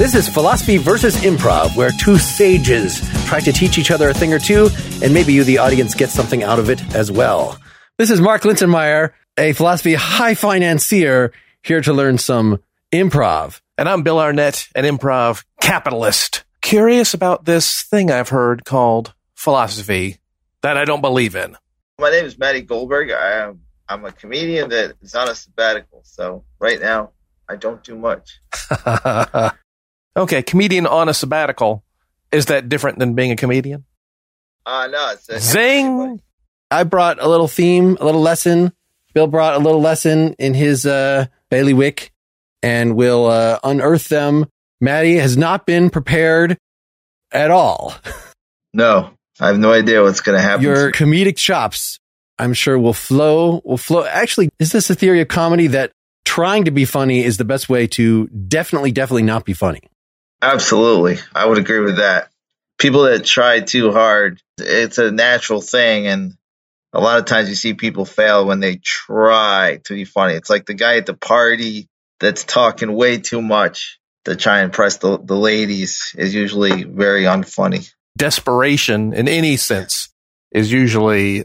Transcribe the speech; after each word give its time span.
This 0.00 0.14
is 0.14 0.30
Philosophy 0.30 0.78
versus 0.78 1.14
Improv, 1.16 1.76
where 1.76 1.90
two 1.90 2.16
sages 2.16 3.06
try 3.26 3.38
to 3.38 3.52
teach 3.52 3.76
each 3.76 3.90
other 3.90 4.08
a 4.08 4.14
thing 4.14 4.32
or 4.32 4.38
two, 4.38 4.70
and 5.02 5.12
maybe 5.12 5.34
you, 5.34 5.44
the 5.44 5.58
audience, 5.58 5.94
get 5.94 6.08
something 6.08 6.42
out 6.42 6.58
of 6.58 6.70
it 6.70 6.82
as 6.94 7.12
well. 7.12 7.58
This 7.98 8.10
is 8.10 8.18
Mark 8.18 8.40
Linsenmeyer, 8.40 9.12
a 9.36 9.52
philosophy 9.52 9.92
high 9.92 10.34
financier, 10.34 11.32
here 11.62 11.82
to 11.82 11.92
learn 11.92 12.16
some 12.16 12.62
improv. 12.90 13.60
And 13.76 13.90
I'm 13.90 14.02
Bill 14.02 14.18
Arnett, 14.18 14.68
an 14.74 14.86
improv 14.86 15.44
capitalist. 15.60 16.44
Curious 16.62 17.12
about 17.12 17.44
this 17.44 17.82
thing 17.82 18.10
I've 18.10 18.30
heard 18.30 18.64
called 18.64 19.12
philosophy 19.34 20.16
that 20.62 20.78
I 20.78 20.86
don't 20.86 21.02
believe 21.02 21.36
in. 21.36 21.58
My 21.98 22.08
name 22.08 22.24
is 22.24 22.38
Matty 22.38 22.62
Goldberg. 22.62 23.10
I 23.10 23.32
am 23.32 23.60
I'm 23.86 24.06
a 24.06 24.12
comedian 24.12 24.70
that 24.70 24.94
is 25.02 25.14
on 25.14 25.28
a 25.28 25.34
sabbatical. 25.34 26.00
So 26.04 26.44
right 26.58 26.80
now 26.80 27.10
I 27.50 27.56
don't 27.56 27.84
do 27.84 27.98
much. 27.98 28.40
okay, 30.16 30.42
comedian 30.42 30.86
on 30.86 31.08
a 31.08 31.14
sabbatical. 31.14 31.84
Is 32.32 32.46
that 32.46 32.68
different 32.68 32.98
than 32.98 33.14
being 33.14 33.32
a 33.32 33.36
comedian? 33.36 33.84
Uh 34.66 34.88
no, 34.90 35.10
it's 35.12 35.28
a, 35.28 35.40
Zing. 35.40 36.20
I 36.70 36.84
brought 36.84 37.20
a 37.20 37.28
little 37.28 37.48
theme, 37.48 37.96
a 38.00 38.04
little 38.04 38.20
lesson. 38.20 38.72
Bill 39.12 39.26
brought 39.26 39.54
a 39.54 39.58
little 39.58 39.80
lesson 39.80 40.34
in 40.34 40.54
his 40.54 40.86
uh, 40.86 41.26
bailiwick, 41.50 42.12
and 42.62 42.94
we'll 42.94 43.26
uh, 43.26 43.58
unearth 43.64 44.08
them. 44.08 44.46
Matty 44.80 45.16
has 45.16 45.36
not 45.36 45.66
been 45.66 45.90
prepared 45.90 46.56
at 47.32 47.50
all. 47.50 47.94
No, 48.72 49.10
I 49.40 49.48
have 49.48 49.58
no 49.58 49.72
idea 49.72 50.00
what's 50.00 50.20
going 50.20 50.38
to 50.38 50.42
happen. 50.42 50.62
Your 50.62 50.92
comedic 50.92 51.36
chops, 51.36 51.98
I'm 52.38 52.54
sure, 52.54 52.78
will 52.78 52.92
flow. 52.92 53.60
Will 53.64 53.76
flow. 53.76 54.04
Actually, 54.04 54.48
is 54.60 54.70
this 54.70 54.88
a 54.90 54.94
theory 54.94 55.20
of 55.20 55.26
comedy 55.26 55.66
that 55.66 55.90
trying 56.24 56.66
to 56.66 56.70
be 56.70 56.84
funny 56.84 57.24
is 57.24 57.36
the 57.36 57.44
best 57.44 57.68
way 57.68 57.88
to 57.88 58.28
definitely, 58.28 58.92
definitely 58.92 59.24
not 59.24 59.44
be 59.44 59.54
funny? 59.54 59.89
Absolutely, 60.42 61.18
I 61.34 61.46
would 61.46 61.58
agree 61.58 61.80
with 61.80 61.96
that. 61.96 62.30
People 62.78 63.02
that 63.02 63.24
try 63.24 63.60
too 63.60 63.92
hard, 63.92 64.40
it's 64.58 64.98
a 64.98 65.10
natural 65.10 65.60
thing, 65.60 66.06
and 66.06 66.34
a 66.92 67.00
lot 67.00 67.18
of 67.18 67.26
times 67.26 67.48
you 67.48 67.54
see 67.54 67.74
people 67.74 68.04
fail 68.04 68.46
when 68.46 68.60
they 68.60 68.76
try 68.76 69.80
to 69.84 69.94
be 69.94 70.04
funny. 70.04 70.34
It's 70.34 70.50
like 70.50 70.66
the 70.66 70.74
guy 70.74 70.96
at 70.96 71.06
the 71.06 71.14
party 71.14 71.88
that's 72.18 72.44
talking 72.44 72.92
way 72.92 73.18
too 73.18 73.42
much 73.42 73.98
to 74.24 74.36
try 74.36 74.58
and 74.58 74.66
impress 74.66 74.98
the, 74.98 75.18
the 75.18 75.36
ladies 75.36 76.14
is 76.16 76.34
usually 76.34 76.84
very 76.84 77.24
unfunny. 77.24 77.90
Desperation 78.16 79.12
in 79.12 79.28
any 79.28 79.56
sense 79.56 80.10
is 80.50 80.70
usually 80.70 81.44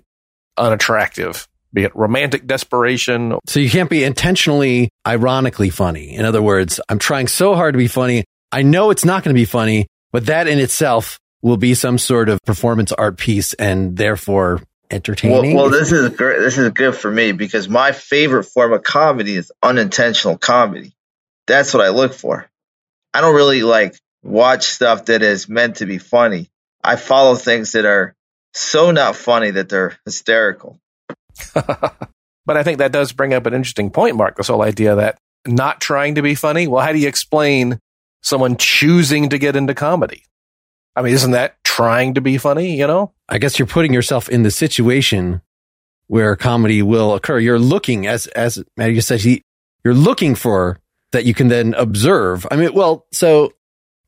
unattractive, 0.57 1.47
be 1.73 1.83
it 1.83 1.95
romantic 1.95 2.47
desperation. 2.47 3.37
So 3.47 3.59
you 3.59 3.69
can't 3.69 3.89
be 3.89 4.03
intentionally, 4.03 4.89
ironically 5.07 5.69
funny. 5.69 6.15
In 6.15 6.25
other 6.25 6.41
words, 6.41 6.79
I'm 6.89 6.99
trying 6.99 7.27
so 7.27 7.55
hard 7.55 7.73
to 7.73 7.77
be 7.77 7.87
funny. 7.87 8.25
I 8.55 8.61
know 8.61 8.89
it's 8.89 9.03
not 9.03 9.21
going 9.21 9.35
to 9.35 9.37
be 9.37 9.43
funny, 9.43 9.87
but 10.13 10.27
that 10.27 10.47
in 10.47 10.59
itself 10.59 11.19
will 11.41 11.57
be 11.57 11.73
some 11.73 11.97
sort 11.97 12.29
of 12.29 12.41
performance 12.45 12.93
art 12.93 13.17
piece 13.17 13.53
and 13.53 13.97
therefore 13.97 14.61
entertaining. 14.89 15.57
Well, 15.57 15.65
well, 15.65 15.71
this 15.71 15.91
is 15.91 16.07
great. 16.15 16.39
This 16.39 16.57
is 16.57 16.69
good 16.69 16.95
for 16.95 17.11
me 17.11 17.33
because 17.33 17.67
my 17.67 17.91
favorite 17.91 18.45
form 18.45 18.71
of 18.71 18.81
comedy 18.81 19.35
is 19.35 19.51
unintentional 19.61 20.37
comedy. 20.37 20.93
That's 21.47 21.73
what 21.73 21.83
I 21.83 21.89
look 21.89 22.13
for. 22.13 22.49
I 23.13 23.19
don't 23.19 23.35
really 23.35 23.61
like 23.61 23.97
watch 24.23 24.67
stuff 24.67 25.03
that 25.05 25.21
is 25.21 25.49
meant 25.49 25.77
to 25.77 25.85
be 25.85 25.97
funny. 25.97 26.49
I 26.81 26.95
follow 26.95 27.35
things 27.35 27.73
that 27.73 27.83
are 27.83 28.15
so 28.53 28.91
not 28.91 29.17
funny 29.17 29.51
that 29.51 29.67
they're 29.67 29.97
hysterical. 30.05 30.79
but 31.53 32.07
I 32.47 32.63
think 32.63 32.77
that 32.77 32.93
does 32.93 33.11
bring 33.11 33.33
up 33.33 33.47
an 33.47 33.53
interesting 33.53 33.91
point, 33.91 34.15
Mark. 34.15 34.37
This 34.37 34.47
whole 34.47 34.61
idea 34.61 34.95
that 34.95 35.17
not 35.45 35.81
trying 35.81 36.15
to 36.15 36.21
be 36.21 36.35
funny. 36.35 36.67
Well, 36.67 36.81
how 36.81 36.93
do 36.93 36.99
you 36.99 37.09
explain 37.09 37.81
someone 38.25 38.57
choosing 38.57 39.29
to 39.29 39.37
get 39.37 39.55
into 39.55 39.73
comedy? 39.73 40.23
I 40.95 41.01
mean, 41.01 41.13
isn't 41.13 41.31
that 41.31 41.63
trying 41.63 42.15
to 42.15 42.21
be 42.21 42.37
funny, 42.37 42.75
you 42.75 42.87
know? 42.87 43.13
I 43.29 43.37
guess 43.37 43.59
you're 43.59 43.67
putting 43.67 43.93
yourself 43.93 44.27
in 44.29 44.43
the 44.43 44.51
situation 44.51 45.41
where 46.07 46.35
comedy 46.35 46.81
will 46.81 47.13
occur. 47.13 47.39
You're 47.39 47.59
looking, 47.59 48.07
as, 48.07 48.27
as 48.27 48.63
Matthew 48.75 49.01
said, 49.01 49.21
he, 49.21 49.43
you're 49.83 49.93
looking 49.93 50.35
for 50.35 50.79
that 51.11 51.25
you 51.25 51.33
can 51.33 51.49
then 51.49 51.73
observe. 51.75 52.47
I 52.49 52.55
mean, 52.55 52.73
well, 52.73 53.05
so 53.11 53.53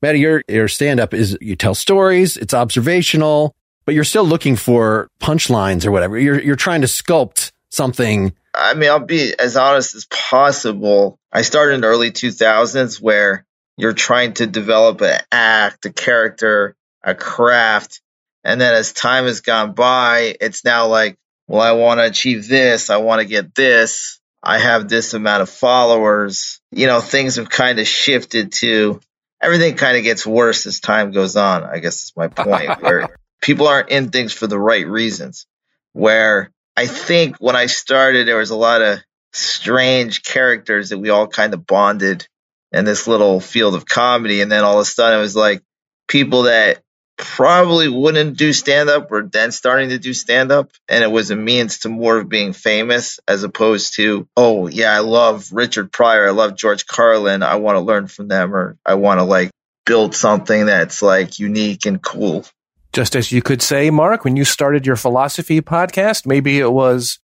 Matty, 0.02 0.20
your, 0.20 0.42
your 0.48 0.68
stand 0.68 0.98
up 0.98 1.14
is 1.14 1.38
you 1.40 1.56
tell 1.56 1.74
stories, 1.74 2.36
it's 2.36 2.54
observational, 2.54 3.54
but 3.84 3.94
you're 3.94 4.04
still 4.04 4.24
looking 4.24 4.56
for 4.56 5.08
punchlines 5.20 5.86
or 5.86 5.92
whatever. 5.92 6.18
You're, 6.18 6.40
you're 6.40 6.56
trying 6.56 6.80
to 6.80 6.86
sculpt 6.86 7.52
something. 7.70 8.32
I 8.54 8.74
mean, 8.74 8.90
I'll 8.90 9.00
be 9.00 9.34
as 9.38 9.56
honest 9.56 9.94
as 9.94 10.06
possible. 10.06 11.18
I 11.32 11.42
started 11.42 11.74
in 11.74 11.80
the 11.82 11.86
early 11.86 12.10
2000s 12.10 13.00
where 13.00 13.44
you're 13.78 13.94
trying 13.94 14.34
to 14.34 14.46
develop 14.46 15.00
an 15.02 15.20
act, 15.30 15.86
a 15.86 15.92
character, 15.92 16.74
a 17.02 17.14
craft. 17.14 18.02
And 18.42 18.60
then 18.60 18.74
as 18.74 18.92
time 18.92 19.24
has 19.24 19.40
gone 19.40 19.72
by, 19.72 20.34
it's 20.40 20.64
now 20.64 20.88
like, 20.88 21.16
well, 21.46 21.62
I 21.62 21.72
want 21.72 22.00
to 22.00 22.04
achieve 22.04 22.48
this. 22.48 22.90
I 22.90 22.96
want 22.96 23.20
to 23.20 23.24
get 23.24 23.54
this. 23.54 24.20
I 24.42 24.58
have 24.58 24.88
this 24.88 25.14
amount 25.14 25.42
of 25.42 25.48
followers. 25.48 26.60
You 26.72 26.88
know, 26.88 27.00
things 27.00 27.36
have 27.36 27.48
kind 27.48 27.78
of 27.78 27.86
shifted 27.86 28.52
to 28.54 29.00
everything 29.40 29.76
kind 29.76 29.96
of 29.96 30.02
gets 30.02 30.26
worse 30.26 30.66
as 30.66 30.80
time 30.80 31.12
goes 31.12 31.36
on. 31.36 31.62
I 31.62 31.78
guess 31.78 32.02
is 32.02 32.12
my 32.16 32.26
point 32.26 32.82
where 32.82 33.16
people 33.40 33.68
aren't 33.68 33.90
in 33.90 34.10
things 34.10 34.32
for 34.32 34.48
the 34.48 34.58
right 34.58 34.86
reasons. 34.86 35.46
Where 35.92 36.50
I 36.76 36.86
think 36.86 37.36
when 37.36 37.54
I 37.54 37.66
started, 37.66 38.26
there 38.26 38.38
was 38.38 38.50
a 38.50 38.56
lot 38.56 38.82
of 38.82 38.98
strange 39.32 40.24
characters 40.24 40.88
that 40.88 40.98
we 40.98 41.10
all 41.10 41.28
kind 41.28 41.54
of 41.54 41.64
bonded 41.64 42.26
in 42.72 42.84
this 42.84 43.06
little 43.06 43.40
field 43.40 43.74
of 43.74 43.86
comedy. 43.86 44.40
And 44.40 44.50
then 44.50 44.64
all 44.64 44.74
of 44.74 44.82
a 44.82 44.84
sudden 44.84 45.18
it 45.18 45.22
was 45.22 45.36
like 45.36 45.62
people 46.06 46.42
that 46.44 46.82
probably 47.16 47.88
wouldn't 47.88 48.36
do 48.36 48.52
stand 48.52 48.88
up 48.88 49.10
were 49.10 49.22
then 49.22 49.50
starting 49.50 49.88
to 49.90 49.98
do 49.98 50.14
stand 50.14 50.52
up. 50.52 50.70
And 50.88 51.02
it 51.02 51.10
was 51.10 51.30
a 51.30 51.36
means 51.36 51.80
to 51.80 51.88
more 51.88 52.18
of 52.18 52.28
being 52.28 52.52
famous 52.52 53.18
as 53.26 53.42
opposed 53.42 53.96
to, 53.96 54.28
oh, 54.36 54.68
yeah, 54.68 54.94
I 54.94 55.00
love 55.00 55.48
Richard 55.52 55.92
Pryor. 55.92 56.28
I 56.28 56.30
love 56.30 56.56
George 56.56 56.86
Carlin. 56.86 57.42
I 57.42 57.56
want 57.56 57.76
to 57.76 57.80
learn 57.80 58.06
from 58.06 58.28
them 58.28 58.54
or 58.54 58.78
I 58.86 58.94
want 58.94 59.18
to 59.18 59.24
like 59.24 59.50
build 59.84 60.14
something 60.14 60.66
that's 60.66 61.02
like 61.02 61.38
unique 61.38 61.86
and 61.86 62.00
cool. 62.00 62.44
Just 62.92 63.16
as 63.16 63.32
you 63.32 63.42
could 63.42 63.62
say, 63.62 63.90
Mark, 63.90 64.24
when 64.24 64.36
you 64.36 64.44
started 64.44 64.86
your 64.86 64.96
philosophy 64.96 65.60
podcast, 65.60 66.24
maybe 66.24 66.58
it 66.58 66.72
was 66.72 67.18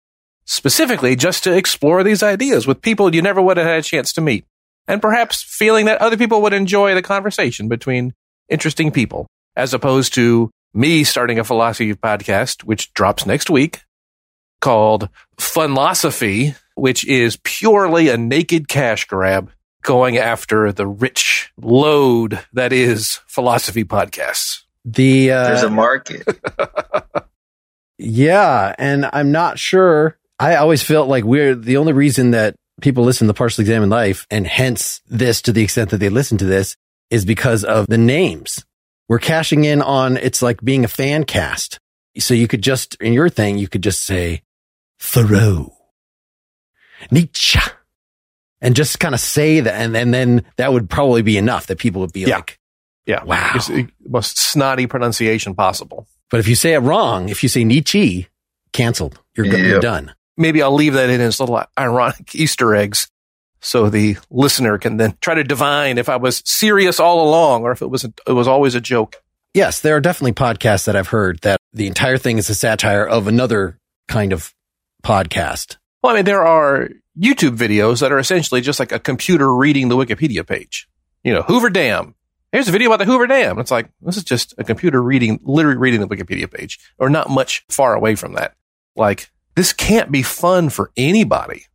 specifically 0.45 1.15
just 1.15 1.43
to 1.43 1.55
explore 1.55 2.03
these 2.03 2.21
ideas 2.21 2.67
with 2.67 2.81
people 2.81 3.13
you 3.13 3.21
never 3.21 3.41
would 3.41 3.57
have 3.57 3.65
had 3.65 3.77
a 3.77 3.81
chance 3.81 4.11
to 4.13 4.21
meet. 4.21 4.45
And 4.87 5.01
perhaps 5.01 5.41
feeling 5.41 5.85
that 5.85 6.01
other 6.01 6.17
people 6.17 6.41
would 6.41 6.53
enjoy 6.53 6.93
the 6.93 7.01
conversation 7.01 7.67
between 7.67 8.13
interesting 8.49 8.91
people 8.91 9.27
as 9.55 9.73
opposed 9.73 10.13
to 10.15 10.51
me 10.73 11.03
starting 11.03 11.39
a 11.39 11.43
philosophy 11.43 11.93
podcast, 11.93 12.63
which 12.63 12.93
drops 12.93 13.25
next 13.25 13.49
week 13.49 13.81
called 14.61 15.09
Funlosophy, 15.37 16.55
which 16.75 17.05
is 17.05 17.37
purely 17.43 18.09
a 18.09 18.17
naked 18.17 18.67
cash 18.67 19.05
grab 19.05 19.51
going 19.83 20.17
after 20.17 20.71
the 20.71 20.87
rich 20.87 21.51
load 21.57 22.39
that 22.53 22.73
is 22.73 23.19
philosophy 23.27 23.83
podcasts. 23.83 24.63
The, 24.85 25.31
uh, 25.31 25.43
there's 25.45 25.63
a 25.63 25.69
market. 25.69 26.27
yeah. 27.97 28.73
And 28.77 29.09
I'm 29.13 29.31
not 29.31 29.59
sure. 29.59 30.17
I 30.39 30.55
always 30.55 30.81
felt 30.81 31.07
like 31.07 31.23
we're 31.23 31.55
the 31.55 31.77
only 31.77 31.93
reason 31.93 32.31
that 32.31 32.55
people 32.81 33.03
listen 33.03 33.27
to 33.27 33.33
partially 33.33 33.63
examined 33.63 33.91
life 33.91 34.25
and 34.29 34.47
hence 34.47 35.01
this 35.07 35.41
to 35.43 35.51
the 35.51 35.63
extent 35.63 35.89
that 35.91 35.97
they 35.97 36.09
listen 36.09 36.37
to 36.37 36.45
this 36.45 36.75
is 37.09 37.25
because 37.25 37.63
of 37.63 37.85
the 37.87 37.97
names 37.97 38.65
we're 39.09 39.19
cashing 39.19 39.65
in 39.65 39.81
on 39.81 40.17
it's 40.17 40.41
like 40.41 40.61
being 40.63 40.85
a 40.85 40.87
fan 40.87 41.23
cast. 41.25 41.79
So 42.17 42.33
you 42.33 42.47
could 42.47 42.61
just, 42.61 42.95
in 42.95 43.13
your 43.13 43.29
thing, 43.29 43.57
you 43.57 43.67
could 43.67 43.83
just 43.83 44.03
say 44.05 44.43
Thoreau, 44.99 45.73
Nietzsche, 47.11 47.59
and 48.61 48.75
just 48.75 48.99
kind 48.99 49.13
of 49.13 49.19
say 49.19 49.59
that. 49.59 49.73
And, 49.73 49.95
and 49.97 50.13
then 50.13 50.45
that 50.57 50.71
would 50.71 50.89
probably 50.89 51.21
be 51.21 51.37
enough 51.37 51.67
that 51.67 51.79
people 51.79 52.01
would 52.01 52.13
be 52.13 52.21
yeah. 52.21 52.37
like, 52.37 52.59
yeah, 53.05 53.23
wow. 53.23 53.51
It's 53.55 53.67
the 53.67 53.87
most 54.07 54.37
snotty 54.37 54.87
pronunciation 54.87 55.55
possible. 55.55 56.07
But 56.29 56.39
if 56.39 56.47
you 56.47 56.55
say 56.55 56.73
it 56.73 56.79
wrong, 56.79 57.29
if 57.29 57.43
you 57.43 57.49
say 57.49 57.63
Nietzsche, 57.63 58.29
canceled. 58.71 59.19
You're, 59.35 59.47
yeah. 59.47 59.57
you're 59.57 59.79
done. 59.81 60.13
Maybe 60.37 60.61
I'll 60.61 60.73
leave 60.73 60.93
that 60.93 61.09
in 61.09 61.21
as 61.21 61.39
little 61.39 61.63
ironic 61.77 62.33
Easter 62.35 62.75
eggs 62.75 63.07
so 63.63 63.89
the 63.89 64.17
listener 64.29 64.77
can 64.77 64.97
then 64.97 65.17
try 65.21 65.35
to 65.35 65.43
divine 65.43 65.97
if 65.97 66.09
I 66.09 66.17
was 66.17 66.41
serious 66.45 66.99
all 66.99 67.27
along 67.27 67.63
or 67.63 67.71
if 67.71 67.81
it 67.81 67.89
was 67.89 68.03
a, 68.03 68.13
it 68.27 68.33
was 68.33 68.47
always 68.47 68.75
a 68.75 68.81
joke. 68.81 69.15
Yes, 69.53 69.79
there 69.79 69.95
are 69.95 70.01
definitely 70.01 70.33
podcasts 70.33 70.85
that 70.85 70.95
I've 70.95 71.07
heard 71.07 71.39
that 71.41 71.59
the 71.71 71.87
entire 71.87 72.17
thing 72.17 72.37
is 72.37 72.49
a 72.49 72.55
satire 72.55 73.05
of 73.05 73.27
another 73.27 73.79
kind 74.07 74.33
of 74.33 74.53
podcast. 75.03 75.77
Well, 76.01 76.11
I 76.11 76.15
mean, 76.17 76.25
there 76.25 76.45
are 76.45 76.89
YouTube 77.17 77.55
videos 77.55 78.01
that 78.01 78.11
are 78.11 78.19
essentially 78.19 78.61
just 78.61 78.79
like 78.79 78.91
a 78.91 78.99
computer 78.99 79.53
reading 79.53 79.87
the 79.87 79.95
Wikipedia 79.95 80.45
page. 80.45 80.89
You 81.23 81.33
know, 81.33 81.43
Hoover 81.43 81.69
Dam. 81.69 82.15
Here's 82.51 82.67
a 82.67 82.71
video 82.71 82.89
about 82.89 82.99
the 82.99 83.05
Hoover 83.05 83.27
Dam. 83.27 83.59
It's 83.59 83.71
like, 83.71 83.89
this 84.01 84.17
is 84.17 84.23
just 84.23 84.53
a 84.57 84.63
computer 84.63 85.01
reading, 85.01 85.39
literally 85.43 85.77
reading 85.77 86.01
the 86.01 86.07
Wikipedia 86.07 86.51
page 86.51 86.79
or 86.99 87.09
not 87.09 87.29
much 87.29 87.63
far 87.69 87.95
away 87.95 88.15
from 88.15 88.33
that. 88.33 88.55
Like, 88.95 89.31
this 89.55 89.73
can't 89.73 90.11
be 90.11 90.23
fun 90.23 90.69
for 90.69 90.91
anybody 90.97 91.65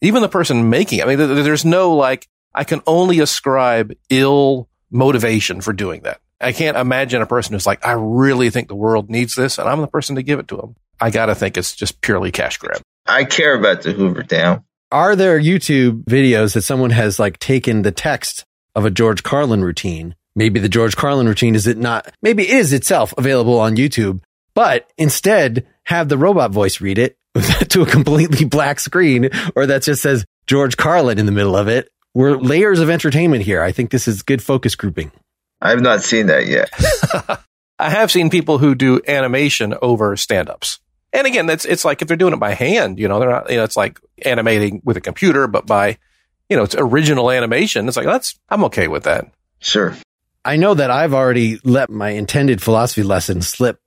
even 0.00 0.22
the 0.22 0.28
person 0.28 0.70
making 0.70 1.00
it. 1.00 1.06
I 1.06 1.08
mean, 1.08 1.18
there's 1.18 1.64
no 1.64 1.94
like, 1.94 2.28
I 2.54 2.64
can 2.64 2.82
only 2.86 3.20
ascribe 3.20 3.92
ill 4.10 4.68
motivation 4.90 5.60
for 5.60 5.72
doing 5.72 6.02
that. 6.02 6.20
I 6.40 6.52
can't 6.52 6.76
imagine 6.76 7.20
a 7.20 7.26
person 7.26 7.54
who's 7.54 7.66
like, 7.66 7.84
I 7.84 7.92
really 7.92 8.50
think 8.50 8.68
the 8.68 8.76
world 8.76 9.10
needs 9.10 9.34
this 9.34 9.58
and 9.58 9.68
I'm 9.68 9.80
the 9.80 9.88
person 9.88 10.16
to 10.16 10.22
give 10.22 10.38
it 10.38 10.48
to 10.48 10.56
them. 10.56 10.76
I 11.00 11.10
got 11.10 11.26
to 11.26 11.34
think 11.34 11.56
it's 11.56 11.74
just 11.74 12.00
purely 12.00 12.30
cash 12.30 12.58
grab. 12.58 12.80
I 13.06 13.24
care 13.24 13.54
about 13.54 13.82
the 13.82 13.92
Hoover 13.92 14.22
Dam. 14.22 14.64
Are 14.90 15.16
there 15.16 15.40
YouTube 15.40 16.04
videos 16.04 16.54
that 16.54 16.62
someone 16.62 16.90
has 16.90 17.18
like 17.18 17.38
taken 17.38 17.82
the 17.82 17.92
text 17.92 18.44
of 18.74 18.84
a 18.84 18.90
George 18.90 19.22
Carlin 19.22 19.62
routine? 19.62 20.14
Maybe 20.34 20.60
the 20.60 20.68
George 20.68 20.96
Carlin 20.96 21.26
routine 21.26 21.54
is 21.54 21.66
it 21.66 21.76
not, 21.76 22.12
maybe 22.22 22.44
it 22.44 22.50
is 22.50 22.72
itself 22.72 23.12
available 23.18 23.58
on 23.58 23.76
YouTube, 23.76 24.20
but 24.54 24.90
instead 24.96 25.66
have 25.84 26.08
the 26.08 26.18
robot 26.18 26.52
voice 26.52 26.80
read 26.80 26.98
it 26.98 27.17
to 27.68 27.82
a 27.82 27.86
completely 27.86 28.44
black 28.44 28.80
screen 28.80 29.30
or 29.54 29.66
that 29.66 29.82
just 29.82 30.02
says 30.02 30.24
George 30.46 30.76
Carlin 30.76 31.18
in 31.18 31.26
the 31.26 31.32
middle 31.32 31.56
of 31.56 31.68
it. 31.68 31.88
We're 32.14 32.36
layers 32.36 32.80
of 32.80 32.90
entertainment 32.90 33.44
here. 33.44 33.62
I 33.62 33.72
think 33.72 33.90
this 33.90 34.08
is 34.08 34.22
good 34.22 34.42
focus 34.42 34.74
grouping. 34.74 35.12
I 35.60 35.70
have 35.70 35.82
not 35.82 36.02
seen 36.02 36.26
that 36.26 36.46
yet. 36.46 36.70
I 37.78 37.90
have 37.90 38.10
seen 38.10 38.30
people 38.30 38.58
who 38.58 38.74
do 38.74 39.00
animation 39.06 39.74
over 39.80 40.16
stand 40.16 40.48
ups. 40.48 40.80
And 41.12 41.26
again, 41.26 41.46
that's, 41.46 41.64
it's 41.64 41.84
like 41.84 42.02
if 42.02 42.08
they're 42.08 42.16
doing 42.16 42.34
it 42.34 42.40
by 42.40 42.54
hand, 42.54 42.98
you 42.98 43.08
know, 43.08 43.20
they're 43.20 43.30
not, 43.30 43.50
you 43.50 43.56
know, 43.56 43.64
it's 43.64 43.76
like 43.76 44.00
animating 44.24 44.82
with 44.84 44.96
a 44.96 45.00
computer, 45.00 45.46
but 45.46 45.66
by, 45.66 45.98
you 46.48 46.56
know, 46.56 46.64
it's 46.64 46.74
original 46.76 47.30
animation. 47.30 47.88
It's 47.88 47.96
like, 47.96 48.06
that's, 48.06 48.38
I'm 48.48 48.64
okay 48.64 48.88
with 48.88 49.04
that. 49.04 49.30
Sure. 49.60 49.96
I 50.44 50.56
know 50.56 50.74
that 50.74 50.90
I've 50.90 51.14
already 51.14 51.60
let 51.64 51.90
my 51.90 52.10
intended 52.10 52.62
philosophy 52.62 53.02
lesson 53.02 53.42
slip 53.42 53.80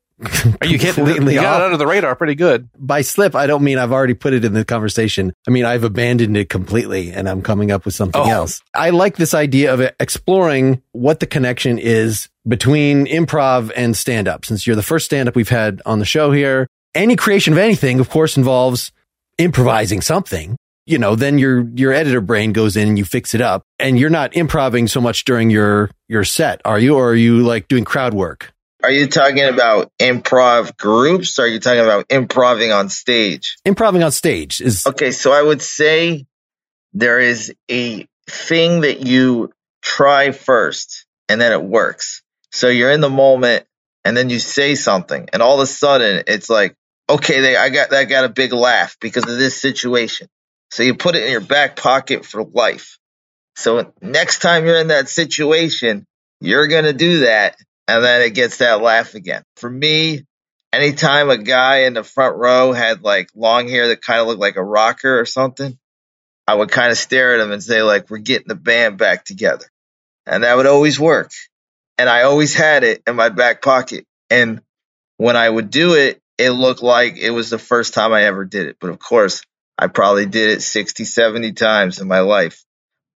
are 0.61 0.67
you? 0.67 0.77
You 0.77 1.41
got 1.41 1.61
under 1.61 1.77
the 1.77 1.87
radar 1.87 2.15
pretty 2.15 2.35
good. 2.35 2.69
By 2.77 3.01
slip, 3.01 3.35
I 3.35 3.47
don't 3.47 3.63
mean 3.63 3.77
I've 3.77 3.91
already 3.91 4.13
put 4.13 4.33
it 4.33 4.45
in 4.45 4.53
the 4.53 4.65
conversation. 4.65 5.33
I 5.47 5.51
mean, 5.51 5.65
I've 5.65 5.83
abandoned 5.83 6.37
it 6.37 6.49
completely 6.49 7.11
and 7.11 7.27
I'm 7.27 7.41
coming 7.41 7.71
up 7.71 7.85
with 7.85 7.93
something 7.93 8.21
oh. 8.21 8.29
else. 8.29 8.61
I 8.73 8.91
like 8.91 9.17
this 9.17 9.33
idea 9.33 9.73
of 9.73 9.81
exploring 9.99 10.81
what 10.91 11.19
the 11.19 11.25
connection 11.25 11.77
is 11.79 12.29
between 12.47 13.05
improv 13.05 13.71
and 13.75 13.95
stand 13.95 14.27
up. 14.27 14.45
Since 14.45 14.65
you're 14.67 14.75
the 14.75 14.83
first 14.83 15.05
stand 15.05 15.27
up 15.27 15.35
we've 15.35 15.49
had 15.49 15.81
on 15.85 15.99
the 15.99 16.05
show 16.05 16.31
here, 16.31 16.67
any 16.93 17.15
creation 17.15 17.53
of 17.53 17.59
anything, 17.59 17.99
of 17.99 18.09
course, 18.09 18.37
involves 18.37 18.91
improvising 19.37 20.01
something. 20.01 20.57
You 20.85 20.97
know, 20.97 21.15
then 21.15 21.37
your, 21.37 21.61
your 21.75 21.93
editor 21.93 22.21
brain 22.21 22.53
goes 22.53 22.75
in 22.75 22.87
and 22.87 22.97
you 22.97 23.05
fix 23.05 23.33
it 23.33 23.41
up 23.41 23.63
and 23.79 23.99
you're 23.99 24.09
not 24.09 24.35
improvising 24.35 24.87
so 24.87 24.99
much 24.99 25.25
during 25.25 25.49
your, 25.49 25.91
your 26.07 26.23
set, 26.23 26.59
are 26.65 26.79
you? 26.79 26.95
Or 26.95 27.11
are 27.11 27.15
you 27.15 27.41
like 27.41 27.67
doing 27.67 27.85
crowd 27.85 28.13
work? 28.13 28.51
Are 28.83 28.91
you 28.91 29.07
talking 29.07 29.43
about 29.43 29.91
improv 29.99 30.75
groups? 30.77 31.37
Or 31.37 31.43
are 31.43 31.47
you 31.47 31.59
talking 31.59 31.81
about 31.81 32.05
improving 32.09 32.71
on 32.71 32.89
stage? 32.89 33.57
Improving 33.65 34.03
on 34.03 34.11
stage 34.11 34.61
is 34.61 34.87
okay. 34.87 35.11
So 35.11 35.31
I 35.31 35.41
would 35.41 35.61
say 35.61 36.25
there 36.93 37.19
is 37.19 37.53
a 37.69 38.07
thing 38.27 38.81
that 38.81 39.05
you 39.05 39.51
try 39.81 40.31
first 40.31 41.05
and 41.29 41.39
then 41.39 41.51
it 41.51 41.63
works. 41.63 42.23
So 42.51 42.67
you're 42.67 42.91
in 42.91 43.01
the 43.01 43.09
moment 43.09 43.65
and 44.03 44.17
then 44.17 44.29
you 44.29 44.39
say 44.39 44.75
something 44.75 45.29
and 45.31 45.41
all 45.41 45.55
of 45.55 45.61
a 45.61 45.67
sudden 45.67 46.23
it's 46.27 46.49
like, 46.49 46.75
okay, 47.09 47.41
they, 47.41 47.55
I 47.55 47.69
got, 47.69 47.93
I 47.93 48.05
got 48.05 48.25
a 48.25 48.29
big 48.29 48.53
laugh 48.53 48.97
because 48.99 49.23
of 49.23 49.37
this 49.37 49.59
situation. 49.59 50.27
So 50.71 50.83
you 50.83 50.95
put 50.95 51.15
it 51.15 51.23
in 51.23 51.31
your 51.31 51.41
back 51.41 51.75
pocket 51.75 52.25
for 52.25 52.43
life. 52.43 52.97
So 53.55 53.93
next 54.01 54.39
time 54.39 54.65
you're 54.65 54.79
in 54.79 54.87
that 54.87 55.09
situation, 55.09 56.05
you're 56.39 56.67
going 56.67 56.85
to 56.85 56.93
do 56.93 57.19
that 57.21 57.57
and 57.91 58.05
then 58.05 58.21
it 58.21 58.33
gets 58.33 58.57
that 58.57 58.81
laugh 58.81 59.15
again. 59.15 59.43
For 59.57 59.69
me, 59.69 60.25
anytime 60.71 61.29
a 61.29 61.37
guy 61.37 61.79
in 61.79 61.93
the 61.93 62.05
front 62.05 62.37
row 62.37 62.71
had 62.71 63.03
like 63.03 63.29
long 63.35 63.67
hair 63.67 63.89
that 63.89 64.01
kind 64.01 64.21
of 64.21 64.27
looked 64.27 64.39
like 64.39 64.55
a 64.55 64.63
rocker 64.63 65.19
or 65.19 65.25
something, 65.25 65.77
I 66.47 66.55
would 66.55 66.71
kind 66.71 66.91
of 66.91 66.97
stare 66.97 67.33
at 67.33 67.41
him 67.41 67.51
and 67.51 67.61
say 67.61 67.81
like, 67.81 68.09
we're 68.09 68.19
getting 68.19 68.47
the 68.47 68.55
band 68.55 68.97
back 68.97 69.25
together. 69.25 69.65
And 70.25 70.45
that 70.45 70.55
would 70.55 70.67
always 70.67 71.01
work. 71.01 71.31
And 71.97 72.07
I 72.07 72.23
always 72.23 72.55
had 72.55 72.85
it 72.85 73.03
in 73.05 73.17
my 73.17 73.27
back 73.27 73.61
pocket. 73.61 74.05
And 74.29 74.61
when 75.17 75.35
I 75.35 75.49
would 75.49 75.69
do 75.69 75.95
it, 75.95 76.21
it 76.37 76.51
looked 76.51 76.81
like 76.81 77.17
it 77.17 77.31
was 77.31 77.49
the 77.49 77.59
first 77.59 77.93
time 77.93 78.13
I 78.13 78.23
ever 78.23 78.45
did 78.45 78.67
it. 78.67 78.77
But 78.79 78.91
of 78.91 78.99
course, 78.99 79.43
I 79.77 79.87
probably 79.87 80.27
did 80.27 80.49
it 80.51 80.61
60, 80.61 81.03
70 81.03 81.51
times 81.51 81.99
in 81.99 82.07
my 82.07 82.21
life. 82.21 82.63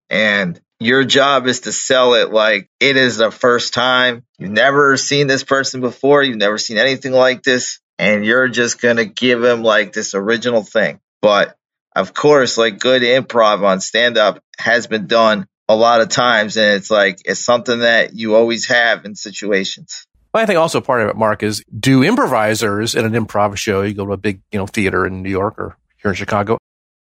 And 0.10 0.60
your 0.80 1.06
job 1.06 1.48
is 1.48 1.62
to 1.62 1.72
sell 1.72 2.16
it 2.16 2.31
like 2.31 2.69
it 2.80 2.98
is 2.98 3.18
the 3.18 3.31
first 3.31 3.74
time. 3.74 4.24
You've 4.38 4.51
never 4.51 4.98
seen 4.98 5.27
this 5.27 5.44
person 5.44 5.81
before. 5.81 6.22
You've 6.22 6.38
never 6.38 6.57
seen 6.57 6.77
anything 6.77 7.13
like 7.13 7.44
this. 7.44 7.80
And 7.98 8.25
you're 8.25 8.50
just 8.50 8.81
going 8.81 8.98
to 8.98 9.06
give 9.06 9.42
him 9.44 9.63
like 9.63 9.94
this 9.94 10.16
original 10.16 10.63
thing. 10.63 11.00
But 11.22 11.56
of 11.95 12.13
course, 12.13 12.57
like 12.57 12.80
good 12.80 13.01
improv 13.01 13.63
on 13.63 13.80
stand 13.80 14.18
up 14.18 14.44
has 14.57 14.88
been 14.88 15.07
done 15.07 15.48
a 15.69 15.75
lot 15.75 16.01
of 16.01 16.10
times. 16.10 16.57
And 16.57 16.75
it's 16.75 16.92
like, 16.92 17.19
it's 17.24 17.39
something 17.39 17.80
that 17.80 18.13
you 18.13 18.36
always 18.36 18.68
have 18.68 19.06
in 19.06 19.16
situations. 19.16 20.06
I 20.33 20.45
think 20.45 20.60
also 20.60 20.81
part 20.81 21.01
of 21.01 21.07
it, 21.07 21.16
Mark, 21.16 21.44
is 21.44 21.63
do 21.78 22.04
improvisers 22.04 22.94
in 22.94 23.06
an 23.06 23.13
improv 23.13 23.56
show, 23.56 23.83
you 23.83 23.94
go 23.94 24.06
to 24.06 24.12
a 24.12 24.18
big, 24.18 24.42
you 24.51 24.60
know, 24.60 24.68
theater 24.68 25.06
in 25.06 25.24
New 25.24 25.30
York 25.30 25.57
or 25.57 25.78
here 26.01 26.12
in 26.12 26.16
Chicago, 26.16 26.57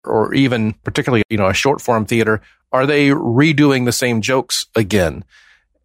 or 0.07 0.35
even 0.35 0.73
particularly, 0.85 1.23
you 1.29 1.37
know, 1.37 1.47
a 1.47 1.55
short 1.55 1.81
form 1.81 2.07
theater, 2.07 2.41
are 2.73 2.87
they 2.87 3.09
redoing 3.09 3.85
the 3.85 3.93
same 3.93 4.21
jokes 4.21 4.67
again? 4.75 5.25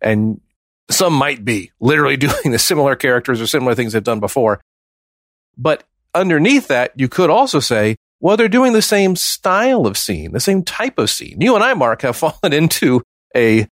And 0.02 0.42
some 0.90 1.14
might 1.14 1.46
be 1.46 1.72
literally 1.80 2.18
doing 2.18 2.52
the 2.52 2.60
similar 2.60 2.96
characters 2.96 3.42
or 3.42 3.48
similar 3.48 3.76
things 3.76 3.94
they've 3.94 4.04
done 4.04 4.20
before. 4.20 4.62
But 5.58 5.84
underneath 6.14 6.68
that, 6.68 6.92
you 6.96 7.08
could 7.08 7.30
also 7.30 7.60
say, 7.60 7.96
well, 8.20 8.38
they're 8.38 8.48
doing 8.48 8.74
the 8.74 8.82
same 8.82 9.16
style 9.16 9.88
of 9.88 9.98
scene, 9.98 10.32
the 10.32 10.40
same 10.40 10.64
type 10.64 11.00
of 11.00 11.10
scene. 11.10 11.42
You 11.42 11.56
and 11.56 11.64
I, 11.64 11.74
Mark, 11.74 12.04
have 12.04 12.16
fallen 12.18 12.54
into 12.54 13.02
a, 13.36 13.68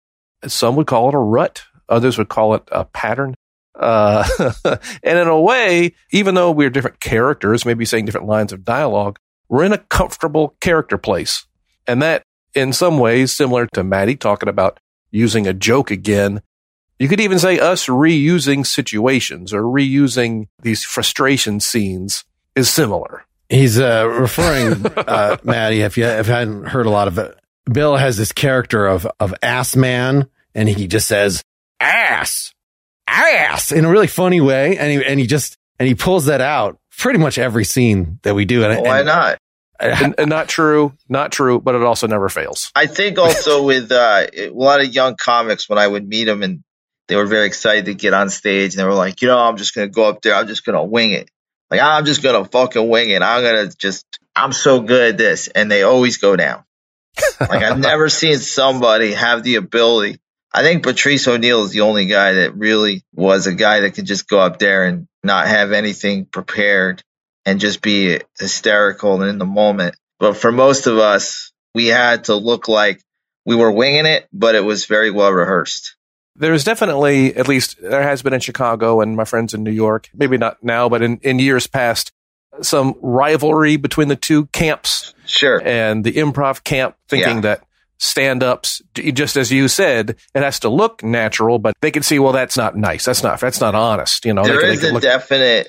some 0.47 0.77
would 0.77 0.87
call 0.87 1.09
it 1.09 1.15
a 1.15 1.19
rut. 1.19 1.65
Others 1.89 2.19
would 2.19 2.29
call 2.29 2.55
it 2.55 2.63
a 2.71 2.85
pattern. 2.85 3.35
Uh, 3.75 4.27
and 5.03 5.19
in 5.19 5.29
a 5.29 5.41
way, 5.41 5.95
even 6.11 6.35
though 6.35 6.51
we're 6.51 6.71
different 6.71 7.01
characters, 7.01 7.65
maybe 7.65 7.85
saying 7.85 8.05
different 8.05 8.27
lines 8.27 8.53
of 8.53 8.65
dialogue, 8.65 9.19
we're 9.49 9.65
in 9.65 9.73
a 9.73 9.79
comfortable 9.79 10.55
character 10.61 10.99
place. 10.99 11.47
And 11.87 12.03
that 12.03 12.23
in 12.55 12.73
some 12.73 12.99
ways 12.99 13.33
similar 13.33 13.67
to 13.75 13.85
Matty 13.85 14.17
talking 14.17 14.49
about 14.49 14.79
using 15.11 15.47
a 15.47 15.55
joke 15.55 15.91
again. 15.91 16.43
You 16.99 17.09
could 17.09 17.21
even 17.21 17.39
say 17.39 17.59
us 17.59 17.87
reusing 17.87 18.67
situations 18.67 19.55
or 19.55 19.63
reusing 19.63 20.49
these 20.63 20.85
frustration 20.85 21.61
scenes 21.61 22.25
is 22.55 22.69
similar. 22.69 23.25
He's 23.49 23.79
uh, 23.79 24.07
referring, 24.07 24.85
uh, 24.85 25.39
Matty, 25.45 25.81
if 25.81 25.97
you, 25.97 26.05
if 26.05 26.27
you 26.27 26.33
hadn't 26.33 26.65
heard 26.67 26.87
a 26.87 26.91
lot 26.91 27.09
of 27.09 27.17
it, 27.19 27.39
Bill 27.73 27.97
has 27.97 28.17
this 28.17 28.33
character 28.33 28.87
of, 28.87 29.07
of 29.21 29.35
ass 29.43 29.77
man 29.77 30.29
and 30.55 30.69
he 30.69 30.87
just 30.87 31.07
says 31.07 31.43
ass, 31.81 32.53
ass 33.07 33.73
in 33.73 33.85
a 33.85 33.91
really 33.91 34.07
funny 34.07 34.41
way. 34.41 34.77
And 34.77 34.91
he, 34.91 35.05
and 35.05 35.21
he 35.21 35.27
just, 35.27 35.57
and 35.79 35.87
he 35.87 35.95
pulls 35.95 36.27
that 36.27 36.41
out 36.41 36.79
pretty 36.99 37.19
much 37.19 37.39
every 37.39 37.65
scene 37.65 38.19
that 38.23 38.35
we 38.35 38.45
do. 38.45 38.65
And, 38.65 38.85
Why 38.85 38.99
and, 38.99 39.07
not? 39.07 39.39
and, 39.81 40.15
and, 40.19 40.29
not 40.29 40.49
true, 40.49 40.93
not 41.09 41.33
true, 41.33 41.61
but 41.61 41.75
it 41.75 41.83
also 41.83 42.07
never 42.07 42.29
fails. 42.29 42.71
I 42.75 42.87
think 42.87 43.19
also 43.19 43.63
with 43.65 43.91
uh, 43.91 44.27
a 44.33 44.51
lot 44.51 44.81
of 44.81 44.93
young 44.93 45.17
comics, 45.17 45.69
when 45.69 45.79
I 45.79 45.87
would 45.87 46.07
meet 46.07 46.25
them 46.25 46.43
and 46.43 46.63
they 47.07 47.17
were 47.17 47.27
very 47.27 47.47
excited 47.47 47.87
to 47.87 47.95
get 47.95 48.13
on 48.13 48.29
stage 48.29 48.75
and 48.75 48.81
they 48.81 48.85
were 48.85 48.95
like, 48.95 49.23
you 49.23 49.29
know, 49.29 49.39
I'm 49.39 49.57
just 49.57 49.75
going 49.75 49.89
to 49.89 49.93
go 49.93 50.09
up 50.09 50.21
there. 50.21 50.35
I'm 50.35 50.47
just 50.47 50.65
going 50.65 50.77
to 50.77 50.85
wing 50.85 51.13
it. 51.13 51.31
Like, 51.71 51.81
I'm 51.81 52.05
just 52.05 52.23
going 52.23 52.43
to 52.43 52.51
fucking 52.51 52.89
wing 52.89 53.11
it. 53.11 53.23
I'm 53.23 53.43
going 53.43 53.69
to 53.69 53.77
just, 53.77 54.05
I'm 54.35 54.53
so 54.53 54.81
good 54.81 55.13
at 55.13 55.19
this. 55.19 55.49
And 55.49 55.71
they 55.71 55.83
always 55.83 56.19
go 56.19 56.37
down. 56.37 56.65
like, 57.41 57.63
I've 57.63 57.79
never 57.79 58.09
seen 58.09 58.39
somebody 58.39 59.13
have 59.13 59.43
the 59.43 59.57
ability. 59.57 60.19
I 60.53 60.63
think 60.63 60.83
Patrice 60.83 61.27
O'Neal 61.29 61.65
is 61.65 61.73
the 61.73 61.83
only 61.83 62.07
guy 62.07 62.35
that 62.35 62.57
really 62.57 63.03
was 63.15 63.47
a 63.47 63.55
guy 63.55 63.81
that 63.81 63.93
could 63.93 64.07
just 64.07 64.29
go 64.29 64.39
up 64.39 64.59
there 64.59 64.85
and 64.85 65.08
not 65.23 65.49
have 65.49 65.73
anything 65.73 66.27
prepared 66.27 67.03
and 67.45 67.61
just 67.61 67.81
be 67.81 68.21
hysterical 68.39 69.21
and 69.21 69.31
in 69.31 69.39
the 69.39 69.47
moment. 69.47 69.97
But 70.19 70.37
for 70.37 70.53
most 70.53 70.87
of 70.87 70.99
us, 70.99 71.53
we 71.75 71.87
had 71.87 72.25
to 72.25 72.35
look 72.35 72.69
like 72.69 73.03
we 73.45 73.57
were 73.57 73.71
winging 73.71 74.07
it, 74.07 74.29
but 74.33 74.55
it 74.55 74.65
was 74.65 74.87
very 74.87 75.11
well 75.11 75.31
rehearsed. 75.31 75.97
There's 76.37 76.65
definitely, 76.65 77.35
at 77.35 77.49
least 77.49 77.81
there 77.81 78.03
has 78.03 78.23
been 78.23 78.33
in 78.33 78.41
Chicago 78.41 79.01
and 79.01 79.17
my 79.17 79.25
friends 79.25 79.55
in 79.55 79.65
New 79.65 79.73
York, 79.73 80.09
maybe 80.15 80.37
not 80.37 80.63
now, 80.63 80.89
but 80.89 81.03
in, 81.03 81.19
in 81.23 81.39
years 81.39 81.67
past, 81.67 82.13
some 82.61 82.95
rivalry 83.01 83.77
between 83.77 84.09
the 84.09 84.17
two 84.17 84.47
camps. 84.47 85.15
Sure. 85.27 85.61
And 85.65 86.05
the 86.05 86.13
improv 86.13 86.65
camp 86.65 86.97
thinking 87.09 87.37
yeah. 87.37 87.41
that 87.41 87.65
stand 87.99 88.43
ups, 88.43 88.81
just 88.95 89.37
as 89.37 89.53
you 89.53 89.69
said, 89.69 90.17
it 90.35 90.43
has 90.43 90.61
to 90.61 90.69
look 90.69 91.03
natural, 91.03 91.59
but 91.59 91.75
they 91.81 91.91
can 91.91 92.03
see, 92.03 92.19
well, 92.19 92.33
that's 92.33 92.57
not 92.57 92.77
nice. 92.77 93.05
That's 93.05 93.23
not, 93.23 93.41
that's 93.41 93.61
not 93.61 93.75
honest. 93.75 94.25
You 94.25 94.35
know, 94.35 94.45
there 94.45 94.61
can, 94.61 94.71
is 94.71 94.85
a 94.85 94.93
look- 94.93 95.03
definite, 95.03 95.69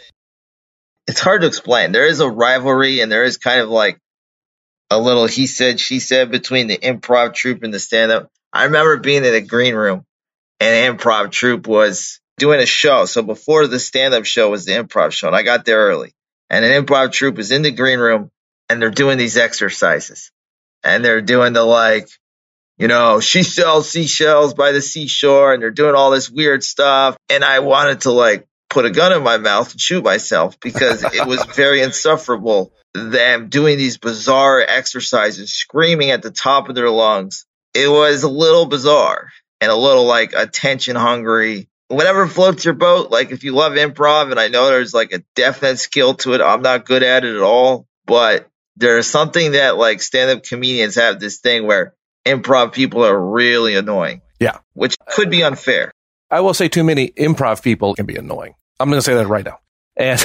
it's 1.08 1.20
hard 1.20 1.42
to 1.42 1.48
explain. 1.48 1.92
There 1.92 2.06
is 2.06 2.20
a 2.20 2.30
rivalry 2.30 3.02
and 3.02 3.12
there 3.12 3.24
is 3.24 3.38
kind 3.38 3.62
of 3.62 3.70
like 3.70 4.00
a 4.92 5.00
little 5.00 5.26
he 5.26 5.48
said, 5.48 5.80
she 5.80 6.00
said 6.00 6.32
between 6.32 6.68
the 6.68 6.78
improv 6.78 7.34
troupe 7.34 7.64
and 7.64 7.74
the 7.74 7.80
stand 7.80 8.12
up. 8.12 8.30
I 8.54 8.66
remember 8.66 8.98
being 8.98 9.26
in 9.26 9.34
the 9.34 9.42
green 9.42 9.76
room 9.76 10.06
and 10.60 10.98
improv 10.98 11.32
troupe 11.32 11.68
was 11.68 12.20
doing 12.38 12.60
a 12.60 12.66
show. 12.66 13.06
So 13.06 13.22
before 13.22 13.68
the 13.68 13.80
stand 13.80 14.14
up 14.14 14.26
show 14.26 14.50
was 14.50 14.66
the 14.66 14.74
improv 14.74 15.12
show 15.12 15.28
and 15.28 15.36
I 15.36 15.44
got 15.44 15.66
there 15.66 15.80
early 15.80 16.14
and 16.50 16.64
an 16.64 16.86
improv 16.86 17.12
troupe 17.12 17.38
was 17.38 17.52
in 17.52 17.64
the 17.64 17.72
green 17.72 18.00
room 18.00 18.30
and 18.70 18.82
they're 18.82 18.92
doing 18.92 19.18
these 19.18 19.38
exercises 19.38 20.32
and 20.84 21.04
they're 21.04 21.22
doing 21.22 21.54
the 21.54 21.64
like, 21.64 22.08
you 22.80 22.88
know, 22.88 23.20
she 23.20 23.44
sells 23.44 23.90
seashells 23.90 24.54
by 24.54 24.72
the 24.72 24.82
seashore 24.82 25.54
and 25.54 25.62
they're 25.62 25.70
doing 25.70 25.96
all 25.96 26.12
this 26.12 26.30
weird 26.30 26.64
stuff. 26.64 27.18
And 27.30 27.44
I 27.44 27.60
wanted 27.60 28.02
to 28.02 28.12
like 28.12 28.48
put 28.70 28.86
a 28.86 28.90
gun 28.90 29.12
in 29.12 29.22
my 29.22 29.38
mouth 29.38 29.72
and 29.72 29.82
shoot 29.82 30.04
myself 30.04 30.60
because 30.62 31.04
it 31.04 31.28
was 31.28 31.44
very 31.56 31.82
insufferable. 31.82 32.72
Them 32.94 33.50
doing 33.50 33.78
these 33.78 33.98
bizarre 33.98 34.62
exercises, 34.62 35.54
screaming 35.54 36.12
at 36.12 36.22
the 36.22 36.32
top 36.32 36.70
of 36.70 36.76
their 36.76 36.90
lungs. 36.90 37.46
It 37.74 37.90
was 37.90 38.24
a 38.24 38.30
little 38.30 38.66
bizarre 38.66 39.30
and 39.62 39.70
a 39.70 39.76
little 39.76 40.06
like 40.06 40.34
attention 40.34 40.96
hungry. 40.96 41.70
Whatever 41.90 42.28
floats 42.28 42.64
your 42.64 42.76
boat, 42.76 43.12
like 43.12 43.32
if 43.32 43.44
you 43.44 43.52
love 43.54 43.74
improv, 43.74 44.32
and 44.32 44.40
I 44.40 44.48
know 44.48 44.68
there's 44.68 44.94
like 44.94 45.12
a 45.12 45.24
definite 45.36 45.78
skill 45.78 46.14
to 46.16 46.34
it, 46.34 46.42
I'm 46.42 46.62
not 46.62 46.86
good 46.86 47.04
at 47.04 47.26
it 47.26 47.36
at 47.36 47.42
all, 47.42 47.88
but 48.06 48.48
there's 48.78 49.08
something 49.08 49.52
that 49.52 49.78
like 49.78 50.02
stand 50.02 50.32
up 50.32 50.44
comedians 50.44 50.96
have 50.96 51.20
this 51.20 51.40
thing 51.40 51.68
where 51.68 51.94
improv 52.26 52.74
people 52.74 53.04
are 53.06 53.20
really 53.20 53.76
annoying. 53.76 54.22
Yeah. 54.40 54.60
Which 54.74 54.96
could 55.08 55.30
be 55.30 55.44
unfair. 55.44 55.92
I 56.32 56.42
will 56.42 56.54
say 56.54 56.68
too 56.68 56.84
many 56.84 57.10
improv 57.10 57.64
people 57.64 57.96
can 57.96 58.06
be 58.06 58.16
annoying. 58.16 58.54
I'm 58.80 58.90
going 58.90 59.00
to 59.00 59.06
say 59.06 59.16
that 59.16 59.28
right 59.28 59.46
now. 59.46 59.60
And 59.98 60.24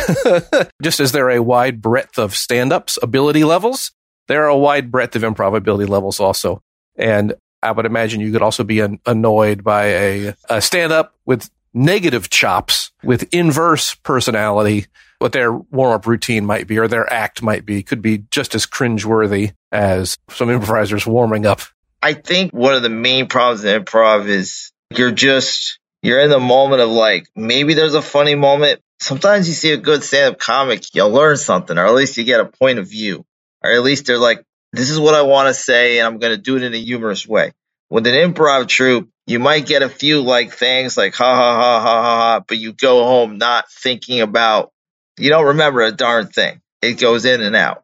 just 0.82 1.00
as 1.00 1.12
there 1.12 1.26
are 1.26 1.32
a 1.32 1.42
wide 1.42 1.82
breadth 1.82 2.18
of 2.18 2.36
stand 2.36 2.72
ups 2.72 2.98
ability 3.02 3.44
levels, 3.44 3.90
there 4.28 4.44
are 4.44 4.48
a 4.48 4.56
wide 4.56 4.90
breadth 4.90 5.16
of 5.16 5.22
improv 5.22 5.56
ability 5.56 5.86
levels 5.86 6.20
also. 6.20 6.62
And 6.96 7.34
I 7.62 7.72
would 7.72 7.86
imagine 7.86 8.20
you 8.20 8.30
could 8.30 8.42
also 8.42 8.62
be 8.62 8.80
an, 8.80 9.00
annoyed 9.04 9.64
by 9.64 9.84
a, 9.86 10.34
a 10.48 10.62
stand 10.62 10.92
up 10.92 11.14
with 11.24 11.50
negative 11.72 12.30
chops, 12.30 12.92
with 13.02 13.32
inverse 13.34 13.94
personality, 13.96 14.86
what 15.18 15.32
their 15.32 15.52
warm 15.52 15.92
up 15.92 16.06
routine 16.06 16.44
might 16.44 16.66
be 16.66 16.78
or 16.78 16.86
their 16.86 17.10
act 17.12 17.42
might 17.42 17.64
be 17.64 17.82
could 17.82 18.02
be 18.02 18.24
just 18.30 18.54
as 18.54 18.66
cringeworthy 18.66 19.54
as 19.72 20.16
some 20.30 20.50
improvisers 20.50 21.06
warming 21.06 21.46
up. 21.46 21.62
I 22.04 22.12
think 22.12 22.52
one 22.52 22.74
of 22.74 22.82
the 22.82 22.90
main 22.90 23.28
problems 23.28 23.64
in 23.64 23.82
improv 23.82 24.28
is 24.28 24.72
you're 24.94 25.10
just, 25.10 25.78
you're 26.02 26.20
in 26.20 26.28
the 26.28 26.38
moment 26.38 26.82
of 26.82 26.90
like, 26.90 27.26
maybe 27.34 27.72
there's 27.72 27.94
a 27.94 28.02
funny 28.02 28.34
moment. 28.34 28.82
Sometimes 29.00 29.48
you 29.48 29.54
see 29.54 29.72
a 29.72 29.78
good 29.78 30.04
stand 30.04 30.34
up 30.34 30.38
comic, 30.38 30.82
you'll 30.92 31.08
learn 31.08 31.38
something, 31.38 31.78
or 31.78 31.86
at 31.86 31.94
least 31.94 32.18
you 32.18 32.24
get 32.24 32.40
a 32.40 32.44
point 32.44 32.78
of 32.78 32.86
view, 32.86 33.24
or 33.62 33.72
at 33.72 33.82
least 33.82 34.04
they're 34.04 34.18
like, 34.18 34.44
this 34.74 34.90
is 34.90 35.00
what 35.00 35.14
I 35.14 35.22
want 35.22 35.48
to 35.48 35.54
say, 35.54 35.98
and 35.98 36.06
I'm 36.06 36.18
going 36.18 36.36
to 36.36 36.42
do 36.42 36.58
it 36.58 36.62
in 36.62 36.74
a 36.74 36.78
humorous 36.78 37.26
way. 37.26 37.52
With 37.88 38.06
an 38.06 38.12
improv 38.12 38.68
troupe, 38.68 39.08
you 39.26 39.38
might 39.38 39.64
get 39.64 39.82
a 39.82 39.88
few 39.88 40.20
like 40.20 40.52
things 40.52 40.98
like 40.98 41.14
ha 41.14 41.34
ha 41.34 41.54
ha 41.54 41.80
ha 41.80 42.02
ha 42.02 42.16
ha, 42.16 42.44
but 42.46 42.58
you 42.58 42.74
go 42.74 43.04
home 43.04 43.38
not 43.38 43.64
thinking 43.70 44.20
about 44.20 44.72
you 45.16 45.30
don't 45.30 45.46
remember 45.46 45.80
a 45.80 45.90
darn 45.90 46.26
thing. 46.26 46.60
It 46.82 47.00
goes 47.00 47.24
in 47.24 47.40
and 47.40 47.56
out. 47.56 47.82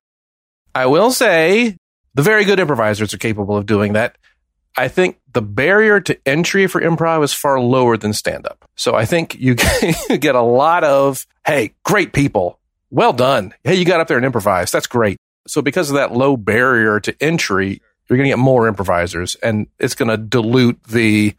I 0.74 0.86
will 0.86 1.10
say 1.10 1.78
the 2.14 2.22
very 2.22 2.44
good 2.44 2.60
improvisers 2.60 3.14
are 3.14 3.18
capable 3.18 3.56
of 3.56 3.66
doing 3.66 3.92
that. 3.94 4.16
I 4.76 4.88
think 4.88 5.18
the 5.32 5.42
barrier 5.42 6.00
to 6.00 6.18
entry 6.26 6.66
for 6.66 6.80
improv 6.80 7.24
is 7.24 7.32
far 7.32 7.60
lower 7.60 7.96
than 7.96 8.12
stand 8.12 8.46
up. 8.46 8.68
So 8.76 8.94
I 8.94 9.04
think 9.04 9.34
you 9.40 9.54
get 9.54 10.34
a 10.34 10.42
lot 10.42 10.84
of, 10.84 11.26
hey, 11.46 11.74
great 11.84 12.12
people. 12.12 12.58
Well 12.90 13.12
done. 13.12 13.54
Hey, 13.62 13.76
you 13.76 13.84
got 13.84 14.00
up 14.00 14.08
there 14.08 14.16
and 14.16 14.26
improvised. 14.26 14.72
That's 14.72 14.86
great. 14.86 15.16
So 15.46 15.62
because 15.62 15.90
of 15.90 15.96
that 15.96 16.12
low 16.12 16.36
barrier 16.36 17.00
to 17.00 17.14
entry, 17.20 17.80
you're 18.08 18.16
going 18.16 18.26
to 18.26 18.30
get 18.30 18.38
more 18.38 18.66
improvisers 18.66 19.36
and 19.36 19.68
it's 19.78 19.94
going 19.94 20.08
to 20.08 20.16
dilute 20.16 20.82
the, 20.84 21.34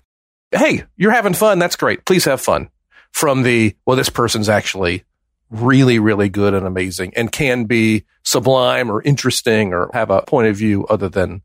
hey, 0.51 0.84
you're 0.96 1.12
having 1.12 1.34
fun. 1.34 1.60
That's 1.60 1.75
great. 1.75 2.06
Please 2.06 2.25
have 2.25 2.40
fun 2.40 2.70
from 3.12 3.44
the, 3.44 3.75
well, 3.86 3.98
this 3.98 4.10
person's 4.10 4.48
actually 4.48 5.04
really, 5.51 6.00
really 6.00 6.29
good 6.29 6.53
and 6.53 6.65
amazing 6.65 7.13
and 7.15 7.31
can 7.31 7.65
be 7.65 8.05
sublime 8.24 8.89
or 8.89 9.01
interesting 9.03 9.74
or 9.74 9.89
have 9.93 10.10
a 10.10 10.22
point 10.24 10.48
of 10.48 10.55
view 10.55 10.88
other 10.88 11.10
than 11.10 11.41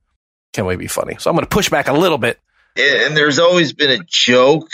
can 0.52 0.64
we 0.64 0.76
be 0.76 0.86
funny? 0.86 1.16
So 1.18 1.28
I'm 1.28 1.36
going 1.36 1.44
to 1.44 1.50
push 1.50 1.68
back 1.68 1.88
a 1.88 1.92
little 1.92 2.16
bit. 2.16 2.38
And 2.78 3.16
there's 3.16 3.38
always 3.38 3.72
been 3.72 3.90
a 3.90 4.04
joke 4.06 4.70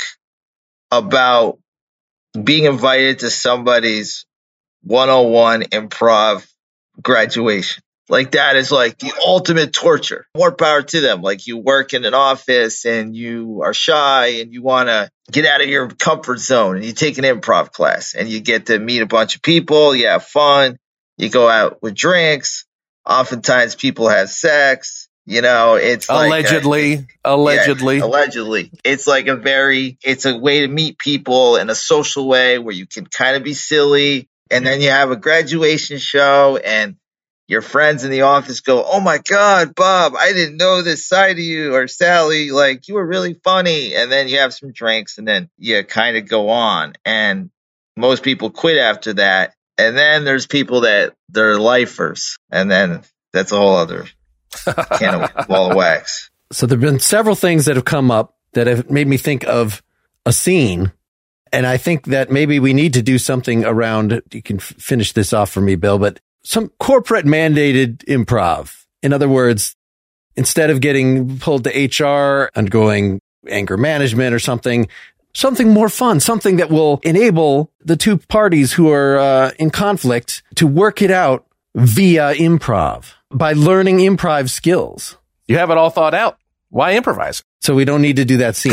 about 0.90 1.58
being 2.40 2.64
invited 2.64 3.20
to 3.20 3.30
somebody's 3.30 4.26
101 4.82 5.62
improv 5.64 6.46
graduation. 7.00 7.82
Like 8.08 8.32
that 8.32 8.56
is 8.56 8.72
like 8.72 8.98
the 8.98 9.12
ultimate 9.24 9.72
torture. 9.72 10.26
More 10.36 10.52
power 10.52 10.82
to 10.82 11.00
them. 11.00 11.22
Like 11.22 11.46
you 11.46 11.58
work 11.58 11.94
in 11.94 12.04
an 12.04 12.14
office 12.14 12.84
and 12.84 13.16
you 13.16 13.62
are 13.62 13.72
shy 13.72 14.40
and 14.40 14.52
you 14.52 14.62
want 14.62 14.88
to 14.88 15.08
get 15.30 15.46
out 15.46 15.62
of 15.62 15.68
your 15.68 15.88
comfort 15.88 16.38
zone 16.38 16.76
and 16.76 16.84
you 16.84 16.92
take 16.92 17.18
an 17.18 17.24
improv 17.24 17.72
class 17.72 18.14
and 18.14 18.28
you 18.28 18.40
get 18.40 18.66
to 18.66 18.78
meet 18.78 19.02
a 19.02 19.06
bunch 19.06 19.36
of 19.36 19.42
people. 19.42 19.94
You 19.94 20.08
have 20.08 20.24
fun. 20.24 20.78
You 21.16 21.30
go 21.30 21.48
out 21.48 21.82
with 21.82 21.94
drinks. 21.94 22.64
Oftentimes 23.08 23.76
people 23.76 24.08
have 24.08 24.28
sex. 24.28 25.08
You 25.24 25.40
know, 25.40 25.76
it's 25.76 26.08
allegedly, 26.08 26.96
like 26.96 27.06
a, 27.24 27.30
allegedly, 27.30 27.98
yeah, 27.98 28.04
allegedly. 28.04 28.72
It's 28.84 29.06
like 29.06 29.28
a 29.28 29.36
very, 29.36 29.96
it's 30.02 30.26
a 30.26 30.36
way 30.36 30.60
to 30.62 30.68
meet 30.68 30.98
people 30.98 31.56
in 31.56 31.70
a 31.70 31.76
social 31.76 32.26
way 32.26 32.58
where 32.58 32.74
you 32.74 32.86
can 32.86 33.06
kind 33.06 33.36
of 33.36 33.44
be 33.44 33.54
silly. 33.54 34.28
And 34.50 34.66
then 34.66 34.80
you 34.80 34.90
have 34.90 35.12
a 35.12 35.16
graduation 35.16 35.98
show 35.98 36.56
and 36.56 36.96
your 37.48 37.62
friends 37.62 38.04
in 38.04 38.10
the 38.10 38.22
office 38.22 38.60
go, 38.60 38.84
"Oh 38.84 39.00
my 39.00 39.18
God, 39.18 39.74
Bob, 39.74 40.14
I 40.16 40.32
didn't 40.32 40.56
know 40.56 40.82
this 40.82 41.06
side 41.06 41.32
of 41.32 41.44
you," 41.44 41.74
or 41.74 41.88
Sally, 41.88 42.50
like 42.50 42.88
you 42.88 42.94
were 42.94 43.06
really 43.06 43.34
funny, 43.34 43.94
and 43.94 44.10
then 44.10 44.28
you 44.28 44.38
have 44.38 44.54
some 44.54 44.72
drinks, 44.72 45.18
and 45.18 45.26
then 45.26 45.50
you 45.58 45.82
kind 45.84 46.16
of 46.16 46.28
go 46.28 46.50
on, 46.50 46.94
and 47.04 47.50
most 47.96 48.22
people 48.22 48.50
quit 48.50 48.78
after 48.78 49.14
that, 49.14 49.54
and 49.78 49.96
then 49.96 50.24
there's 50.24 50.46
people 50.46 50.82
that 50.82 51.14
they're 51.28 51.58
lifers, 51.58 52.36
and 52.50 52.70
then 52.70 53.02
that's 53.32 53.52
a 53.52 53.56
whole 53.56 53.76
other 53.76 54.06
can 54.98 55.22
of 55.22 55.46
ball 55.48 55.70
of 55.70 55.76
wax. 55.76 56.30
So 56.52 56.66
there've 56.66 56.80
been 56.80 57.00
several 57.00 57.34
things 57.34 57.64
that 57.64 57.76
have 57.76 57.84
come 57.84 58.10
up 58.10 58.36
that 58.52 58.66
have 58.66 58.90
made 58.90 59.06
me 59.06 59.16
think 59.16 59.44
of 59.44 59.82
a 60.26 60.32
scene. 60.32 60.92
And 61.52 61.66
I 61.66 61.76
think 61.76 62.06
that 62.06 62.30
maybe 62.30 62.60
we 62.60 62.72
need 62.72 62.94
to 62.94 63.02
do 63.02 63.18
something 63.18 63.64
around, 63.64 64.22
you 64.32 64.42
can 64.42 64.56
f- 64.56 64.74
finish 64.78 65.12
this 65.12 65.32
off 65.32 65.50
for 65.50 65.60
me, 65.60 65.74
Bill, 65.74 65.98
but 65.98 66.20
some 66.44 66.70
corporate 66.78 67.26
mandated 67.26 68.04
improv. 68.04 68.84
In 69.02 69.12
other 69.12 69.28
words, 69.28 69.74
instead 70.36 70.70
of 70.70 70.80
getting 70.80 71.38
pulled 71.38 71.64
to 71.64 71.70
HR 71.70 72.50
and 72.54 72.70
going 72.70 73.20
anger 73.48 73.76
management 73.76 74.34
or 74.34 74.38
something, 74.38 74.88
something 75.34 75.70
more 75.70 75.88
fun, 75.88 76.20
something 76.20 76.56
that 76.56 76.70
will 76.70 77.00
enable 77.02 77.70
the 77.84 77.96
two 77.96 78.18
parties 78.18 78.72
who 78.72 78.90
are 78.90 79.18
uh, 79.18 79.50
in 79.58 79.70
conflict 79.70 80.42
to 80.56 80.66
work 80.66 81.02
it 81.02 81.10
out 81.10 81.46
via 81.74 82.34
improv 82.34 83.12
by 83.30 83.52
learning 83.52 83.98
improv 83.98 84.50
skills. 84.50 85.16
You 85.48 85.58
have 85.58 85.70
it 85.70 85.76
all 85.76 85.90
thought 85.90 86.14
out. 86.14 86.38
Why 86.68 86.96
improvise? 86.96 87.42
So 87.60 87.74
we 87.74 87.84
don't 87.84 88.02
need 88.02 88.16
to 88.16 88.24
do 88.24 88.38
that 88.38 88.56
scene. 88.56 88.72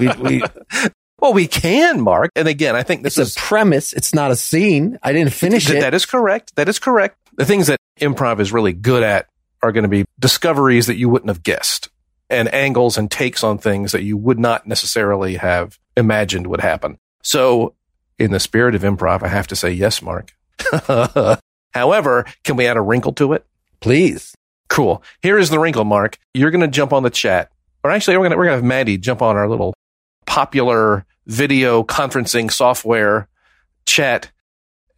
we, 0.00 0.08
we, 0.18 0.42
well, 1.20 1.32
we 1.32 1.46
can, 1.46 2.00
Mark. 2.00 2.30
And 2.36 2.48
again, 2.48 2.76
I 2.76 2.82
think 2.82 3.02
this 3.02 3.18
it's 3.18 3.30
is 3.30 3.36
a 3.36 3.40
premise. 3.40 3.92
It's 3.92 4.14
not 4.14 4.30
a 4.30 4.36
scene. 4.36 4.98
I 5.02 5.12
didn't 5.12 5.32
finish 5.32 5.68
it. 5.68 5.80
That 5.80 5.94
is 5.94 6.06
correct. 6.06 6.54
That 6.56 6.68
is 6.68 6.78
correct. 6.78 7.18
The 7.36 7.44
things 7.44 7.66
that 7.66 7.78
improv 8.00 8.40
is 8.40 8.52
really 8.52 8.72
good 8.72 9.02
at 9.02 9.28
are 9.62 9.72
going 9.72 9.82
to 9.82 9.88
be 9.88 10.04
discoveries 10.18 10.86
that 10.86 10.96
you 10.96 11.08
wouldn't 11.08 11.28
have 11.28 11.42
guessed 11.42 11.88
and 12.30 12.52
angles 12.52 12.98
and 12.98 13.10
takes 13.10 13.42
on 13.42 13.58
things 13.58 13.92
that 13.92 14.02
you 14.02 14.16
would 14.16 14.38
not 14.38 14.66
necessarily 14.66 15.36
have 15.36 15.78
imagined 15.96 16.46
would 16.46 16.60
happen. 16.60 16.98
So 17.22 17.74
in 18.18 18.30
the 18.32 18.40
spirit 18.40 18.74
of 18.74 18.82
improv, 18.82 19.22
I 19.22 19.28
have 19.28 19.46
to 19.48 19.56
say 19.56 19.70
yes, 19.70 20.02
Mark. 20.02 20.32
However, 21.74 22.26
can 22.44 22.56
we 22.56 22.66
add 22.66 22.76
a 22.76 22.82
wrinkle 22.82 23.12
to 23.14 23.32
it? 23.32 23.46
Please. 23.80 24.34
Cool. 24.68 25.02
Here 25.22 25.38
is 25.38 25.50
the 25.50 25.58
wrinkle, 25.58 25.84
Mark. 25.84 26.18
You're 26.34 26.50
going 26.50 26.60
to 26.60 26.68
jump 26.68 26.92
on 26.92 27.02
the 27.02 27.10
chat, 27.10 27.50
or 27.82 27.90
actually, 27.90 28.16
we're 28.16 28.24
going 28.24 28.32
to 28.32 28.36
we're 28.36 28.44
going 28.44 28.56
to 28.56 28.62
have 28.62 28.64
Matty 28.64 28.98
jump 28.98 29.22
on 29.22 29.36
our 29.36 29.48
little 29.48 29.74
popular 30.28 31.04
video 31.26 31.82
conferencing 31.82 32.52
software 32.52 33.28
chat, 33.86 34.30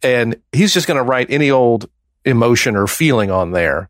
and 0.03 0.39
he's 0.51 0.73
just 0.73 0.87
going 0.87 0.97
to 0.97 1.03
write 1.03 1.31
any 1.31 1.49
old 1.49 1.89
emotion 2.25 2.75
or 2.75 2.85
feeling 2.85 3.31
on 3.31 3.51
there. 3.51 3.89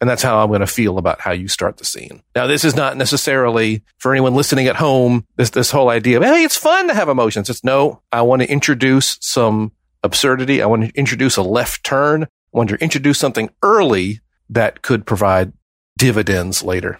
And 0.00 0.08
that's 0.08 0.22
how 0.22 0.38
I'm 0.38 0.48
going 0.48 0.60
to 0.60 0.66
feel 0.66 0.96
about 0.96 1.20
how 1.20 1.32
you 1.32 1.46
start 1.46 1.76
the 1.76 1.84
scene. 1.84 2.22
Now, 2.34 2.46
this 2.46 2.64
is 2.64 2.74
not 2.74 2.96
necessarily 2.96 3.82
for 3.98 4.12
anyone 4.12 4.34
listening 4.34 4.66
at 4.66 4.76
home. 4.76 5.26
This, 5.36 5.50
this 5.50 5.70
whole 5.70 5.90
idea 5.90 6.16
of, 6.16 6.22
Hey, 6.22 6.42
it's 6.42 6.56
fun 6.56 6.88
to 6.88 6.94
have 6.94 7.10
emotions. 7.10 7.50
It's 7.50 7.62
no, 7.62 8.00
I 8.10 8.22
want 8.22 8.40
to 8.40 8.50
introduce 8.50 9.18
some 9.20 9.72
absurdity. 10.02 10.62
I 10.62 10.66
want 10.66 10.84
to 10.84 10.98
introduce 10.98 11.36
a 11.36 11.42
left 11.42 11.84
turn. 11.84 12.22
I 12.22 12.26
want 12.56 12.70
to 12.70 12.76
introduce 12.76 13.18
something 13.18 13.50
early 13.62 14.20
that 14.48 14.80
could 14.80 15.04
provide 15.04 15.52
dividends 15.98 16.62
later. 16.62 16.98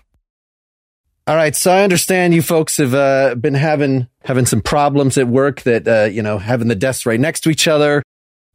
All 1.26 1.36
right, 1.36 1.54
so 1.54 1.70
I 1.70 1.82
understand 1.82 2.34
you 2.34 2.42
folks 2.42 2.78
have 2.78 2.94
uh, 2.94 3.34
been 3.34 3.54
having 3.54 4.08
having 4.24 4.46
some 4.46 4.60
problems 4.60 5.16
at 5.18 5.28
work. 5.28 5.62
That 5.62 5.86
uh, 5.86 6.04
you 6.10 6.22
know, 6.22 6.38
having 6.38 6.68
the 6.68 6.74
desks 6.74 7.06
right 7.06 7.20
next 7.20 7.40
to 7.40 7.50
each 7.50 7.68
other, 7.68 8.02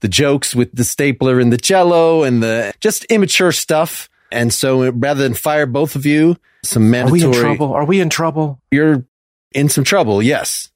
the 0.01 0.07
jokes 0.07 0.53
with 0.53 0.75
the 0.75 0.83
stapler 0.83 1.39
and 1.39 1.53
the 1.53 1.57
jello, 1.57 2.23
and 2.23 2.43
the 2.43 2.73
just 2.81 3.05
immature 3.05 3.51
stuff. 3.51 4.09
And 4.31 4.53
so, 4.53 4.91
rather 4.91 5.23
than 5.23 5.35
fire 5.35 5.65
both 5.65 5.95
of 5.95 6.05
you, 6.05 6.35
some 6.63 6.89
mandatory. 6.89 7.21
Are 7.21 7.23
we 7.23 7.37
in 7.37 7.41
trouble? 7.41 7.73
Are 7.73 7.85
we 7.85 8.01
in 8.01 8.09
trouble? 8.09 8.61
You're 8.71 9.05
in 9.53 9.69
some 9.69 9.83
trouble, 9.83 10.21
yes, 10.21 10.69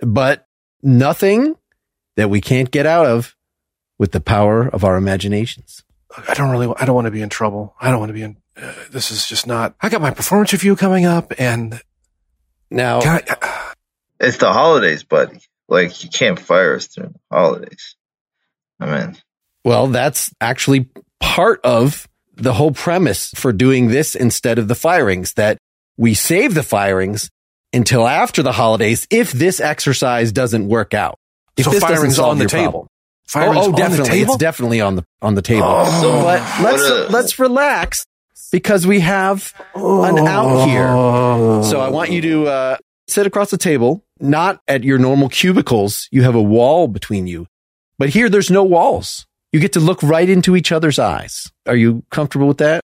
but 0.00 0.46
nothing 0.82 1.56
that 2.16 2.28
we 2.28 2.40
can't 2.40 2.70
get 2.70 2.84
out 2.84 3.06
of 3.06 3.36
with 3.98 4.12
the 4.12 4.20
power 4.20 4.68
of 4.68 4.84
our 4.84 4.96
imaginations. 4.96 5.84
I 6.28 6.34
don't 6.34 6.50
really. 6.50 6.74
I 6.76 6.84
don't 6.84 6.94
want 6.94 7.06
to 7.06 7.10
be 7.10 7.22
in 7.22 7.28
trouble. 7.28 7.74
I 7.80 7.90
don't 7.90 8.00
want 8.00 8.10
to 8.10 8.14
be 8.14 8.22
in. 8.22 8.36
Uh, 8.56 8.72
this 8.90 9.10
is 9.10 9.26
just 9.26 9.46
not. 9.46 9.74
I 9.80 9.88
got 9.88 10.00
my 10.02 10.10
performance 10.10 10.52
review 10.52 10.76
coming 10.76 11.04
up, 11.06 11.32
and 11.38 11.80
Now, 12.70 13.00
can 13.00 13.22
I, 13.40 13.72
It's 14.20 14.36
the 14.38 14.52
holidays, 14.52 15.04
buddy. 15.04 15.40
Like 15.68 16.04
you 16.04 16.10
can't 16.10 16.38
fire 16.38 16.74
us 16.76 16.88
during 16.88 17.12
the 17.12 17.18
holidays. 17.36 17.96
I 18.80 18.86
mean, 19.06 19.16
Well, 19.64 19.86
that's 19.86 20.32
actually 20.40 20.88
part 21.20 21.60
of 21.64 22.06
the 22.34 22.52
whole 22.54 22.72
premise 22.72 23.30
for 23.36 23.52
doing 23.52 23.88
this 23.88 24.14
instead 24.14 24.58
of 24.58 24.68
the 24.68 24.74
firings 24.74 25.34
that 25.34 25.58
we 25.96 26.14
save 26.14 26.54
the 26.54 26.62
firings 26.62 27.30
until 27.72 28.06
after 28.06 28.42
the 28.42 28.52
holidays 28.52 29.06
if 29.10 29.32
this 29.32 29.60
exercise 29.60 30.32
doesn't 30.32 30.68
work 30.68 30.92
out. 30.94 31.18
If 31.56 31.64
So 31.66 31.70
this 31.70 31.80
doesn't 31.80 31.96
firing's 31.96 32.16
solve 32.16 32.30
on 32.32 32.38
the 32.38 32.46
table. 32.48 32.70
problem. 32.72 32.88
firing's 33.26 33.56
oh, 33.56 33.60
oh, 33.60 33.64
on 33.66 33.70
the 33.72 33.76
definitely. 33.78 34.10
table? 34.10 34.34
It's 34.34 34.40
definitely 34.40 34.80
on 34.80 34.96
the 34.96 35.04
on 35.22 35.34
the 35.36 35.42
table. 35.42 35.66
Oh. 35.68 36.00
So 36.02 36.12
but 36.22 36.40
let's 36.62 36.82
a- 36.82 37.08
let's 37.12 37.38
relax 37.38 38.04
because 38.52 38.86
we 38.86 39.00
have 39.00 39.52
an 39.74 40.18
out 40.18 40.66
here. 40.68 40.86
Oh. 40.88 41.62
So 41.62 41.80
I 41.80 41.88
want 41.88 42.10
you 42.10 42.20
to 42.20 42.46
uh, 42.46 42.76
sit 43.08 43.26
across 43.26 43.50
the 43.50 43.58
table, 43.58 44.04
not 44.20 44.60
at 44.68 44.84
your 44.84 44.98
normal 44.98 45.28
cubicles. 45.28 46.08
You 46.12 46.22
have 46.22 46.36
a 46.36 46.42
wall 46.42 46.86
between 46.86 47.26
you, 47.26 47.48
but 47.98 48.10
here 48.10 48.28
there's 48.28 48.50
no 48.50 48.62
walls. 48.62 49.26
You 49.52 49.58
get 49.60 49.72
to 49.72 49.80
look 49.80 50.02
right 50.02 50.28
into 50.28 50.54
each 50.54 50.70
other's 50.70 50.98
eyes. 50.98 51.50
Are 51.66 51.76
you 51.76 52.04
comfortable 52.10 52.46
with 52.46 52.58
that? 52.58 52.82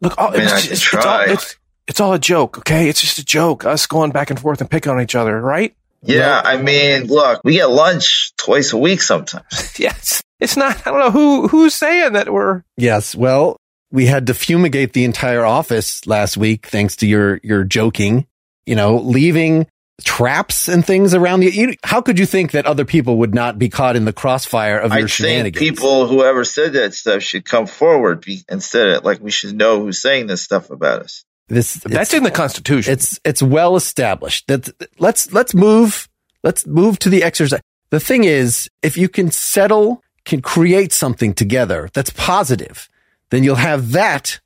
Look, 0.00 0.14
oh, 0.18 0.30
mean, 0.30 0.42
it's, 0.42 0.52
I 0.52 0.56
it's, 0.58 0.70
it's, 0.70 0.94
all, 0.94 1.20
it's, 1.20 1.56
it's 1.88 2.00
all 2.00 2.12
a 2.12 2.18
joke, 2.18 2.58
okay? 2.58 2.88
It's 2.88 3.00
just 3.00 3.18
a 3.18 3.24
joke. 3.24 3.64
Us 3.64 3.86
going 3.86 4.12
back 4.12 4.30
and 4.30 4.38
forth 4.38 4.60
and 4.60 4.70
picking 4.70 4.92
on 4.92 5.00
each 5.00 5.14
other, 5.14 5.40
right? 5.40 5.74
yeah. 6.02 6.40
I 6.44 6.58
mean, 6.58 7.06
look, 7.06 7.40
we 7.44 7.54
get 7.54 7.70
lunch 7.70 8.34
twice 8.36 8.72
a 8.72 8.78
week 8.78 9.02
sometimes. 9.02 9.44
Yes. 9.78 10.22
It's 10.38 10.56
not. 10.56 10.86
I 10.86 10.90
don't 10.90 11.00
know 11.00 11.10
who 11.10 11.48
who's 11.48 11.74
saying 11.74 12.12
that 12.12 12.30
we're. 12.30 12.62
Yes. 12.76 13.14
Well, 13.14 13.56
we 13.96 14.04
had 14.04 14.26
to 14.26 14.34
fumigate 14.34 14.92
the 14.92 15.04
entire 15.04 15.42
office 15.42 16.06
last 16.06 16.36
week 16.36 16.66
thanks 16.66 16.96
to 16.96 17.06
your 17.06 17.40
your 17.42 17.64
joking. 17.64 18.26
You 18.66 18.76
know, 18.76 18.98
leaving 18.98 19.68
traps 20.04 20.68
and 20.68 20.84
things 20.84 21.14
around 21.14 21.40
the. 21.40 21.50
You, 21.50 21.74
how 21.82 22.02
could 22.02 22.18
you 22.18 22.26
think 22.26 22.50
that 22.50 22.66
other 22.66 22.84
people 22.84 23.16
would 23.18 23.34
not 23.34 23.58
be 23.58 23.70
caught 23.70 23.96
in 23.96 24.04
the 24.04 24.12
crossfire 24.12 24.78
of 24.78 24.92
I 24.92 24.98
your 24.98 25.08
think 25.08 25.28
shenanigans? 25.28 25.58
people, 25.58 26.06
whoever 26.08 26.44
said 26.44 26.74
that 26.74 26.92
stuff, 26.92 27.22
should 27.22 27.46
come 27.46 27.66
forward 27.66 28.20
be, 28.20 28.44
instead 28.50 28.86
of 28.88 29.04
like 29.04 29.20
we 29.20 29.30
should 29.30 29.56
know 29.56 29.80
who's 29.80 30.02
saying 30.02 30.26
this 30.26 30.42
stuff 30.42 30.68
about 30.68 31.00
us. 31.00 31.24
this 31.48 31.74
That's 31.74 32.12
in 32.12 32.22
the 32.22 32.30
Constitution. 32.30 32.92
It's 32.92 33.18
it's 33.24 33.42
well 33.42 33.76
established. 33.76 34.46
That 34.48 34.68
let's 34.98 35.32
let's 35.32 35.54
move 35.54 36.06
let's 36.42 36.66
move 36.66 36.98
to 36.98 37.08
the 37.08 37.22
exercise. 37.22 37.62
The 37.88 38.00
thing 38.00 38.24
is, 38.24 38.68
if 38.82 38.98
you 38.98 39.08
can 39.08 39.30
settle, 39.30 40.02
can 40.26 40.42
create 40.42 40.92
something 40.92 41.32
together 41.32 41.88
that's 41.94 42.10
positive, 42.10 42.90
then 43.30 43.42
you'll 43.44 43.54
have 43.56 43.92
that 43.92 44.40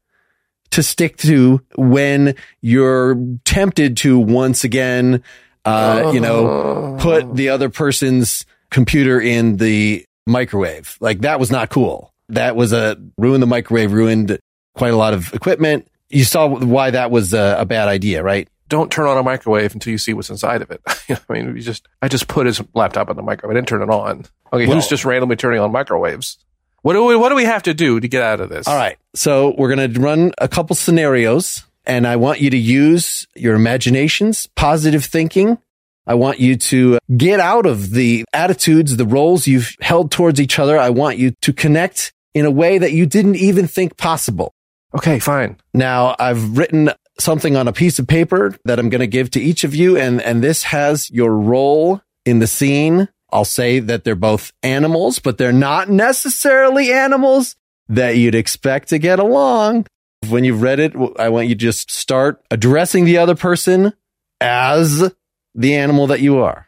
to 0.70 0.82
stick 0.82 1.16
to 1.18 1.60
when 1.76 2.34
you're 2.60 3.16
tempted 3.44 3.96
to 3.98 4.18
once 4.18 4.62
again, 4.64 5.22
uh, 5.64 6.10
you 6.14 6.20
know, 6.20 6.96
put 7.00 7.34
the 7.34 7.48
other 7.48 7.68
person's 7.68 8.46
computer 8.70 9.20
in 9.20 9.56
the 9.56 10.04
microwave. 10.26 10.96
Like 11.00 11.20
that 11.22 11.40
was 11.40 11.50
not 11.50 11.70
cool. 11.70 12.14
That 12.28 12.54
was 12.54 12.72
a 12.72 12.96
ruined 13.18 13.42
the 13.42 13.46
microwave, 13.48 13.92
ruined 13.92 14.38
quite 14.74 14.92
a 14.92 14.96
lot 14.96 15.12
of 15.12 15.34
equipment. 15.34 15.88
You 16.08 16.24
saw 16.24 16.46
why 16.48 16.90
that 16.92 17.10
was 17.10 17.34
a, 17.34 17.56
a 17.60 17.64
bad 17.64 17.88
idea, 17.88 18.22
right? 18.22 18.48
Don't 18.68 18.90
turn 18.92 19.08
on 19.08 19.16
a 19.16 19.22
microwave 19.24 19.74
until 19.74 19.90
you 19.90 19.98
see 19.98 20.14
what's 20.14 20.30
inside 20.30 20.62
of 20.62 20.70
it. 20.70 20.80
I 21.10 21.18
mean, 21.32 21.52
we 21.52 21.60
just 21.60 21.88
I 22.00 22.06
just 22.06 22.28
put 22.28 22.46
his 22.46 22.62
laptop 22.74 23.10
in 23.10 23.16
the 23.16 23.22
microwave. 23.22 23.56
I 23.56 23.58
didn't 23.58 23.68
turn 23.68 23.82
it 23.82 23.90
on. 23.90 24.26
Okay, 24.52 24.66
Well- 24.66 24.76
who's 24.76 24.86
just 24.86 25.04
randomly 25.04 25.34
turning 25.34 25.58
on 25.60 25.72
microwaves? 25.72 26.38
What 26.82 26.94
do 26.94 27.04
we 27.04 27.16
What 27.16 27.28
do 27.28 27.34
we 27.34 27.44
have 27.44 27.62
to 27.64 27.74
do 27.74 28.00
to 28.00 28.08
get 28.08 28.22
out 28.22 28.40
of 28.40 28.48
this? 28.48 28.66
All 28.66 28.76
right. 28.76 28.96
So 29.14 29.54
we're 29.56 29.74
going 29.74 29.92
to 29.92 30.00
run 30.00 30.32
a 30.38 30.48
couple 30.48 30.76
scenarios 30.76 31.64
and 31.86 32.06
I 32.06 32.16
want 32.16 32.40
you 32.40 32.50
to 32.50 32.58
use 32.58 33.26
your 33.34 33.54
imaginations, 33.54 34.48
positive 34.54 35.04
thinking. 35.04 35.58
I 36.06 36.14
want 36.14 36.40
you 36.40 36.56
to 36.56 36.98
get 37.16 37.40
out 37.40 37.66
of 37.66 37.90
the 37.90 38.24
attitudes, 38.32 38.96
the 38.96 39.06
roles 39.06 39.46
you've 39.46 39.74
held 39.80 40.10
towards 40.10 40.40
each 40.40 40.58
other. 40.58 40.78
I 40.78 40.90
want 40.90 41.18
you 41.18 41.32
to 41.42 41.52
connect 41.52 42.12
in 42.34 42.46
a 42.46 42.50
way 42.50 42.78
that 42.78 42.92
you 42.92 43.06
didn't 43.06 43.36
even 43.36 43.66
think 43.66 43.96
possible. 43.96 44.52
Okay, 44.94 45.18
fine. 45.18 45.56
Now 45.72 46.16
I've 46.18 46.56
written 46.56 46.90
something 47.18 47.56
on 47.56 47.68
a 47.68 47.72
piece 47.72 47.98
of 47.98 48.06
paper 48.06 48.56
that 48.64 48.78
I'm 48.78 48.88
going 48.88 49.00
to 49.00 49.06
give 49.06 49.30
to 49.32 49.40
each 49.40 49.64
of 49.64 49.74
you. 49.74 49.96
And, 49.96 50.20
and 50.22 50.42
this 50.42 50.64
has 50.64 51.10
your 51.10 51.36
role 51.36 52.00
in 52.24 52.38
the 52.38 52.46
scene. 52.46 53.08
I'll 53.32 53.44
say 53.44 53.78
that 53.80 54.04
they're 54.04 54.14
both 54.14 54.52
animals, 54.62 55.18
but 55.18 55.38
they're 55.38 55.52
not 55.52 55.88
necessarily 55.88 56.92
animals 56.92 57.56
that 57.88 58.16
you'd 58.16 58.34
expect 58.34 58.88
to 58.90 58.98
get 58.98 59.18
along. 59.18 59.86
When 60.28 60.44
you've 60.44 60.62
read 60.62 60.80
it, 60.80 60.92
I 61.18 61.28
want 61.30 61.48
you 61.48 61.54
to 61.54 61.58
just 61.58 61.90
start 61.90 62.42
addressing 62.50 63.04
the 63.04 63.18
other 63.18 63.34
person 63.34 63.92
as 64.40 65.12
the 65.54 65.74
animal 65.74 66.06
that 66.08 66.20
you 66.20 66.38
are. 66.38 66.66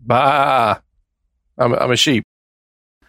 Bah. 0.00 0.78
I'm 1.58 1.72
I'm 1.74 1.90
a 1.90 1.96
sheep. 1.96 2.22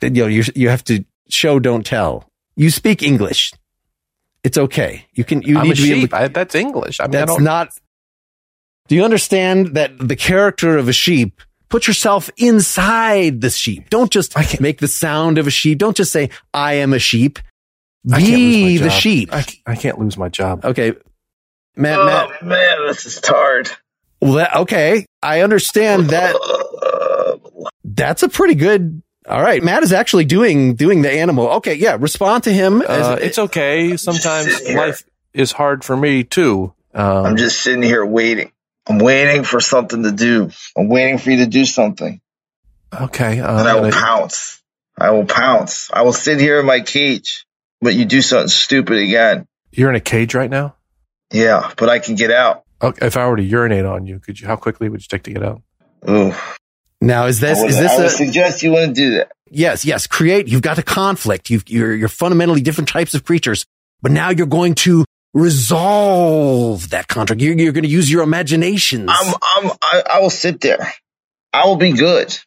You 0.02 0.10
know, 0.10 0.28
you, 0.28 0.44
you 0.56 0.70
have 0.70 0.84
to 0.86 1.04
show, 1.30 1.60
don't 1.60 1.86
tell. 1.86 2.30
You 2.56 2.70
speak 2.70 3.04
English. 3.04 3.52
It's 4.44 4.58
okay. 4.58 5.06
You 5.14 5.24
can, 5.24 5.42
you 5.42 5.58
I'm 5.58 5.66
need 5.66 5.74
a 5.74 5.76
to 5.76 5.82
be 5.82 5.92
able 5.92 6.02
sheep. 6.02 6.10
to 6.12 6.16
I, 6.18 6.28
that's 6.30 6.56
English. 6.56 7.00
I 7.00 7.04
mean, 7.08 7.16
I 7.16 7.20
That's 7.20 7.34
don't- 7.34 7.44
not. 7.44 7.74
Do 8.88 8.96
you 8.96 9.04
understand 9.04 9.76
that 9.76 9.92
the 10.00 10.16
character 10.16 10.78
of 10.78 10.88
a 10.88 10.94
sheep? 10.94 11.42
Put 11.70 11.88
yourself 11.88 12.30
inside 12.38 13.42
the 13.42 13.50
sheep. 13.50 13.90
Don't 13.90 14.12
just 14.12 14.38
I 14.38 14.44
can't- 14.44 14.62
make 14.62 14.80
the 14.80 14.88
sound 14.88 15.38
of 15.38 15.48
a 15.48 15.52
sheep. 15.52 15.78
Don't 15.80 15.98
just 15.98 16.12
say, 16.12 16.30
I 16.54 16.74
am 16.76 16.94
a 16.94 17.00
sheep. 17.00 17.40
I 18.12 18.20
can't 18.22 18.32
lose 18.32 18.38
Be 18.56 18.78
my 18.78 18.84
the 18.84 18.90
job. 18.90 19.00
sheep. 19.00 19.30
I, 19.34 19.46
I 19.66 19.76
can't 19.76 20.00
lose 20.00 20.18
my 20.18 20.30
job. 20.30 20.64
Okay. 20.64 20.94
Matt, 21.76 22.00
oh 22.00 22.06
Matt. 22.06 22.44
man, 22.46 22.88
this 22.88 23.06
is 23.06 23.20
hard. 23.26 23.70
Well, 24.22 24.34
that, 24.34 24.56
okay. 24.56 25.06
I 25.22 25.42
understand 25.42 26.08
that. 26.12 26.36
That's 27.84 28.24
a 28.24 28.30
pretty 28.30 28.56
good. 28.56 29.02
All 29.28 29.42
right. 29.42 29.62
Matt 29.62 29.84
is 29.84 29.92
actually 29.92 30.26
doing, 30.26 30.76
doing 30.76 31.02
the 31.02 31.12
animal. 31.12 31.48
Okay. 31.56 31.74
Yeah. 31.76 31.98
Respond 32.00 32.46
to 32.46 32.54
him. 32.54 32.82
as- 32.82 33.06
Uh, 33.08 33.20
it's 33.22 33.38
okay. 33.40 33.98
Sometimes 33.98 34.68
life 34.70 35.04
is 35.34 35.52
hard 35.52 35.84
for 35.84 35.98
me 35.98 36.24
too. 36.24 36.74
Um, 36.94 37.26
I'm 37.26 37.38
just 37.38 37.62
sitting 37.62 37.84
here 37.84 38.06
waiting. 38.06 38.52
I'm 38.90 39.00
waiting 39.00 39.44
for 39.44 39.60
something 39.60 40.04
to 40.04 40.12
do. 40.12 40.52
I'm 40.78 40.88
waiting 40.90 41.18
for 41.18 41.32
you 41.32 41.38
to 41.38 41.48
do 41.48 41.66
something. 41.66 42.22
okay. 42.94 43.40
Uh, 43.40 43.60
and 43.60 43.68
I 43.68 43.80
will 43.80 43.92
pounce. 43.92 44.62
I 44.98 45.12
will 45.12 45.26
pounce. 45.26 45.90
I 45.94 46.02
will 46.04 46.14
sit 46.14 46.40
here 46.40 46.60
in 46.60 46.66
my 46.66 46.82
cage, 46.82 47.46
but 47.82 47.94
you 47.94 48.06
do 48.06 48.22
something 48.22 48.48
stupid 48.48 48.98
again. 48.98 49.46
you're 49.72 49.90
in 49.90 49.96
a 49.96 50.00
cage 50.02 50.34
right 50.34 50.50
now. 50.50 50.76
Yeah, 51.32 51.72
but 51.78 51.90
I 51.90 52.00
can 52.00 52.16
get 52.16 52.32
out. 52.32 52.64
Okay, 52.82 53.06
if 53.06 53.18
I 53.18 53.28
were 53.28 53.36
to 53.36 53.44
urinate 53.44 53.86
on 53.86 54.06
you, 54.06 54.20
could 54.20 54.40
you? 54.40 54.48
How 54.48 54.56
quickly 54.56 54.88
would 54.88 55.02
you 55.02 55.08
take 55.10 55.24
to 55.24 55.32
get 55.34 55.44
out? 55.44 55.62
Ooh. 56.10 56.34
now 57.02 57.26
is 57.26 57.40
this, 57.40 57.58
I 57.58 57.62
would, 57.62 57.70
is 57.72 57.78
I 57.78 57.82
would 57.82 58.06
this 58.06 58.14
a, 58.14 58.18
suggest 58.18 58.64
you 58.64 58.72
wouldn't 58.72 58.96
do 58.96 59.16
that. 59.16 59.32
yes, 59.50 59.84
yes. 59.84 60.08
Create. 60.08 60.48
You've 60.48 60.62
got 60.62 60.78
a 60.78 60.84
conflict. 60.84 61.50
You've, 61.50 61.68
you're, 61.68 61.94
you're 61.94 62.08
fundamentally 62.08 62.62
different 62.62 62.88
types 62.88 63.14
of 63.14 63.24
creatures, 63.26 63.66
but 64.02 64.12
now 64.12 64.30
you're 64.30 64.48
going 64.48 64.76
to 64.76 65.04
resolve 65.38 66.90
that 66.90 67.08
contract. 67.08 67.42
You're, 67.42 67.58
you're 67.58 67.72
going 67.72 67.84
to 67.84 67.90
use 67.90 68.12
your 68.12 68.24
imaginations. 68.24 69.10
I'm, 69.12 69.34
I'm, 69.42 69.72
I, 69.82 70.04
I 70.14 70.20
will 70.20 70.30
sit 70.30 70.62
there. 70.62 70.92
I 71.54 71.68
will 71.68 71.76
be 71.76 71.94
good. 71.94 72.38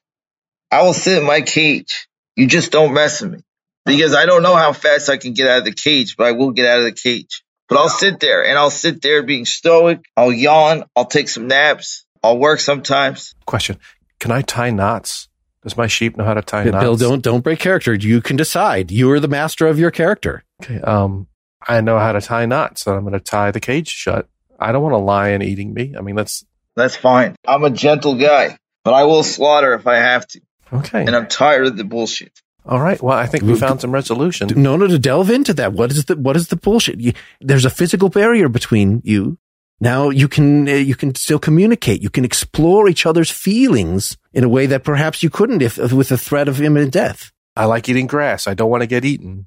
I 0.70 0.82
will 0.82 0.94
sit 0.94 1.18
in 1.18 1.24
my 1.24 1.40
cage. 1.40 2.08
You 2.36 2.46
just 2.46 2.72
don't 2.72 2.92
mess 2.94 3.20
with 3.20 3.32
me 3.32 3.38
because 3.84 4.14
I 4.14 4.26
don't 4.26 4.42
know 4.42 4.56
how 4.56 4.72
fast 4.72 5.08
I 5.08 5.16
can 5.16 5.34
get 5.34 5.48
out 5.48 5.58
of 5.58 5.64
the 5.64 5.72
cage, 5.72 6.16
but 6.16 6.26
I 6.26 6.32
will 6.32 6.50
get 6.50 6.66
out 6.66 6.78
of 6.78 6.84
the 6.84 6.92
cage. 6.92 7.42
But 7.68 7.78
I'll 7.78 7.88
sit 7.88 8.18
there 8.18 8.44
and 8.44 8.58
I'll 8.58 8.70
sit 8.70 9.00
there 9.00 9.22
being 9.22 9.44
stoic. 9.44 10.04
I'll 10.16 10.32
yawn. 10.32 10.84
I'll 10.96 11.04
take 11.04 11.28
some 11.28 11.46
naps. 11.46 12.04
I'll 12.22 12.38
work 12.38 12.58
sometimes. 12.58 13.34
Question: 13.46 13.78
Can 14.18 14.32
I 14.32 14.42
tie 14.42 14.70
knots? 14.70 15.28
Does 15.62 15.76
my 15.76 15.86
sheep 15.86 16.16
know 16.16 16.24
how 16.24 16.34
to 16.34 16.42
tie 16.42 16.64
Bill, 16.64 16.72
knots? 16.72 17.00
don't 17.00 17.22
don't 17.22 17.44
break 17.44 17.60
character. 17.60 17.94
You 17.94 18.20
can 18.20 18.36
decide. 18.36 18.90
You 18.90 19.10
are 19.12 19.20
the 19.20 19.28
master 19.28 19.68
of 19.68 19.78
your 19.78 19.92
character. 19.92 20.42
Okay. 20.62 20.80
Um, 20.80 21.28
I 21.66 21.80
know 21.80 21.98
how 21.98 22.12
to 22.12 22.20
tie 22.20 22.46
knots, 22.46 22.82
so 22.82 22.94
I'm 22.94 23.02
going 23.02 23.12
to 23.12 23.20
tie 23.20 23.50
the 23.50 23.60
cage 23.60 23.88
shut. 23.88 24.28
I 24.58 24.72
don't 24.72 24.82
want 24.82 24.94
a 24.94 24.98
lion 24.98 25.42
eating 25.42 25.72
me. 25.74 25.94
I 25.96 26.00
mean, 26.00 26.16
that's 26.16 26.44
That's 26.76 26.96
fine. 26.96 27.36
I'm 27.46 27.64
a 27.64 27.70
gentle 27.70 28.14
guy, 28.16 28.58
but 28.84 28.94
I 28.94 29.04
will 29.04 29.22
slaughter 29.22 29.74
if 29.74 29.86
I 29.86 29.96
have 29.96 30.26
to. 30.28 30.40
okay. 30.72 31.00
And 31.04 31.14
I'm 31.16 31.26
tired 31.26 31.66
of 31.66 31.76
the 31.76 31.84
bullshit. 31.84 32.40
All 32.66 32.78
right. 32.80 33.00
Well, 33.02 33.16
I 33.16 33.26
think 33.26 33.44
we 33.44 33.56
found 33.56 33.80
some 33.80 33.90
resolution. 33.90 34.48
No, 34.54 34.76
no, 34.76 34.86
to 34.86 34.98
delve 34.98 35.30
into 35.30 35.54
that. 35.54 35.72
What 35.72 35.90
is 35.90 36.04
the 36.04 36.16
what 36.16 36.36
is 36.36 36.48
the 36.48 36.56
bullshit? 36.56 37.00
You, 37.00 37.14
there's 37.40 37.64
a 37.64 37.70
physical 37.70 38.10
barrier 38.10 38.48
between 38.50 39.00
you. 39.02 39.38
now 39.80 40.10
you 40.10 40.28
can, 40.28 40.68
uh, 40.68 40.72
you 40.72 40.94
can 40.94 41.14
still 41.14 41.38
communicate. 41.38 42.02
You 42.02 42.10
can 42.10 42.24
explore 42.24 42.86
each 42.88 43.06
other's 43.06 43.30
feelings 43.30 44.18
in 44.34 44.44
a 44.44 44.48
way 44.48 44.66
that 44.66 44.84
perhaps 44.84 45.22
you 45.22 45.30
couldn't 45.30 45.62
if, 45.62 45.78
with 45.78 46.10
the 46.10 46.18
threat 46.18 46.48
of 46.48 46.60
imminent 46.60 46.92
death. 46.92 47.32
I 47.56 47.64
like 47.64 47.88
eating 47.88 48.06
grass. 48.06 48.46
I 48.46 48.52
don't 48.54 48.70
want 48.70 48.82
to 48.82 48.86
get 48.86 49.06
eaten. 49.06 49.46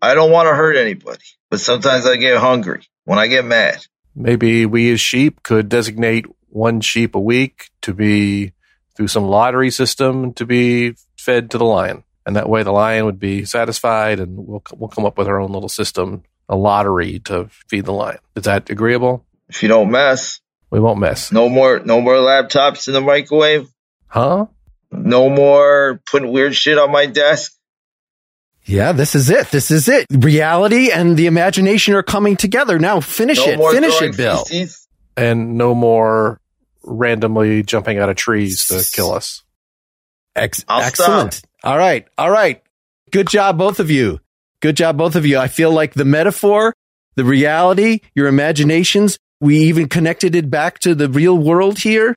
I 0.00 0.14
don't 0.14 0.30
want 0.30 0.48
to 0.48 0.54
hurt 0.54 0.76
anybody, 0.76 1.24
but 1.50 1.60
sometimes 1.60 2.06
I 2.06 2.16
get 2.16 2.38
hungry 2.38 2.86
when 3.04 3.18
I 3.18 3.26
get 3.26 3.44
mad. 3.44 3.84
Maybe 4.14 4.66
we 4.66 4.92
as 4.92 5.00
sheep 5.00 5.42
could 5.42 5.68
designate 5.68 6.26
one 6.48 6.80
sheep 6.80 7.14
a 7.14 7.20
week 7.20 7.70
to 7.82 7.94
be 7.94 8.52
through 8.96 9.08
some 9.08 9.24
lottery 9.24 9.70
system 9.70 10.32
to 10.34 10.46
be 10.46 10.94
fed 11.16 11.50
to 11.52 11.58
the 11.58 11.64
lion. 11.64 12.04
And 12.26 12.36
that 12.36 12.48
way 12.48 12.62
the 12.62 12.72
lion 12.72 13.04
would 13.06 13.18
be 13.18 13.44
satisfied 13.44 14.20
and 14.20 14.36
we'll, 14.36 14.62
we'll 14.76 14.88
come 14.88 15.06
up 15.06 15.16
with 15.18 15.28
our 15.28 15.40
own 15.40 15.52
little 15.52 15.68
system, 15.68 16.24
a 16.48 16.56
lottery 16.56 17.20
to 17.20 17.48
feed 17.68 17.84
the 17.86 17.92
lion. 17.92 18.18
Is 18.36 18.44
that 18.44 18.70
agreeable? 18.70 19.24
If 19.48 19.62
you 19.62 19.68
don't 19.68 19.90
mess, 19.90 20.40
We 20.70 20.80
won't 20.80 20.98
mess. 21.00 21.32
no 21.32 21.48
more, 21.48 21.80
no 21.80 22.00
more 22.00 22.14
laptops 22.14 22.86
in 22.88 22.94
the 22.94 23.00
microwave. 23.00 23.68
Huh? 24.08 24.46
No 24.90 25.28
more 25.30 26.00
putting 26.10 26.32
weird 26.32 26.54
shit 26.54 26.78
on 26.78 26.90
my 26.90 27.06
desk. 27.06 27.52
Yeah, 28.68 28.92
this 28.92 29.14
is 29.14 29.30
it. 29.30 29.50
This 29.50 29.70
is 29.70 29.88
it. 29.88 30.06
Reality 30.10 30.90
and 30.92 31.16
the 31.16 31.26
imagination 31.26 31.94
are 31.94 32.02
coming 32.02 32.36
together. 32.36 32.78
Now 32.78 33.00
finish 33.00 33.38
No 33.38 33.52
it. 33.52 33.56
more 33.58 33.72
Finish 33.72 34.00
it, 34.02 34.16
Bill. 34.16 34.44
feces. 34.44 34.86
And 35.16 35.56
no 35.56 35.74
more 35.74 36.40
randomly 36.84 37.62
jumping 37.62 37.98
out 37.98 38.08
of 38.10 38.16
trees 38.16 38.66
to 38.68 38.84
kill 38.94 39.12
us. 39.12 39.42
Ex- 40.36 40.64
I'll 40.68 40.82
excellent. 40.82 41.42
All 41.64 41.76
right. 41.78 42.06
All 42.16 42.30
right. 42.30 42.62
Good 43.10 43.28
job, 43.28 43.58
both 43.58 43.80
of 43.80 43.90
you. 43.90 44.20
Good 44.60 44.76
job, 44.76 44.96
both 44.98 45.16
of 45.16 45.24
you. 45.24 45.38
I 45.38 45.48
feel 45.48 45.72
like 45.72 45.94
the 45.94 46.04
metaphor, 46.04 46.74
the 47.16 47.24
reality, 47.24 48.00
your 48.14 48.26
imaginations, 48.28 49.18
we 49.40 49.58
even 49.60 49.88
connected 49.88 50.34
it 50.34 50.50
back 50.50 50.78
to 50.80 50.94
the 50.94 51.08
real 51.08 51.36
world 51.38 51.78
here. 51.78 52.14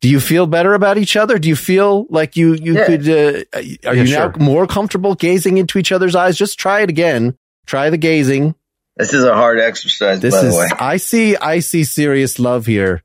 Do 0.00 0.08
you 0.10 0.20
feel 0.20 0.46
better 0.46 0.74
about 0.74 0.98
each 0.98 1.16
other? 1.16 1.38
Do 1.38 1.48
you 1.48 1.56
feel 1.56 2.06
like 2.10 2.36
you, 2.36 2.54
you 2.54 2.74
Yeah. 2.74 2.86
could, 2.86 3.08
uh, 3.08 3.42
are 3.54 3.62
Yeah, 3.62 3.92
you 4.02 4.06
sure. 4.06 4.32
now 4.36 4.44
more 4.44 4.66
comfortable 4.66 5.14
gazing 5.14 5.56
into 5.58 5.78
each 5.78 5.92
other's 5.92 6.14
eyes? 6.14 6.36
Just 6.36 6.58
try 6.58 6.80
it 6.80 6.90
again. 6.90 7.36
Try 7.66 7.88
the 7.90 7.96
gazing. 7.96 8.54
This 8.96 9.12
is 9.14 9.24
a 9.24 9.34
hard 9.34 9.58
exercise, 9.58 10.20
This 10.20 10.34
by 10.34 10.42
is, 10.46 10.52
the 10.54 10.58
way. 10.60 10.68
I 10.78 10.98
see, 10.98 11.36
I 11.36 11.60
see 11.60 11.84
serious 11.84 12.38
love 12.38 12.66
here. 12.66 13.02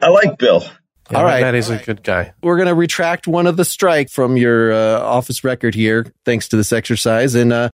I 0.00 0.08
like 0.08 0.38
Bill. 0.38 0.64
Yeah, 1.10 1.18
All 1.18 1.24
right. 1.24 1.40
That 1.40 1.54
is 1.54 1.70
a 1.70 1.76
good 1.78 2.02
guy. 2.02 2.32
we're 2.42 2.56
going 2.56 2.68
to 2.68 2.74
retract 2.74 3.26
one 3.26 3.46
of 3.46 3.56
the 3.56 3.64
strike 3.64 4.08
from 4.10 4.36
your 4.36 4.72
uh, 4.72 5.00
office 5.00 5.42
record 5.44 5.74
here, 5.74 6.06
thanks 6.24 6.48
to 6.48 6.56
this 6.56 6.72
exercise. 6.72 7.34
And 7.34 7.52
uh, 7.52 7.70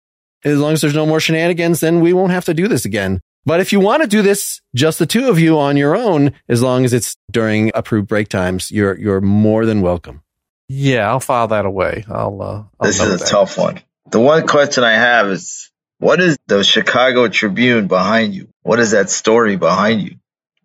as 0.44 0.59
long 0.59 0.72
as 0.74 0.81
there's 0.81 0.94
no 0.94 1.07
more 1.07 1.20
shenanigans, 1.20 1.81
then 1.81 2.00
we 2.00 2.12
won't 2.12 2.33
have 2.33 2.44
to 2.46 2.54
do 2.54 2.68
this 2.68 2.85
again. 2.85 3.20
But 3.48 3.61
if 3.61 3.72
you 3.72 3.80
want 3.80 4.02
to 4.02 4.06
do 4.06 4.20
this, 4.20 4.61
just 4.74 4.98
the 4.98 5.06
two 5.06 5.30
of 5.30 5.38
you 5.40 5.58
on 5.58 5.78
your 5.78 5.96
own, 5.96 6.34
as 6.50 6.61
long 6.61 6.84
as 6.84 6.92
it's 6.92 7.16
during 7.30 7.70
approved 7.74 8.06
break 8.06 8.28
times, 8.28 8.70
you're 8.70 8.94
you're 9.00 9.22
more 9.22 9.64
than 9.64 9.80
welcome. 9.80 10.20
Yeah, 10.68 11.08
I'll 11.08 11.18
file 11.18 11.48
that 11.48 11.64
away. 11.64 12.04
I'll. 12.11 12.42
Uh, 12.42 12.64
I'll 12.78 12.87
This 12.88 13.00
is 13.00 13.14
a 13.14 13.16
that. 13.16 13.26
tough 13.26 13.56
one. 13.56 13.80
The 14.11 14.20
one 14.20 14.46
question 14.46 14.84
I 14.84 14.92
have 14.92 15.30
is 15.30 15.70
what 15.98 16.20
is 16.20 16.37
the 16.46 16.62
Chicago 16.62 17.26
Tribune 17.28 17.87
behind 17.87 18.34
you? 18.34 18.48
What 18.64 18.80
is 18.80 18.90
that 18.90 19.08
story 19.08 19.56
behind 19.56 20.02
you? 20.02 20.16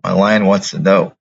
My 0.04 0.12
lion 0.12 0.46
wants 0.46 0.72
to 0.72 0.80
know. 0.80 1.15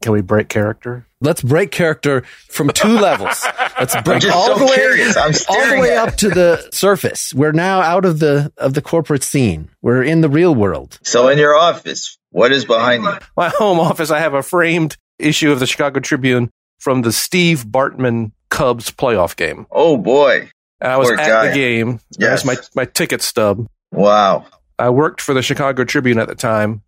Can 0.00 0.12
we 0.12 0.22
break 0.22 0.48
character? 0.48 1.06
Let's 1.22 1.40
break 1.40 1.70
character 1.70 2.22
from 2.48 2.68
two 2.70 2.98
levels. 2.98 3.44
Let's 3.78 3.94
break 4.02 4.22
just 4.22 4.36
all 4.36 4.58
so 4.58 4.58
the 4.58 4.64
way 4.66 5.46
all 5.48 5.76
the 5.76 5.80
way 5.80 5.96
up 5.96 6.16
to 6.16 6.28
the 6.28 6.68
surface. 6.72 7.32
We're 7.32 7.52
now 7.52 7.80
out 7.80 8.04
of 8.04 8.18
the 8.18 8.52
of 8.58 8.74
the 8.74 8.82
corporate 8.82 9.22
scene. 9.22 9.70
We're 9.80 10.02
in 10.02 10.20
the 10.20 10.28
real 10.28 10.54
world. 10.54 10.98
So 11.04 11.28
in 11.28 11.38
your 11.38 11.56
office, 11.56 12.18
what 12.30 12.50
is 12.50 12.64
behind 12.64 13.04
you? 13.04 13.12
My 13.36 13.50
home 13.50 13.78
office, 13.78 14.10
I 14.10 14.18
have 14.18 14.34
a 14.34 14.42
framed 14.42 14.96
issue 15.18 15.52
of 15.52 15.60
the 15.60 15.66
Chicago 15.66 16.00
Tribune 16.00 16.50
from 16.80 17.02
the 17.02 17.12
Steve 17.12 17.66
Bartman 17.66 18.32
Cubs 18.50 18.90
playoff 18.90 19.36
game. 19.36 19.66
Oh 19.70 19.96
boy. 19.96 20.50
I 20.80 20.96
was 20.96 21.08
Poor 21.08 21.20
at 21.20 21.28
guy. 21.28 21.48
the 21.48 21.54
game. 21.54 22.00
Yes. 22.18 22.42
That's 22.42 22.44
my, 22.74 22.82
my 22.82 22.84
ticket 22.86 23.22
stub. 23.22 23.68
Wow. 23.92 24.46
I 24.76 24.90
worked 24.90 25.20
for 25.20 25.32
the 25.32 25.42
Chicago 25.42 25.84
Tribune 25.84 26.18
at 26.18 26.26
the 26.26 26.34
time 26.34 26.82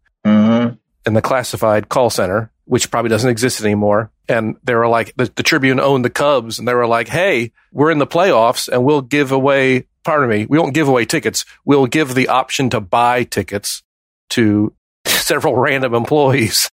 in 1.06 1.14
the 1.14 1.22
classified 1.22 1.88
call 1.88 2.10
center, 2.10 2.50
which 2.64 2.90
probably 2.90 3.10
doesn't 3.10 3.30
exist 3.30 3.62
anymore. 3.62 4.10
And 4.28 4.56
they 4.64 4.74
were 4.74 4.88
like, 4.88 5.14
the, 5.16 5.30
the 5.34 5.42
Tribune 5.42 5.80
owned 5.80 6.04
the 6.04 6.10
Cubs, 6.10 6.58
and 6.58 6.66
they 6.66 6.74
were 6.74 6.86
like, 6.86 7.08
hey, 7.08 7.52
we're 7.72 7.90
in 7.90 7.98
the 7.98 8.06
playoffs 8.06 8.68
and 8.68 8.84
we'll 8.84 9.02
give 9.02 9.32
away, 9.32 9.86
pardon 10.04 10.30
me, 10.30 10.46
we 10.46 10.58
won't 10.58 10.74
give 10.74 10.88
away 10.88 11.04
tickets. 11.04 11.44
We'll 11.64 11.86
give 11.86 12.14
the 12.14 12.28
option 12.28 12.70
to 12.70 12.80
buy 12.80 13.24
tickets 13.24 13.82
to 14.30 14.72
several 15.06 15.56
random 15.56 15.94
employees. 15.94 16.70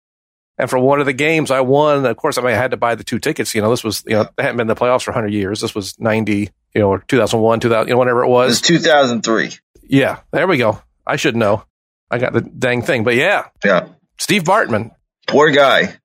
And 0.57 0.69
for 0.69 0.77
one 0.77 0.99
of 0.99 1.07
the 1.07 1.13
games 1.13 1.49
I 1.49 1.61
won, 1.61 2.05
of 2.05 2.15
course, 2.17 2.37
I 2.37 2.41
mean, 2.41 2.51
I 2.51 2.55
had 2.55 2.71
to 2.71 2.77
buy 2.77 2.93
the 2.95 3.03
two 3.03 3.17
tickets. 3.17 3.55
You 3.55 3.61
know, 3.61 3.71
this 3.71 3.83
was, 3.83 4.03
you 4.05 4.15
know, 4.15 4.29
they 4.37 4.43
hadn't 4.43 4.57
been 4.57 4.69
in 4.69 4.75
the 4.75 4.75
playoffs 4.75 5.03
for 5.03 5.11
100 5.11 5.33
years. 5.33 5.59
This 5.59 5.73
was 5.73 5.99
90, 5.99 6.49
you 6.75 6.81
know, 6.81 6.89
or 6.89 6.99
2001, 7.07 7.61
2000, 7.61 7.87
you 7.87 7.93
know, 7.93 7.97
whatever 7.97 8.23
it 8.23 8.27
was. 8.27 8.61
It 8.61 8.69
was. 8.71 8.71
was 8.71 8.83
2003. 8.83 9.51
Yeah, 9.83 10.19
there 10.31 10.47
we 10.47 10.57
go. 10.57 10.79
I 11.05 11.15
should 11.15 11.35
know. 11.35 11.65
I 12.11 12.19
got 12.19 12.33
the 12.33 12.41
dang 12.41 12.83
thing. 12.83 13.03
But 13.03 13.15
yeah, 13.15 13.47
Yeah. 13.65 13.87
Steve 14.21 14.43
Bartman, 14.43 14.91
Poor 15.27 15.49
guy. 15.49 15.95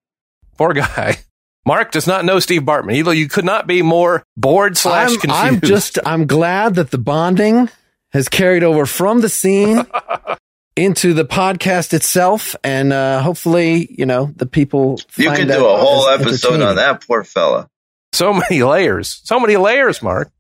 poor 0.57 0.73
guy. 0.73 1.19
Mark 1.67 1.91
does 1.93 2.07
not 2.07 2.25
know 2.25 2.39
Steve 2.41 2.63
Bartman. 2.63 2.97
You, 2.97 3.11
you 3.11 3.29
could 3.29 3.45
not 3.45 3.67
be 3.67 3.83
more 3.83 4.25
bored 4.39 4.79
slash 4.79 5.11
I'm, 5.11 5.19
confused. 5.19 5.45
I'm 5.45 5.61
just 5.61 5.99
I'm 6.07 6.27
glad 6.27 6.77
that 6.77 6.91
the 6.91 6.97
bonding 6.97 7.69
has 8.13 8.31
carried 8.31 8.63
over 8.63 8.87
from 8.87 9.21
the 9.21 9.29
scene 9.29 9.85
into 10.77 11.13
the 11.13 11.27
podcast 11.27 11.93
itself, 11.93 12.57
and 12.65 12.91
uh, 12.91 13.21
hopefully, 13.21 13.95
you 13.99 14.07
know, 14.07 14.33
the 14.35 14.47
people. 14.47 14.99
You 15.19 15.27
find 15.27 15.41
could 15.41 15.49
do 15.49 15.67
a 15.67 15.77
whole 15.77 16.09
episode 16.09 16.63
on 16.63 16.77
that 16.77 17.07
poor 17.07 17.23
fella. 17.23 17.69
so 18.15 18.33
many 18.33 18.63
layers. 18.63 19.21
So 19.25 19.39
many 19.39 19.59
layers, 19.59 20.01
Mark. 20.03 20.31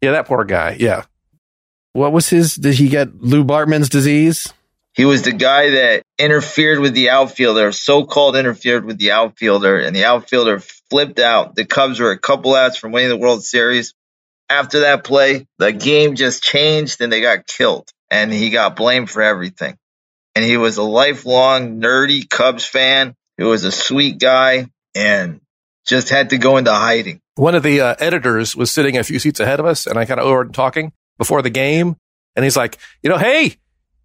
Yeah, 0.00 0.12
that 0.12 0.26
poor 0.26 0.44
guy. 0.44 0.76
Yeah. 0.78 1.06
What 1.92 2.12
was 2.12 2.28
his? 2.28 2.54
Did 2.54 2.74
he 2.74 2.88
get 2.88 3.20
Lou 3.20 3.42
Bartman's 3.44 3.88
disease? 3.88 4.52
He 4.94 5.04
was 5.04 5.22
the 5.22 5.32
guy 5.32 5.70
that 5.70 6.02
interfered 6.18 6.80
with 6.80 6.94
the 6.94 7.10
outfielder, 7.10 7.72
so 7.72 8.04
called 8.04 8.36
interfered 8.36 8.84
with 8.84 8.98
the 8.98 9.12
outfielder, 9.12 9.78
and 9.78 9.94
the 9.94 10.04
outfielder 10.04 10.60
flipped 10.90 11.20
out. 11.20 11.54
The 11.54 11.64
Cubs 11.64 12.00
were 12.00 12.10
a 12.10 12.18
couple 12.18 12.54
outs 12.54 12.76
from 12.76 12.92
winning 12.92 13.08
the 13.08 13.16
World 13.16 13.44
Series. 13.44 13.94
After 14.48 14.80
that 14.80 15.04
play, 15.04 15.46
the 15.58 15.72
game 15.72 16.16
just 16.16 16.42
changed 16.42 17.00
and 17.00 17.12
they 17.12 17.20
got 17.20 17.46
killed. 17.46 17.88
And 18.10 18.32
he 18.32 18.50
got 18.50 18.74
blamed 18.74 19.08
for 19.08 19.22
everything. 19.22 19.76
And 20.34 20.44
he 20.44 20.56
was 20.56 20.76
a 20.76 20.82
lifelong 20.82 21.80
nerdy 21.80 22.28
Cubs 22.28 22.64
fan. 22.64 23.14
He 23.36 23.44
was 23.44 23.62
a 23.62 23.70
sweet 23.70 24.18
guy 24.18 24.66
and 24.96 25.40
just 25.86 26.08
had 26.08 26.30
to 26.30 26.38
go 26.38 26.56
into 26.56 26.72
hiding. 26.72 27.20
One 27.36 27.54
of 27.54 27.62
the 27.62 27.80
uh, 27.80 27.94
editors 28.00 28.56
was 28.56 28.72
sitting 28.72 28.96
a 28.98 29.04
few 29.04 29.20
seats 29.20 29.38
ahead 29.38 29.60
of 29.60 29.66
us, 29.66 29.86
and 29.86 29.98
I 29.98 30.04
kind 30.04 30.18
of 30.18 30.26
overheard 30.26 30.52
talking 30.52 30.92
before 31.16 31.42
the 31.42 31.50
game. 31.50 31.96
And 32.34 32.44
he's 32.44 32.56
like, 32.56 32.78
you 33.02 33.10
know, 33.10 33.18
hey, 33.18 33.56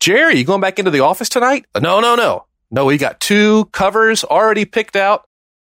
Jerry, 0.06 0.38
you 0.38 0.44
going 0.44 0.62
back 0.62 0.78
into 0.78 0.92
the 0.92 1.00
office 1.00 1.30
tonight? 1.30 1.66
No, 1.74 2.00
no, 2.00 2.14
no. 2.14 2.46
No, 2.70 2.86
we 2.86 3.00
got 3.00 3.20
two 3.20 3.66
covers 3.72 4.24
already 4.24 4.64
picked 4.64 4.96
out. 4.96 5.26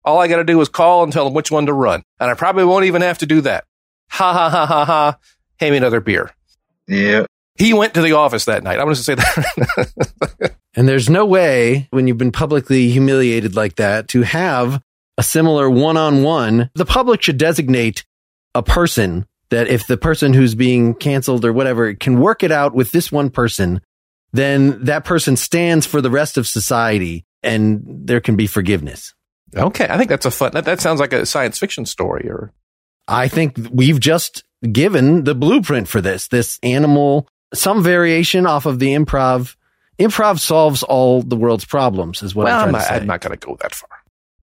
All 0.06 0.20
I 0.20 0.26
got 0.26 0.38
to 0.38 0.44
do 0.44 0.58
is 0.62 0.70
call 0.70 1.02
and 1.02 1.12
tell 1.12 1.26
them 1.26 1.34
which 1.34 1.50
one 1.50 1.66
to 1.66 1.74
run. 1.74 2.02
And 2.18 2.30
I 2.30 2.34
probably 2.34 2.64
won't 2.64 2.86
even 2.86 3.02
have 3.02 3.18
to 3.18 3.26
do 3.26 3.42
that. 3.42 3.64
Ha 4.08 4.32
ha 4.32 4.48
ha 4.48 4.64
ha 4.64 4.84
ha. 4.86 5.18
Hand 5.60 5.72
me 5.72 5.76
another 5.76 6.00
beer. 6.00 6.30
Yeah. 6.88 7.26
He 7.56 7.74
went 7.74 7.92
to 7.92 8.00
the 8.00 8.12
office 8.12 8.46
that 8.46 8.62
night. 8.62 8.78
I'm 8.78 8.86
going 8.86 8.96
to 8.96 9.02
say 9.02 9.16
that. 9.16 10.54
And 10.74 10.88
there's 10.88 11.10
no 11.10 11.26
way 11.26 11.88
when 11.90 12.08
you've 12.08 12.16
been 12.16 12.32
publicly 12.32 12.88
humiliated 12.88 13.54
like 13.54 13.76
that 13.76 14.08
to 14.08 14.22
have 14.22 14.80
a 15.18 15.22
similar 15.22 15.68
one-on-one. 15.68 16.70
The 16.74 16.86
public 16.86 17.20
should 17.20 17.36
designate 17.36 18.06
a 18.54 18.62
person 18.62 19.26
that 19.50 19.68
if 19.68 19.86
the 19.86 19.98
person 19.98 20.32
who's 20.32 20.54
being 20.54 20.94
canceled 20.94 21.44
or 21.44 21.52
whatever 21.52 21.92
can 21.92 22.20
work 22.20 22.42
it 22.42 22.50
out 22.50 22.74
with 22.74 22.92
this 22.92 23.12
one 23.12 23.28
person, 23.28 23.82
then 24.32 24.84
that 24.84 25.04
person 25.04 25.36
stands 25.36 25.86
for 25.86 26.00
the 26.00 26.10
rest 26.10 26.38
of 26.38 26.46
society 26.46 27.24
and 27.42 27.82
there 28.06 28.20
can 28.20 28.36
be 28.36 28.46
forgiveness. 28.46 29.14
okay. 29.54 29.86
I 29.88 29.98
think 29.98 30.08
that's 30.08 30.26
a 30.26 30.30
fun, 30.30 30.52
that, 30.52 30.64
that 30.64 30.80
sounds 30.80 31.00
like 31.00 31.12
a 31.12 31.26
science 31.26 31.58
fiction 31.58 31.86
story 31.86 32.28
or 32.28 32.52
I 33.08 33.28
think 33.28 33.58
we've 33.72 34.00
just 34.00 34.44
given 34.70 35.24
the 35.24 35.34
blueprint 35.34 35.88
for 35.88 36.00
this, 36.00 36.28
this 36.28 36.58
animal, 36.62 37.28
some 37.52 37.82
variation 37.82 38.46
off 38.46 38.64
of 38.64 38.78
the 38.78 38.94
improv. 38.94 39.56
Improv 39.98 40.38
solves 40.38 40.82
all 40.82 41.22
the 41.22 41.36
world's 41.36 41.64
problems 41.64 42.22
is 42.22 42.34
what 42.34 42.44
well, 42.44 42.60
I'm 42.60 42.66
I'm 42.66 42.70
trying 42.70 42.72
not, 42.72 42.78
to 42.78 42.84
say. 42.84 42.94
I'm 42.94 43.06
not 43.06 43.20
going 43.20 43.38
to 43.38 43.46
go 43.46 43.56
that 43.60 43.74
far. 43.74 43.90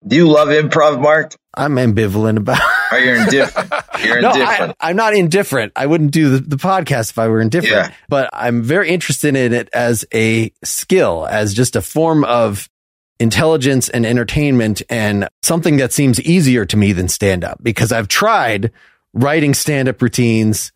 Do 0.07 0.17
you 0.17 0.29
love 0.29 0.49
improv, 0.49 1.01
Mark? 1.01 1.35
I'm 1.55 1.75
ambivalent 1.75 2.39
about 2.39 2.61
Are 2.93 2.99
you're 3.01 3.17
indifferent? 3.23 3.73
You're 4.05 4.21
no, 4.23 4.31
I, 4.31 4.33
indifferent. 4.35 4.77
I'm 4.81 4.97
not 4.97 5.15
indifferent. 5.15 5.73
I 5.77 5.85
wouldn't 5.87 6.13
do 6.13 6.31
the, 6.31 6.39
the 6.39 6.57
podcast 6.57 7.11
if 7.11 7.19
I 7.19 7.29
were 7.29 7.41
indifferent, 7.41 7.91
Yeah. 7.91 7.95
but 8.09 8.31
I'm 8.33 8.63
very 8.63 8.89
interested 8.89 9.37
in 9.37 9.53
it 9.53 9.69
as 9.75 10.07
a 10.15 10.53
skill, 10.65 11.27
as 11.31 11.53
just 11.53 11.77
a 11.77 11.83
form 11.83 12.25
of 12.25 12.71
intelligence 13.19 13.91
and 13.91 14.07
entertainment 14.07 14.81
and 14.89 15.29
something 15.43 15.77
that 15.77 15.93
seems 15.93 16.19
easier 16.23 16.65
to 16.65 16.77
me 16.79 16.93
than 16.93 17.09
stand 17.09 17.45
up 17.45 17.59
because 17.63 17.93
I've 17.93 18.09
tried 18.09 18.73
writing 19.13 19.53
stand 19.53 19.89
up 19.89 20.01
routines 20.01 20.73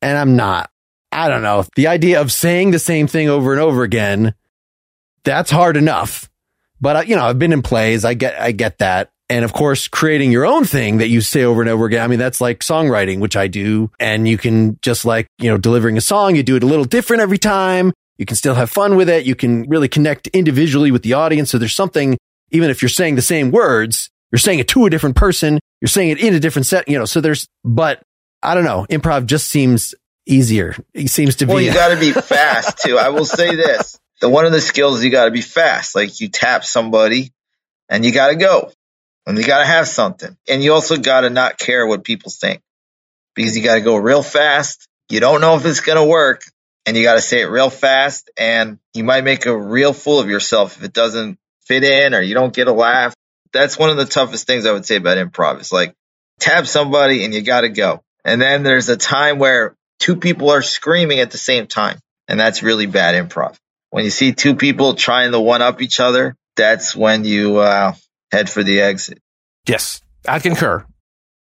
and 0.00 0.16
I'm 0.16 0.34
not. 0.36 0.70
I 1.12 1.28
don't 1.28 1.42
know. 1.42 1.66
The 1.76 1.88
idea 1.88 2.20
of 2.22 2.32
saying 2.32 2.70
the 2.70 2.78
same 2.78 3.06
thing 3.06 3.28
over 3.28 3.52
and 3.52 3.60
over 3.60 3.82
again, 3.82 4.34
that's 5.24 5.50
hard 5.50 5.76
enough. 5.76 6.30
But 6.86 6.94
uh, 6.94 7.00
you 7.00 7.16
know, 7.16 7.24
I've 7.24 7.36
been 7.36 7.52
in 7.52 7.62
plays. 7.62 8.04
I 8.04 8.14
get, 8.14 8.40
I 8.40 8.52
get 8.52 8.78
that. 8.78 9.10
And 9.28 9.44
of 9.44 9.52
course, 9.52 9.88
creating 9.88 10.30
your 10.30 10.46
own 10.46 10.64
thing 10.64 10.98
that 10.98 11.08
you 11.08 11.20
say 11.20 11.42
over 11.42 11.60
and 11.60 11.68
over 11.68 11.84
again. 11.84 12.00
I 12.00 12.06
mean, 12.06 12.20
that's 12.20 12.40
like 12.40 12.60
songwriting, 12.60 13.18
which 13.18 13.36
I 13.36 13.48
do. 13.48 13.90
And 13.98 14.28
you 14.28 14.38
can 14.38 14.78
just 14.82 15.04
like, 15.04 15.26
you 15.40 15.50
know, 15.50 15.58
delivering 15.58 15.96
a 15.96 16.00
song, 16.00 16.36
you 16.36 16.44
do 16.44 16.54
it 16.54 16.62
a 16.62 16.66
little 16.66 16.84
different 16.84 17.22
every 17.22 17.38
time. 17.38 17.92
You 18.18 18.24
can 18.24 18.36
still 18.36 18.54
have 18.54 18.70
fun 18.70 18.94
with 18.94 19.08
it. 19.08 19.26
You 19.26 19.34
can 19.34 19.68
really 19.68 19.88
connect 19.88 20.28
individually 20.28 20.92
with 20.92 21.02
the 21.02 21.14
audience. 21.14 21.50
So 21.50 21.58
there's 21.58 21.74
something, 21.74 22.16
even 22.52 22.70
if 22.70 22.82
you're 22.82 22.88
saying 22.88 23.16
the 23.16 23.20
same 23.20 23.50
words, 23.50 24.08
you're 24.30 24.38
saying 24.38 24.60
it 24.60 24.68
to 24.68 24.86
a 24.86 24.90
different 24.90 25.16
person. 25.16 25.58
You're 25.80 25.88
saying 25.88 26.10
it 26.10 26.20
in 26.20 26.34
a 26.34 26.38
different 26.38 26.66
set, 26.66 26.88
you 26.88 26.96
know, 26.96 27.04
so 27.04 27.20
there's, 27.20 27.48
but 27.64 28.00
I 28.44 28.54
don't 28.54 28.62
know. 28.62 28.86
Improv 28.90 29.26
just 29.26 29.48
seems 29.48 29.92
easier. 30.24 30.76
It 30.94 31.08
seems 31.08 31.34
to 31.36 31.46
Well, 31.46 31.56
be. 31.56 31.64
Well, 31.64 31.72
you 31.72 31.72
got 31.74 31.88
to 31.88 31.98
be 31.98 32.12
fast 32.12 32.78
too. 32.78 32.96
I 32.96 33.08
will 33.08 33.24
say 33.24 33.56
this: 33.56 33.98
the 34.20 34.28
one 34.28 34.46
of 34.46 34.52
the 34.52 34.60
skills 34.60 35.02
you 35.02 35.10
got 35.10 35.26
to 35.26 35.30
be 35.30 35.42
fast. 35.42 35.94
Like 35.94 36.20
you 36.20 36.28
tap 36.28 36.64
somebody, 36.64 37.32
and 37.88 38.04
you 38.04 38.12
got 38.12 38.28
to 38.28 38.36
go, 38.36 38.72
and 39.26 39.36
you 39.36 39.44
got 39.44 39.58
to 39.58 39.66
have 39.66 39.88
something, 39.88 40.36
and 40.48 40.62
you 40.62 40.72
also 40.72 40.96
got 40.96 41.22
to 41.22 41.30
not 41.30 41.58
care 41.58 41.86
what 41.86 42.04
people 42.04 42.30
think, 42.30 42.62
because 43.34 43.56
you 43.56 43.62
got 43.62 43.74
to 43.74 43.80
go 43.80 43.96
real 43.96 44.22
fast. 44.22 44.88
You 45.08 45.20
don't 45.20 45.40
know 45.40 45.56
if 45.56 45.64
it's 45.64 45.80
gonna 45.80 46.04
work, 46.04 46.42
and 46.84 46.96
you 46.96 47.02
got 47.02 47.14
to 47.14 47.20
say 47.20 47.42
it 47.42 47.46
real 47.46 47.70
fast, 47.70 48.30
and 48.36 48.78
you 48.94 49.04
might 49.04 49.24
make 49.24 49.46
a 49.46 49.56
real 49.56 49.92
fool 49.92 50.20
of 50.20 50.28
yourself 50.28 50.76
if 50.76 50.84
it 50.84 50.92
doesn't 50.92 51.38
fit 51.66 51.84
in 51.84 52.14
or 52.14 52.20
you 52.20 52.34
don't 52.34 52.54
get 52.54 52.68
a 52.68 52.72
laugh. 52.72 53.14
That's 53.52 53.78
one 53.78 53.90
of 53.90 53.96
the 53.96 54.04
toughest 54.04 54.46
things 54.46 54.66
I 54.66 54.72
would 54.72 54.86
say 54.86 54.96
about 54.96 55.18
improv. 55.18 55.58
It's 55.58 55.72
like 55.72 55.94
tap 56.38 56.66
somebody 56.66 57.24
and 57.24 57.34
you 57.34 57.42
got 57.42 57.62
to 57.62 57.68
go. 57.68 58.02
And 58.24 58.40
then 58.40 58.62
there's 58.62 58.88
a 58.88 58.96
time 58.96 59.38
where 59.38 59.76
two 59.98 60.16
people 60.16 60.50
are 60.50 60.62
screaming 60.62 61.20
at 61.20 61.30
the 61.30 61.38
same 61.38 61.66
time. 61.66 61.98
And 62.28 62.38
that's 62.38 62.62
really 62.62 62.86
bad 62.86 63.14
improv. 63.14 63.56
When 63.90 64.04
you 64.04 64.10
see 64.10 64.32
two 64.32 64.56
people 64.56 64.94
trying 64.94 65.32
to 65.32 65.40
one 65.40 65.62
up 65.62 65.80
each 65.80 66.00
other, 66.00 66.36
that's 66.56 66.94
when 66.94 67.24
you 67.24 67.58
uh, 67.58 67.94
head 68.32 68.50
for 68.50 68.62
the 68.62 68.80
exit. 68.80 69.20
Yes, 69.66 70.00
I 70.26 70.38
concur. 70.38 70.84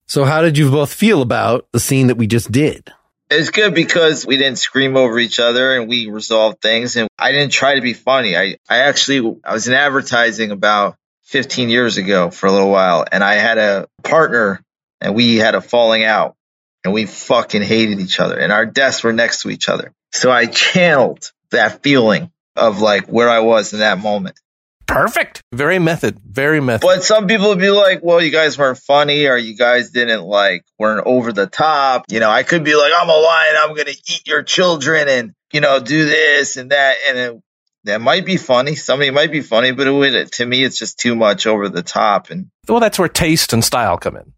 so 0.07 0.25
how 0.25 0.43
did 0.43 0.59
you 0.59 0.71
both 0.71 0.93
feel 0.93 1.23
about 1.23 1.67
the 1.73 1.81
scene 1.81 2.09
that 2.09 2.17
we 2.17 2.27
just 2.27 2.51
did? 2.53 2.93
It's 3.31 3.51
good 3.51 3.75
because 3.75 4.27
we 4.27 4.37
didn't 4.37 4.59
scream 4.59 4.97
over 4.97 5.19
each 5.19 5.41
other 5.41 5.75
and 5.77 5.89
we 5.89 6.09
resolved 6.09 6.61
things. 6.61 6.97
And 6.97 7.09
I 7.19 7.33
didn't 7.33 7.53
try 7.53 7.77
to 7.77 7.81
be 7.81 7.95
funny. 7.95 8.37
I, 8.37 8.59
I 8.69 8.79
actually, 8.81 9.41
I 9.43 9.55
was 9.55 9.67
in 9.67 9.75
advertising 9.75 10.51
about 10.51 10.97
15 11.25 11.71
years 11.71 11.97
ago 11.97 12.31
for 12.31 12.47
a 12.47 12.53
little 12.53 12.71
while 12.71 13.05
and 13.11 13.25
I 13.25 13.35
had 13.35 13.57
a 13.59 13.89
partner 14.03 14.63
and 15.01 15.15
we 15.15 15.37
had 15.37 15.55
a 15.55 15.63
falling 15.63 16.05
out 16.05 16.37
and 16.85 16.93
we 16.93 17.07
fucking 17.07 17.63
hated 17.63 17.99
each 17.99 18.21
other 18.21 18.39
and 18.39 18.53
our 18.53 18.67
desks 18.67 19.03
were 19.03 19.13
next 19.13 19.43
to 19.43 19.51
each 19.51 19.69
other. 19.71 19.93
So 20.13 20.31
I 20.31 20.47
channeled 20.47 21.33
that 21.51 21.83
feeling 21.83 22.31
of 22.57 22.81
like 22.81 23.07
where 23.07 23.29
I 23.29 23.41
was 23.41 23.73
in 23.73 23.81
that 23.81 23.99
moment. 23.99 24.39
Perfect. 24.87 25.43
Very 25.53 25.79
method. 25.79 26.21
Very 26.25 26.61
method. 26.61 26.87
But 26.87 27.05
some 27.05 27.27
people 27.27 27.49
would 27.49 27.59
be 27.59 27.71
like, 27.71 28.01
well, 28.03 28.23
you 28.23 28.31
guys 28.31 28.59
weren't 28.59 28.79
funny 28.79 29.27
or 29.27 29.37
you 29.37 29.57
guys 29.57 29.91
didn't 29.91 30.23
like, 30.23 30.65
weren't 30.79 31.07
over 31.07 31.33
the 31.33 31.47
top. 31.47 32.05
You 32.09 32.21
know, 32.21 32.31
I 32.31 32.43
could 32.43 32.65
be 32.65 32.75
like, 32.75 32.93
I'm 32.95 33.09
a 33.09 33.13
lion. 33.13 33.57
I'm 33.59 33.75
going 33.75 33.87
to 33.87 33.97
eat 33.97 34.27
your 34.27 34.43
children 34.43 35.09
and, 35.09 35.33
you 35.53 35.61
know, 35.61 35.81
do 35.81 36.05
this 36.05 36.57
and 36.57 36.71
that. 36.71 36.97
And 37.09 37.19
it, 37.19 37.43
that 37.85 38.01
might 38.01 38.27
be 38.27 38.37
funny. 38.37 38.75
Somebody 38.75 39.11
might 39.11 39.33
be 39.33 39.41
funny, 39.41 39.73
but 39.73 39.87
it 39.87 39.91
would, 39.91 40.33
to 40.33 40.47
me, 40.47 40.65
it's 40.65 40.79
just 40.79 40.99
too 40.99 41.15
much 41.15 41.47
over 41.47 41.69
the 41.69 41.83
top. 41.83 42.31
And 42.31 42.51
well, 42.69 42.81
that's 42.81 42.99
where 42.99 43.09
taste 43.09 43.53
and 43.53 43.65
style 43.65 43.97
come 43.97 44.17
in. 44.17 44.33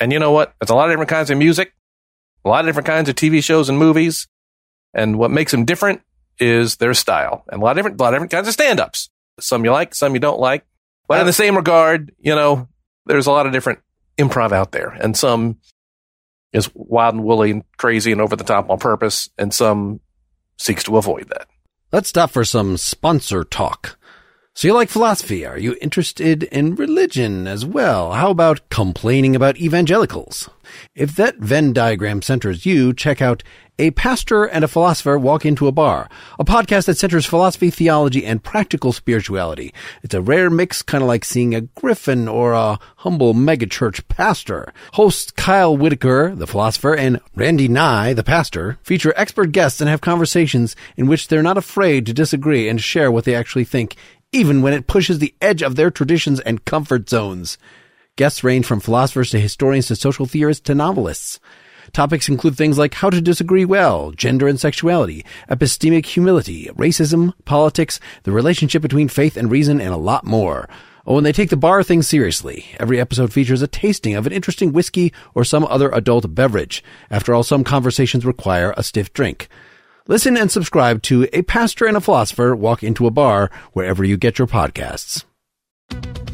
And 0.00 0.12
you 0.12 0.18
know 0.18 0.32
what? 0.32 0.54
There's 0.60 0.70
a 0.70 0.74
lot 0.74 0.88
of 0.88 0.92
different 0.92 1.10
kinds 1.10 1.30
of 1.30 1.38
music, 1.38 1.72
a 2.44 2.48
lot 2.48 2.60
of 2.60 2.66
different 2.66 2.86
kinds 2.86 3.08
of 3.08 3.14
TV 3.14 3.42
shows 3.42 3.68
and 3.68 3.78
movies. 3.78 4.26
And 4.94 5.18
what 5.18 5.30
makes 5.30 5.52
them 5.52 5.64
different 5.64 6.02
is 6.42 6.76
their 6.76 6.94
style 6.94 7.44
and 7.50 7.60
a 7.60 7.64
lot 7.64 7.72
of 7.72 7.76
different, 7.76 8.00
a 8.00 8.02
lot 8.02 8.12
of 8.12 8.16
different 8.16 8.32
kinds 8.32 8.48
of 8.48 8.54
stand 8.54 8.80
ups. 8.80 9.10
Some 9.40 9.64
you 9.64 9.72
like, 9.72 9.94
some 9.94 10.14
you 10.14 10.20
don't 10.20 10.40
like. 10.40 10.64
But 11.08 11.20
in 11.20 11.26
the 11.26 11.32
same 11.32 11.56
regard, 11.56 12.12
you 12.18 12.34
know, 12.34 12.68
there's 13.06 13.26
a 13.26 13.32
lot 13.32 13.46
of 13.46 13.52
different 13.52 13.80
improv 14.18 14.52
out 14.52 14.72
there 14.72 14.88
and 14.88 15.16
some 15.16 15.58
is 16.52 16.70
wild 16.74 17.14
and 17.14 17.24
woolly 17.24 17.50
and 17.50 17.64
crazy 17.76 18.12
and 18.12 18.20
over 18.20 18.36
the 18.36 18.44
top 18.44 18.70
on 18.70 18.78
purpose. 18.78 19.30
And 19.38 19.52
some 19.52 20.00
seeks 20.58 20.84
to 20.84 20.96
avoid 20.96 21.28
that. 21.30 21.48
Let's 21.90 22.08
stop 22.08 22.30
for 22.30 22.44
some 22.44 22.76
sponsor 22.76 23.44
talk. 23.44 23.98
So 24.54 24.68
you 24.68 24.74
like 24.74 24.90
philosophy? 24.90 25.46
Are 25.46 25.58
you 25.58 25.78
interested 25.80 26.42
in 26.42 26.74
religion 26.74 27.46
as 27.46 27.64
well? 27.64 28.12
How 28.12 28.30
about 28.30 28.68
complaining 28.68 29.34
about 29.34 29.56
evangelicals? 29.56 30.50
If 30.94 31.16
that 31.16 31.38
Venn 31.38 31.72
diagram 31.72 32.20
centers 32.20 32.66
you, 32.66 32.92
check 32.92 33.22
out 33.22 33.42
A 33.78 33.92
Pastor 33.92 34.44
and 34.44 34.62
a 34.62 34.68
Philosopher 34.68 35.18
Walk 35.18 35.46
Into 35.46 35.68
a 35.68 35.72
Bar, 35.72 36.06
a 36.38 36.44
podcast 36.44 36.84
that 36.84 36.98
centers 36.98 37.24
philosophy, 37.24 37.70
theology, 37.70 38.26
and 38.26 38.44
practical 38.44 38.92
spirituality. 38.92 39.72
It's 40.02 40.14
a 40.14 40.20
rare 40.20 40.50
mix, 40.50 40.82
kind 40.82 41.00
of 41.00 41.08
like 41.08 41.24
seeing 41.24 41.54
a 41.54 41.62
griffin 41.62 42.28
or 42.28 42.52
a 42.52 42.78
humble 42.98 43.32
megachurch 43.32 44.06
pastor. 44.08 44.74
Hosts 44.92 45.30
Kyle 45.30 45.74
Whitaker, 45.74 46.34
the 46.34 46.46
philosopher, 46.46 46.94
and 46.94 47.20
Randy 47.34 47.68
Nye, 47.68 48.12
the 48.12 48.22
pastor, 48.22 48.78
feature 48.82 49.14
expert 49.16 49.52
guests 49.52 49.80
and 49.80 49.88
have 49.88 50.02
conversations 50.02 50.76
in 50.94 51.06
which 51.06 51.28
they're 51.28 51.42
not 51.42 51.56
afraid 51.56 52.04
to 52.04 52.12
disagree 52.12 52.68
and 52.68 52.82
share 52.82 53.10
what 53.10 53.24
they 53.24 53.34
actually 53.34 53.64
think 53.64 53.96
even 54.32 54.62
when 54.62 54.72
it 54.72 54.86
pushes 54.86 55.18
the 55.18 55.34
edge 55.40 55.62
of 55.62 55.76
their 55.76 55.90
traditions 55.90 56.40
and 56.40 56.64
comfort 56.64 57.08
zones. 57.08 57.58
Guests 58.16 58.42
range 58.42 58.66
from 58.66 58.80
philosophers 58.80 59.30
to 59.30 59.40
historians 59.40 59.86
to 59.86 59.96
social 59.96 60.26
theorists 60.26 60.64
to 60.64 60.74
novelists. 60.74 61.38
Topics 61.92 62.28
include 62.28 62.56
things 62.56 62.78
like 62.78 62.94
how 62.94 63.10
to 63.10 63.20
disagree 63.20 63.64
well, 63.64 64.12
gender 64.12 64.48
and 64.48 64.58
sexuality, 64.58 65.24
epistemic 65.50 66.06
humility, 66.06 66.70
racism, 66.74 67.34
politics, 67.44 68.00
the 68.22 68.32
relationship 68.32 68.80
between 68.80 69.08
faith 69.08 69.36
and 69.36 69.50
reason, 69.50 69.80
and 69.80 69.92
a 69.92 69.98
lot 69.98 70.24
more. 70.24 70.68
Oh, 71.06 71.18
and 71.18 71.26
they 71.26 71.32
take 71.32 71.50
the 71.50 71.56
bar 71.56 71.82
thing 71.82 72.00
seriously. 72.00 72.66
Every 72.78 73.00
episode 73.00 73.32
features 73.32 73.60
a 73.60 73.66
tasting 73.66 74.14
of 74.14 74.26
an 74.26 74.32
interesting 74.32 74.72
whiskey 74.72 75.12
or 75.34 75.44
some 75.44 75.64
other 75.64 75.90
adult 75.90 76.34
beverage. 76.34 76.82
After 77.10 77.34
all, 77.34 77.42
some 77.42 77.64
conversations 77.64 78.24
require 78.24 78.72
a 78.76 78.82
stiff 78.82 79.12
drink. 79.12 79.48
Listen 80.08 80.36
and 80.36 80.50
subscribe 80.50 81.00
to 81.02 81.28
A 81.32 81.42
Pastor 81.42 81.86
and 81.86 81.96
a 81.96 82.00
Philosopher 82.00 82.56
Walk 82.56 82.82
Into 82.82 83.06
a 83.06 83.10
Bar 83.12 83.52
wherever 83.72 84.02
you 84.02 84.16
get 84.16 84.36
your 84.36 84.48
podcasts. 84.48 85.24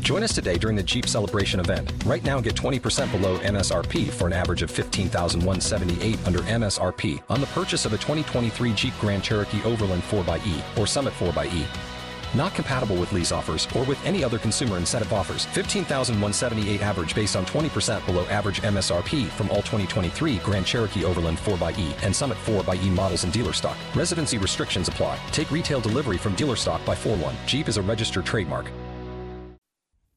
Join 0.00 0.22
us 0.22 0.34
today 0.34 0.56
during 0.56 0.74
the 0.74 0.82
Jeep 0.82 1.06
Celebration 1.06 1.60
event. 1.60 1.92
Right 2.06 2.24
now, 2.24 2.40
get 2.40 2.54
20% 2.54 3.12
below 3.12 3.36
MSRP 3.40 4.08
for 4.08 4.26
an 4.26 4.32
average 4.32 4.62
of 4.62 4.70
15178 4.70 6.26
under 6.26 6.38
MSRP 6.38 7.22
on 7.28 7.42
the 7.42 7.46
purchase 7.48 7.84
of 7.84 7.92
a 7.92 7.98
2023 7.98 8.72
Jeep 8.72 8.94
Grand 9.00 9.22
Cherokee 9.22 9.62
Overland 9.64 10.02
4xE 10.04 10.78
or 10.78 10.86
Summit 10.86 11.12
4xE. 11.12 11.97
Not 12.34 12.54
compatible 12.54 12.96
with 12.96 13.12
lease 13.12 13.32
offers 13.32 13.66
or 13.76 13.84
with 13.84 14.04
any 14.04 14.22
other 14.24 14.38
consumer 14.38 14.76
incentive 14.76 15.12
offers. 15.12 15.46
15,178 15.46 16.82
average 16.82 17.14
based 17.14 17.36
on 17.36 17.46
20% 17.46 18.04
below 18.06 18.24
average 18.26 18.62
MSRP 18.62 19.26
from 19.28 19.50
all 19.50 19.62
2023 19.62 20.36
Grand 20.38 20.66
Cherokee 20.66 21.04
Overland 21.04 21.38
4xE 21.38 22.02
and 22.02 22.14
Summit 22.14 22.38
4xE 22.44 22.90
models 22.90 23.24
in 23.24 23.30
dealer 23.30 23.52
stock. 23.52 23.76
Residency 23.94 24.38
restrictions 24.38 24.88
apply. 24.88 25.18
Take 25.32 25.50
retail 25.50 25.80
delivery 25.80 26.18
from 26.18 26.34
dealer 26.34 26.56
stock 26.56 26.84
by 26.84 26.94
4 26.94 27.16
1. 27.16 27.34
Jeep 27.46 27.68
is 27.68 27.76
a 27.76 27.82
registered 27.82 28.26
trademark. 28.26 28.70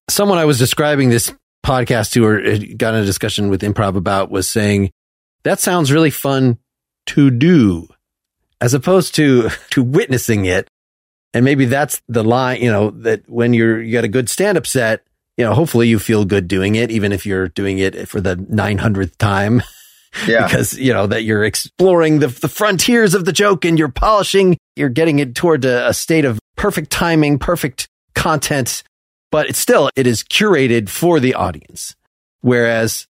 Someone 0.10 0.38
I 0.38 0.46
was 0.46 0.60
describing 0.60 1.10
this 1.10 1.34
podcast 1.66 2.12
to 2.12 2.26
or 2.26 2.42
got 2.76 2.94
in 2.94 3.02
a 3.02 3.06
discussion 3.06 3.50
with 3.50 3.62
improv 3.62 3.96
about 3.96 4.30
was 4.32 4.50
saying, 4.50 4.92
that 5.44 5.60
sounds 5.60 5.92
really 5.92 6.10
fun 6.10 6.58
to 7.08 7.32
do 7.32 7.88
as 8.60 8.74
opposed 8.74 9.16
to, 9.16 9.50
to 9.72 9.84
witnessing 9.84 10.46
it. 10.46 10.68
And 11.34 11.46
maybe 11.46 11.66
that's 11.66 12.02
the 12.08 12.24
line, 12.24 12.62
you 12.62 12.72
know, 12.72 12.92
that 12.92 13.30
when 13.30 13.54
you're, 13.54 13.82
you 13.82 13.94
got 13.94 14.04
a 14.04 14.10
good 14.10 14.30
stand 14.30 14.58
up 14.58 14.68
set, 14.68 15.04
you 15.38 15.46
know, 15.46 15.54
hopefully 15.54 15.88
you 15.88 15.98
feel 15.98 16.26
good 16.26 16.48
doing 16.48 16.76
it, 16.76 16.92
even 16.92 17.12
if 17.12 17.26
you're 17.26 17.48
doing 17.48 17.80
it 17.80 18.08
for 18.08 18.20
the 18.20 18.36
900th 18.36 19.18
time. 19.18 19.64
yeah, 20.28 20.46
because, 20.46 20.78
you 20.78 20.94
know, 20.94 21.08
that 21.08 21.24
you're 21.24 21.46
exploring 21.46 22.20
the, 22.20 22.28
the 22.28 22.50
frontiers 22.50 23.14
of 23.14 23.24
the 23.24 23.32
joke 23.32 23.64
and 23.64 23.80
you're 23.80 23.90
polishing, 23.90 24.58
you're 24.76 24.90
getting 24.90 25.20
it 25.20 25.34
toward 25.34 25.64
a, 25.64 25.88
a 25.88 25.94
state 25.94 26.26
of 26.26 26.38
perfect 26.58 26.92
timing, 26.92 27.40
perfect 27.40 27.88
content, 28.14 28.84
but 29.32 29.48
it's 29.48 29.60
still, 29.60 29.90
it 29.96 30.06
is 30.06 30.24
curated 30.24 30.90
for 30.90 31.22
the 31.22 31.34
audience. 31.34 31.96
Whereas 32.42 33.08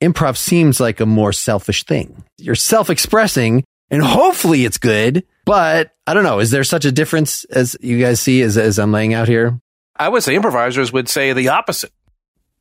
improv 0.00 0.36
seems 0.36 0.78
like 0.78 1.00
a 1.00 1.06
more 1.06 1.32
selfish 1.32 1.84
thing. 1.84 2.22
You're 2.38 2.54
self 2.54 2.88
expressing 2.88 3.64
and 3.90 4.02
hopefully 4.02 4.64
it's 4.64 4.78
good, 4.78 5.24
but 5.48 5.92
I 6.06 6.14
don't 6.14 6.24
know. 6.24 6.40
Is 6.40 6.50
there 6.50 6.62
such 6.62 6.84
a 6.84 6.92
difference 6.92 7.44
as 7.44 7.76
you 7.80 7.98
guys 7.98 8.20
see 8.20 8.42
as, 8.42 8.58
as 8.58 8.78
I'm 8.78 8.92
laying 8.92 9.14
out 9.14 9.28
here? 9.28 9.58
I 9.96 10.08
would 10.08 10.22
say 10.22 10.36
improvisers 10.36 10.92
would 10.92 11.08
say 11.08 11.32
the 11.32 11.48
opposite. 11.48 11.92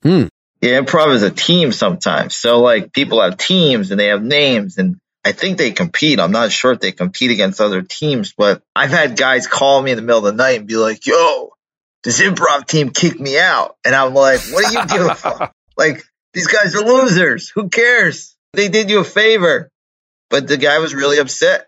Hmm. 0.04 0.28
yeah, 0.62 0.80
improv 0.80 1.14
is 1.14 1.24
a 1.24 1.30
team 1.30 1.72
sometimes. 1.72 2.36
So 2.36 2.62
like 2.62 2.94
people 2.94 3.22
have 3.22 3.38
teams 3.38 3.92
and 3.92 4.00
they 4.00 4.08
have 4.08 4.24
names 4.24 4.78
and 4.78 4.96
I 5.26 5.34
think 5.34 5.58
they 5.58 5.72
compete. 5.72 6.20
I'm 6.20 6.32
not 6.32 6.52
sure 6.52 6.72
if 6.72 6.80
they 6.80 6.94
compete 6.94 7.32
against 7.32 7.60
other 7.60 7.82
teams, 7.82 8.34
but 8.34 8.62
I've 8.74 8.92
had 8.92 9.18
guys 9.18 9.46
call 9.46 9.82
me 9.82 9.92
in 9.92 9.98
the 9.98 10.02
middle 10.02 10.26
of 10.26 10.38
the 10.38 10.42
night 10.42 10.60
and 10.60 10.68
be 10.68 10.78
like, 10.78 11.06
yo, 11.06 11.52
this 12.04 12.22
improv 12.22 12.66
team 12.66 12.92
kicked 12.92 13.20
me 13.20 13.38
out. 13.38 13.76
And 13.84 13.94
I'm 13.94 14.14
like, 14.14 14.40
what 14.52 14.72
do 14.72 14.80
you 14.80 14.88
give 14.88 15.06
a 15.06 15.16
fuck? 15.16 15.52
Like, 15.76 16.02
these 16.34 16.48
guys 16.48 16.74
are 16.76 16.86
losers. 16.86 17.50
Who 17.50 17.70
cares? 17.70 18.36
They 18.54 18.70
did 18.70 18.90
you 18.90 19.00
a 19.00 19.04
favor. 19.04 19.70
But 20.30 20.48
the 20.48 20.58
guy 20.58 20.80
was 20.80 20.96
really 20.96 21.20
upset. 21.20 21.68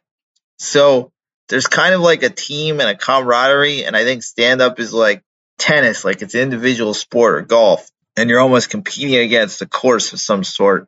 So 0.59 1.11
there's 1.47 1.67
kind 1.67 1.95
of 1.95 2.01
like 2.01 2.23
a 2.23 2.29
team 2.29 2.79
and 2.79 2.89
a 2.89 2.95
camaraderie. 2.95 3.85
And 3.85 3.95
I 3.95 4.03
think 4.03 4.23
stand 4.23 4.61
up 4.61 4.79
is 4.79 4.93
like 4.93 5.23
tennis, 5.57 6.05
like 6.05 6.21
it's 6.21 6.35
an 6.35 6.41
individual 6.41 6.93
sport 6.93 7.35
or 7.35 7.41
golf, 7.41 7.89
and 8.15 8.29
you're 8.29 8.39
almost 8.39 8.69
competing 8.69 9.15
against 9.15 9.61
a 9.61 9.65
course 9.65 10.13
of 10.13 10.19
some 10.19 10.43
sort. 10.43 10.87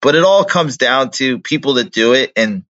But 0.00 0.16
it 0.16 0.24
all 0.24 0.44
comes 0.44 0.76
down 0.76 1.10
to 1.12 1.38
people 1.38 1.74
that 1.74 1.92
do 1.92 2.14
it. 2.14 2.32
And 2.36 2.64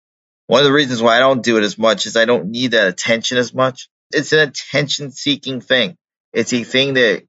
one 0.46 0.60
of 0.60 0.66
the 0.66 0.72
reasons 0.72 1.00
why 1.00 1.16
I 1.16 1.20
don't 1.20 1.44
do 1.44 1.58
it 1.58 1.62
as 1.62 1.78
much 1.78 2.06
is 2.06 2.16
I 2.16 2.24
don't 2.24 2.50
need 2.50 2.72
that 2.72 2.88
attention 2.88 3.38
as 3.38 3.54
much. 3.54 3.88
It's 4.10 4.32
an 4.32 4.40
attention 4.40 5.12
seeking 5.12 5.60
thing. 5.60 5.96
It's 6.32 6.52
a 6.52 6.64
thing 6.64 6.94
that 6.94 7.22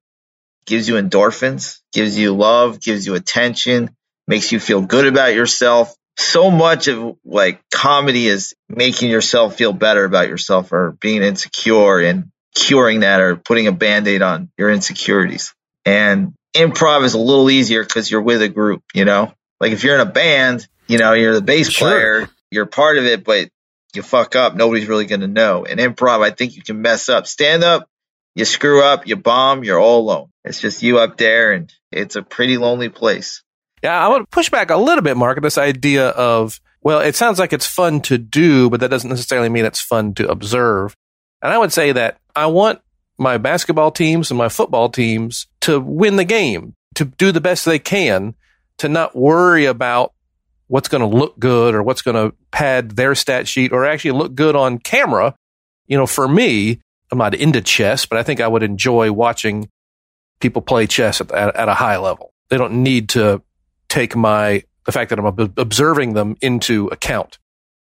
gives 0.66 0.88
you 0.88 0.96
endorphins, 0.96 1.80
gives 1.94 2.18
you 2.18 2.36
love, 2.36 2.80
gives 2.80 3.06
you 3.06 3.14
attention, 3.16 3.96
makes 4.28 4.52
you 4.52 4.60
feel 4.60 4.82
good 4.82 5.06
about 5.06 5.36
yourself. 5.36 5.96
So 6.18 6.52
much 6.52 6.88
of 6.88 7.18
like 7.26 7.62
comedy 7.72 8.28
is 8.28 8.54
making 8.70 9.10
yourself 9.10 9.56
feel 9.56 9.74
better 9.74 10.06
about 10.06 10.28
yourself 10.28 10.72
or 10.72 10.92
being 11.00 11.24
insecure 11.24 12.00
and 12.00 12.32
curing 12.56 13.02
that 13.02 13.22
or 13.22 13.36
putting 13.38 13.68
a 13.68 13.72
band-aid 13.72 14.22
on 14.22 14.50
your 14.58 14.70
insecurities. 14.70 15.54
And 15.86 16.34
improv 16.54 17.04
is 17.04 17.14
a 17.14 17.20
little 17.20 17.50
easier 17.50 17.84
because 17.84 18.12
you're 18.12 18.22
with 18.22 18.42
a 18.42 18.50
group, 18.50 18.84
you 18.94 19.06
know? 19.06 19.34
Like 19.60 19.72
if 19.72 19.84
you're 19.84 19.96
in 19.96 20.02
a 20.02 20.12
band, 20.12 20.68
you 20.88 20.98
know, 20.98 21.14
you're 21.14 21.34
the 21.34 21.42
bass 21.42 21.70
sure. 21.70 21.90
player, 21.90 22.30
you're 22.52 22.66
part 22.66 22.98
of 22.98 23.06
it, 23.06 23.24
but 23.24 23.50
you 23.94 24.02
fuck 24.02 24.36
up, 24.36 24.56
nobody's 24.56 24.88
really 24.88 25.06
going 25.06 25.22
to 25.22 25.28
know. 25.28 25.66
And 25.66 25.80
improv, 25.80 26.24
I 26.24 26.32
think 26.32 26.56
you 26.56 26.62
can 26.62 26.82
mess 26.82 27.10
up. 27.10 27.28
Stand 27.28 27.64
up, 27.64 27.88
you 28.36 28.46
screw 28.46 28.84
up, 28.84 29.08
you 29.08 29.16
bomb, 29.16 29.64
you're 29.64 29.80
all 29.80 30.02
alone. 30.02 30.30
It's 30.44 30.60
just 30.60 30.82
you 30.82 31.00
up 31.00 31.18
there, 31.18 31.54
and 31.54 31.72
it's 31.92 32.16
a 32.16 32.22
pretty 32.22 32.58
lonely 32.58 32.90
place. 32.90 33.44
Yeah, 33.84 33.98
I 34.04 34.10
want 34.10 34.24
to 34.24 34.28
push 34.34 34.50
back 34.50 34.70
a 34.70 34.78
little 34.78 35.02
bit, 35.02 35.18
Mark, 35.18 35.42
this 35.42 35.58
idea 35.58 36.10
of, 36.10 36.62
well, 36.82 37.00
it 37.00 37.16
sounds 37.16 37.40
like 37.40 37.54
it's 37.54 37.66
fun 37.66 38.02
to 38.02 38.18
do, 38.18 38.70
but 38.70 38.80
that 38.80 38.90
doesn't 38.90 39.10
necessarily 39.10 39.50
mean 39.50 39.66
it's 39.66 39.82
fun 39.82 40.14
to 40.16 40.30
observe. 40.30 40.96
And 41.42 41.52
I 41.52 41.58
would 41.58 41.74
say 41.74 41.92
that 41.92 42.20
I 42.36 42.46
want 42.46 42.82
my 43.18 43.38
basketball 43.38 43.92
teams 43.92 44.30
and 44.30 44.38
my 44.38 44.50
football 44.50 44.90
teams 44.90 45.48
to 45.62 45.80
win 45.80 46.16
the 46.16 46.26
game, 46.26 46.76
to 46.96 47.06
do 47.06 47.32
the 47.32 47.42
best 47.42 47.66
they 47.66 47.80
can, 47.80 48.36
to 48.78 48.90
not 48.90 49.16
worry 49.16 49.66
about 49.66 50.14
what's 50.68 50.88
going 50.88 51.02
to 51.02 51.18
look 51.18 51.38
good 51.38 51.76
or 51.76 51.84
what's 51.84 52.02
going 52.02 52.16
to 52.16 52.36
pad 52.52 52.92
their 52.92 53.14
stat 53.14 53.48
sheet 53.48 53.72
or 53.72 53.86
actually 53.86 54.12
look 54.12 54.36
good 54.36 54.56
on 54.56 54.78
camera. 54.78 55.36
You 55.88 55.98
know, 55.98 56.08
for 56.08 56.28
me, 56.28 56.80
I'm 57.12 57.18
not 57.18 57.36
into 57.36 57.62
chess, 57.62 58.06
but 58.06 58.18
I 58.18 58.24
think 58.24 58.40
I 58.40 58.48
would 58.48 58.64
enjoy 58.64 59.12
watching 59.12 59.70
people 60.40 60.62
play 60.62 60.88
chess 60.88 61.20
at, 61.20 61.32
at, 61.32 61.56
at 61.56 61.70
a 61.70 61.74
high 61.74 61.98
level. 61.98 62.32
They 62.50 62.58
don't 62.58 62.84
need 62.84 63.10
to 63.10 63.42
take 63.92 64.16
my, 64.16 64.64
the 64.86 64.92
fact 64.92 65.10
that 65.10 65.20
I'm 65.20 65.54
observing 65.58 66.14
them 66.14 66.38
into 66.42 66.88
account. 66.88 67.38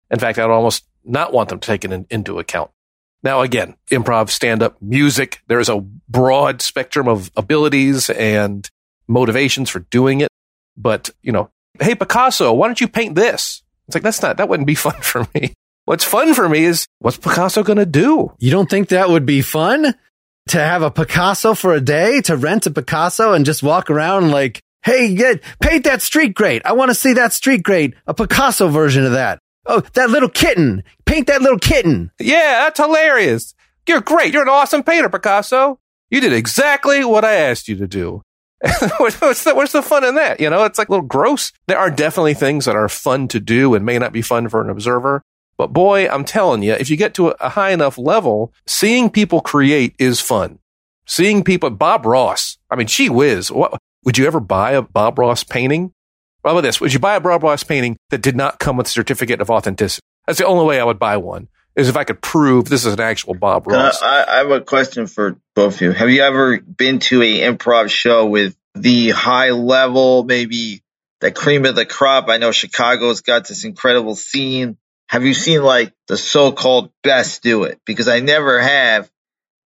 In 0.10 0.20
fact, 0.20 0.40
I'd 0.40 0.50
almost 0.50 0.86
not 1.04 1.34
want 1.34 1.50
them 1.50 1.60
taken 1.60 1.92
in, 1.92 2.08
into 2.10 2.40
account. 2.40 2.72
Now, 3.24 3.42
again, 3.42 3.76
improv, 3.92 4.30
stand 4.30 4.64
up, 4.64 4.82
music, 4.82 5.42
there's 5.48 5.68
a 5.68 5.82
broad 6.08 6.62
spectrum 6.62 7.10
of 7.10 7.30
abilities 7.36 8.10
and 8.10 8.70
motivations 9.08 9.70
for 9.70 9.80
doing 9.80 10.22
it. 10.22 10.30
But, 10.78 11.10
you 11.22 11.34
know, 11.34 11.50
hey, 11.80 11.94
Picasso, 11.94 12.54
why 12.54 12.68
don't 12.68 12.80
you 12.80 12.88
paint 12.88 13.16
this? 13.16 13.64
It's 13.88 13.96
like, 13.96 14.04
that's 14.04 14.22
not, 14.22 14.38
that 14.38 14.48
wouldn't 14.48 14.68
be 14.68 14.76
fun 14.88 15.02
for 15.02 15.28
me. 15.36 15.54
What's 15.84 16.06
fun 16.06 16.34
for 16.34 16.48
me 16.48 16.64
is 16.64 16.86
what's 17.00 17.18
Picasso 17.18 17.64
going 17.64 17.80
to 17.80 17.86
do? 17.86 18.34
You 18.40 18.52
don't 18.52 18.70
think 18.70 18.90
that 18.90 19.10
would 19.10 19.26
be 19.26 19.42
fun 19.42 19.96
to 20.50 20.58
have 20.58 20.84
a 20.84 20.92
Picasso 20.92 21.54
for 21.54 21.74
a 21.74 21.82
day, 21.82 22.22
to 22.22 22.38
rent 22.38 22.66
a 22.66 22.72
Picasso 22.72 23.34
and 23.34 23.46
just 23.46 23.62
walk 23.62 23.90
around 23.90 24.32
like, 24.32 24.62
Hey, 24.84 25.16
get, 25.16 25.42
paint 25.62 25.84
that 25.84 26.02
street 26.02 26.34
great. 26.34 26.66
I 26.66 26.74
want 26.74 26.90
to 26.90 26.96
see 26.96 27.14
that 27.14 27.34
street 27.34 27.64
great. 27.64 27.94
A 28.06 28.14
Picasso 28.14 28.70
version 28.70 29.06
of 29.06 29.12
that. 29.14 29.40
Oh, 29.66 29.82
that 29.94 30.10
little 30.10 30.30
kitten. 30.30 30.84
Paint 31.06 31.28
that 31.28 31.42
little 31.42 31.60
kitten. 31.60 32.12
Yeah, 32.20 32.64
that's 32.64 32.80
hilarious. 32.80 33.54
You're 33.88 34.02
great. 34.02 34.34
You're 34.34 34.44
an 34.44 34.50
awesome 34.50 34.84
painter, 34.84 35.10
Picasso. 35.10 35.80
You 36.10 36.22
did 36.22 36.34
exactly 36.34 37.04
what 37.04 37.26
I 37.26 37.34
asked 37.34 37.68
you 37.68 37.76
to 37.78 37.88
do. 37.88 38.22
what's, 38.98 39.44
the, 39.44 39.54
what's 39.54 39.74
the 39.74 39.82
fun 39.82 40.04
in 40.04 40.16
that? 40.16 40.40
You 40.40 40.50
know, 40.50 40.64
it's 40.64 40.78
like 40.78 40.90
a 40.90 40.92
little 40.92 41.06
gross. 41.06 41.52
There 41.68 41.78
are 41.78 41.92
definitely 41.92 42.34
things 42.34 42.66
that 42.66 42.76
are 42.76 42.90
fun 42.90 43.28
to 43.30 43.40
do 43.40 43.76
and 43.76 43.86
may 43.86 44.00
not 44.00 44.14
be 44.14 44.22
fun 44.22 44.50
for 44.50 44.62
an 44.62 44.70
observer. 44.70 45.22
But 45.58 45.74
boy, 45.74 46.08
I'm 46.08 46.24
telling 46.24 46.64
you, 46.64 46.74
if 46.74 46.90
you 46.90 46.98
get 46.98 47.14
to 47.16 47.30
a 47.30 47.50
high 47.50 47.72
enough 47.72 47.98
level, 47.98 48.54
seeing 48.66 49.10
people 49.10 49.42
create 49.42 49.96
is 50.00 50.22
fun. 50.22 50.60
Seeing 51.06 51.44
people, 51.44 51.70
Bob 51.72 52.06
Ross. 52.06 52.58
I 52.70 52.76
mean, 52.76 52.88
gee 52.88 53.10
whiz. 53.10 53.52
What, 53.52 53.80
would 54.08 54.18
you 54.18 54.26
ever 54.26 54.40
buy 54.40 54.72
a 54.72 54.82
Bob 54.82 55.20
Ross 55.20 55.44
painting? 55.44 55.92
How 56.42 56.52
about 56.52 56.62
this? 56.62 56.80
Would 56.80 56.94
you 56.94 57.00
buy 57.00 57.18
a 57.18 57.20
Bob 57.20 57.44
Ross 57.44 57.66
painting 57.66 57.98
that 58.10 58.22
did 58.22 58.38
not 58.38 58.58
come 58.58 58.78
with 58.78 58.88
a 58.88 58.90
certificate 58.90 59.42
of 59.42 59.50
authenticity? 59.50 60.02
That's 60.26 60.40
the 60.40 60.46
only 60.46 60.66
way 60.66 60.80
I 60.80 60.86
would 60.86 60.98
buy 60.98 61.18
one 61.18 61.50
is 61.76 61.90
if 61.90 61.98
I 61.98 62.06
could 62.06 62.22
prove 62.22 62.70
this 62.70 62.86
is 62.86 62.94
an 62.94 63.02
actual 63.02 63.34
Bob 63.34 63.68
Ross. 63.68 64.02
I, 64.02 64.24
I 64.24 64.38
have 64.38 64.52
a 64.52 64.62
question 64.62 65.08
for 65.08 65.36
both 65.56 65.76
of 65.76 65.82
you. 65.82 65.92
Have 65.92 66.10
you 66.10 66.22
ever 66.22 66.58
been 66.58 67.00
to 67.00 67.22
a 67.22 67.42
improv 67.42 67.90
show 67.90 68.28
with 68.28 68.56
the 68.76 69.10
high 69.10 69.50
level, 69.50 70.24
maybe 70.24 70.84
the 71.20 71.34
cream 71.34 71.66
of 71.66 71.76
the 71.76 71.86
crop? 71.86 72.30
I 72.30 72.38
know 72.38 72.54
Chicago's 72.54 73.20
got 73.20 73.46
this 73.46 73.66
incredible 73.66 74.16
scene. 74.16 74.78
Have 75.10 75.26
you 75.26 75.34
seen 75.34 75.64
like 75.64 75.92
the 76.08 76.16
so-called 76.16 76.94
best 77.04 77.44
do 77.44 77.66
it? 77.66 77.82
Because 77.86 78.08
I 78.08 78.22
never 78.22 78.62
have. 78.62 79.12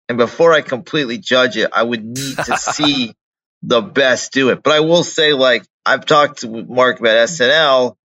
And 0.10 0.18
before 0.18 0.52
I 0.52 0.62
completely 0.62 1.20
judge 1.20 1.58
it, 1.58 1.70
I 1.72 1.84
would 1.84 2.04
need 2.04 2.38
to 2.38 2.58
see 2.58 3.14
the 3.64 3.82
best 3.82 4.34
do 4.34 4.50
it. 4.50 4.64
But 4.64 4.74
I 4.74 4.80
will 4.82 5.04
say, 5.04 5.34
like, 5.34 5.64
I've 5.86 6.06
talked 6.06 6.42
to 6.42 6.64
Mark 6.64 7.00
about 7.00 7.28
SNL. 7.28 7.96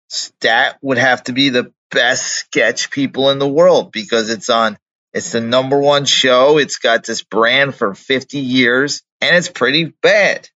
That 0.40 0.78
would 0.82 0.98
have 0.98 1.24
to 1.24 1.32
be 1.32 1.48
the 1.48 1.72
best 1.90 2.26
sketch 2.26 2.90
people 2.90 3.30
in 3.30 3.38
the 3.38 3.48
world 3.48 3.92
because 3.92 4.30
it's 4.30 4.50
on 4.50 4.78
it's 5.12 5.32
the 5.32 5.40
number 5.40 5.78
one 5.78 6.04
show. 6.04 6.58
It's 6.58 6.78
got 6.78 7.04
this 7.04 7.22
brand 7.22 7.74
for 7.74 7.94
50 7.94 8.38
years 8.38 9.02
and 9.20 9.34
it's 9.34 9.48
pretty 9.48 9.94
bad. 10.02 10.48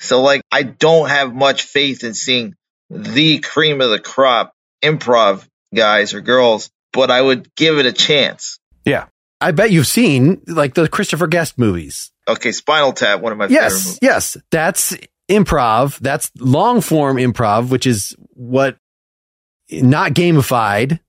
So 0.00 0.22
like 0.22 0.42
I 0.50 0.64
don't 0.64 1.08
have 1.08 1.32
much 1.32 1.62
faith 1.62 2.02
in 2.02 2.14
seeing 2.14 2.54
the 2.90 3.38
cream 3.38 3.80
of 3.80 3.90
the 3.90 4.00
crop 4.00 4.52
improv 4.82 5.46
guys 5.74 6.14
or 6.14 6.20
girls, 6.20 6.70
but 6.92 7.10
I 7.10 7.22
would 7.22 7.54
give 7.54 7.78
it 7.78 7.86
a 7.86 7.92
chance. 7.92 8.58
Yeah. 8.84 9.06
I 9.40 9.52
bet 9.52 9.70
you've 9.70 9.86
seen 9.86 10.42
like 10.46 10.74
the 10.74 10.88
Christopher 10.88 11.26
Guest 11.26 11.58
movies. 11.58 12.11
Okay, 12.28 12.52
Spinal 12.52 12.92
Tap, 12.92 13.20
one 13.20 13.32
of 13.32 13.38
my 13.38 13.48
yes, 13.48 13.72
favorite 13.72 13.84
movies. 13.84 13.98
Yes, 14.02 14.36
that's 14.50 14.96
improv. 15.28 15.98
That's 15.98 16.30
long 16.38 16.80
form 16.80 17.16
improv, 17.16 17.70
which 17.70 17.86
is 17.86 18.16
what 18.34 18.76
not 19.70 20.12
gamified. 20.12 21.00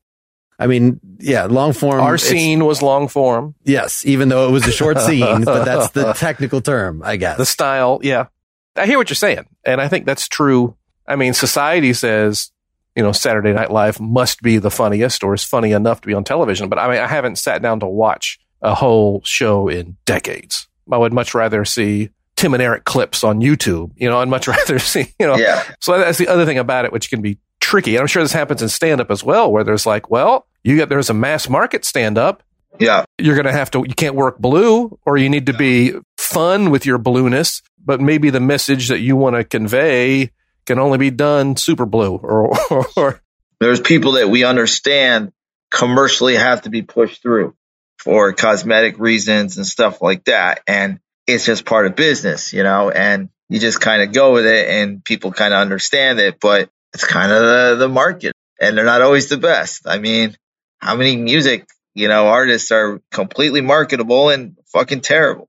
I 0.60 0.68
mean, 0.68 1.00
yeah, 1.20 1.46
long 1.46 1.74
form. 1.74 2.00
Our 2.00 2.18
scene 2.18 2.66
was 2.66 2.82
long 2.82 3.08
form. 3.08 3.56
Yes, 3.64 4.06
even 4.06 4.30
though 4.30 4.48
it 4.48 4.52
was 4.52 4.68
a 4.68 4.72
short 4.72 5.00
scene, 5.02 5.44
but 5.44 5.66
that's 5.66 5.92
the 5.92 6.14
technical 6.14 6.62
term, 6.62 7.02
I 7.04 7.18
guess. 7.18 7.38
The 7.38 7.46
style, 7.46 8.00
yeah. 8.04 8.28
I 8.76 8.86
hear 8.88 8.98
what 8.98 9.10
you're 9.10 9.16
saying, 9.16 9.46
and 9.64 9.80
I 9.80 9.88
think 9.88 10.06
that's 10.06 10.28
true. 10.28 10.76
I 11.08 11.16
mean, 11.16 11.34
society 11.34 11.94
says, 11.94 12.52
you 12.96 13.04
know, 13.04 13.12
Saturday 13.12 13.54
Night 13.54 13.72
Live 13.72 14.00
must 14.00 14.42
be 14.42 14.58
the 14.58 14.72
funniest 14.72 15.24
or 15.24 15.34
is 15.34 15.44
funny 15.44 15.72
enough 15.74 16.02
to 16.02 16.08
be 16.08 16.14
on 16.14 16.24
television, 16.24 16.70
but 16.70 16.80
I 16.80 16.90
mean, 16.90 17.00
I 17.00 17.08
haven't 17.08 17.38
sat 17.38 17.62
down 17.62 17.80
to 17.82 17.88
watch 17.88 18.40
a 18.62 18.74
whole 18.74 19.22
show 19.26 19.68
in 19.68 19.98
decades. 20.06 20.68
I 20.92 20.98
would 20.98 21.14
much 21.14 21.34
rather 21.34 21.66
see 21.66 22.10
Tim 22.36 22.54
and 22.54 22.64
Eric 22.64 22.84
clips 22.84 23.24
on 23.24 23.40
YouTube. 23.40 23.92
You 23.96 24.10
know, 24.10 24.20
I'd 24.20 24.28
much 24.28 24.48
rather 24.50 24.80
see, 24.80 25.14
you 25.20 25.28
know. 25.28 25.38
Yeah. 25.38 25.64
So 25.80 25.98
that's 25.98 26.18
the 26.18 26.28
other 26.28 26.46
thing 26.46 26.58
about 26.58 26.86
it, 26.86 26.92
which 26.92 27.10
can 27.10 27.22
be 27.22 27.40
tricky. 27.60 27.96
And 27.96 28.02
I'm 28.02 28.08
sure 28.08 28.24
this 28.24 28.34
happens 28.34 28.62
in 28.62 28.70
stand 28.70 29.02
up 29.02 29.12
as 29.12 29.24
well, 29.24 29.52
where 29.52 29.64
there's 29.64 29.86
like, 29.86 30.10
well, 30.10 30.48
you 30.64 30.76
get 30.76 30.90
there's 30.90 31.10
a 31.10 31.14
mass 31.14 31.48
market 31.48 31.86
stand 31.86 32.18
up. 32.18 32.44
Yeah. 32.80 33.06
You're 33.18 33.36
going 33.36 33.46
to 33.46 33.52
have 33.52 33.72
to, 33.72 33.80
you 33.80 33.94
can't 33.94 34.16
work 34.16 34.40
blue 34.40 34.98
or 35.06 35.18
you 35.18 35.30
need 35.30 35.46
to 35.46 35.54
be 35.54 35.94
fun 36.18 36.72
with 36.72 36.86
your 36.86 36.98
blueness, 36.98 37.62
but 37.84 38.02
maybe 38.02 38.30
the 38.30 38.40
message 38.40 38.90
that 38.90 39.00
you 39.00 39.16
want 39.16 39.36
to 39.36 39.44
convey 39.44 40.32
can 40.66 40.80
only 40.80 40.98
be 40.98 41.12
done 41.12 41.56
super 41.56 41.86
blue 41.86 42.16
or, 42.16 42.58
or, 42.72 42.88
or 42.98 43.22
there's 43.60 43.80
people 43.80 44.14
that 44.14 44.30
we 44.30 44.44
understand 44.44 45.32
commercially 45.72 46.36
have 46.36 46.64
to 46.64 46.70
be 46.70 46.82
pushed 46.82 47.22
through 47.22 47.56
for 48.04 48.34
cosmetic 48.34 49.00
reasons 49.00 49.56
and 49.56 49.66
stuff 49.66 50.02
like 50.02 50.26
that. 50.26 50.62
And 50.68 51.00
it's 51.26 51.46
just 51.46 51.64
part 51.64 51.86
of 51.86 51.96
business, 51.96 52.52
you 52.52 52.62
know, 52.62 52.90
and 52.90 53.30
you 53.48 53.60
just 53.60 53.80
kind 53.80 54.02
of 54.02 54.12
go 54.12 54.34
with 54.34 54.46
it 54.46 54.68
and 54.68 55.04
people 55.06 55.32
kind 55.32 55.54
of 55.54 55.62
understand 55.62 56.20
it, 56.20 56.38
but 56.42 56.70
it's 56.94 57.06
kind 57.06 57.32
of 57.32 57.42
the, 57.42 57.76
the 57.80 57.88
market 57.88 58.34
and 58.60 58.78
they're 58.78 58.84
not 58.84 59.02
always 59.02 59.30
the 59.30 59.38
best. 59.38 59.88
I 59.88 60.00
mean, 60.00 60.36
how 60.80 60.98
many 60.98 61.16
music, 61.16 61.66
you 61.96 62.10
know, 62.10 62.28
artists 62.28 62.72
are 62.72 63.00
completely 63.10 63.62
marketable 63.62 64.30
and 64.30 64.58
fucking 64.74 65.02
terrible? 65.02 65.48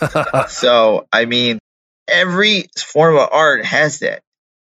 so, 0.48 1.06
I 1.12 1.26
mean, 1.26 1.60
every 2.08 2.66
form 2.76 3.16
of 3.16 3.28
art 3.30 3.64
has 3.64 4.00
that. 4.00 4.22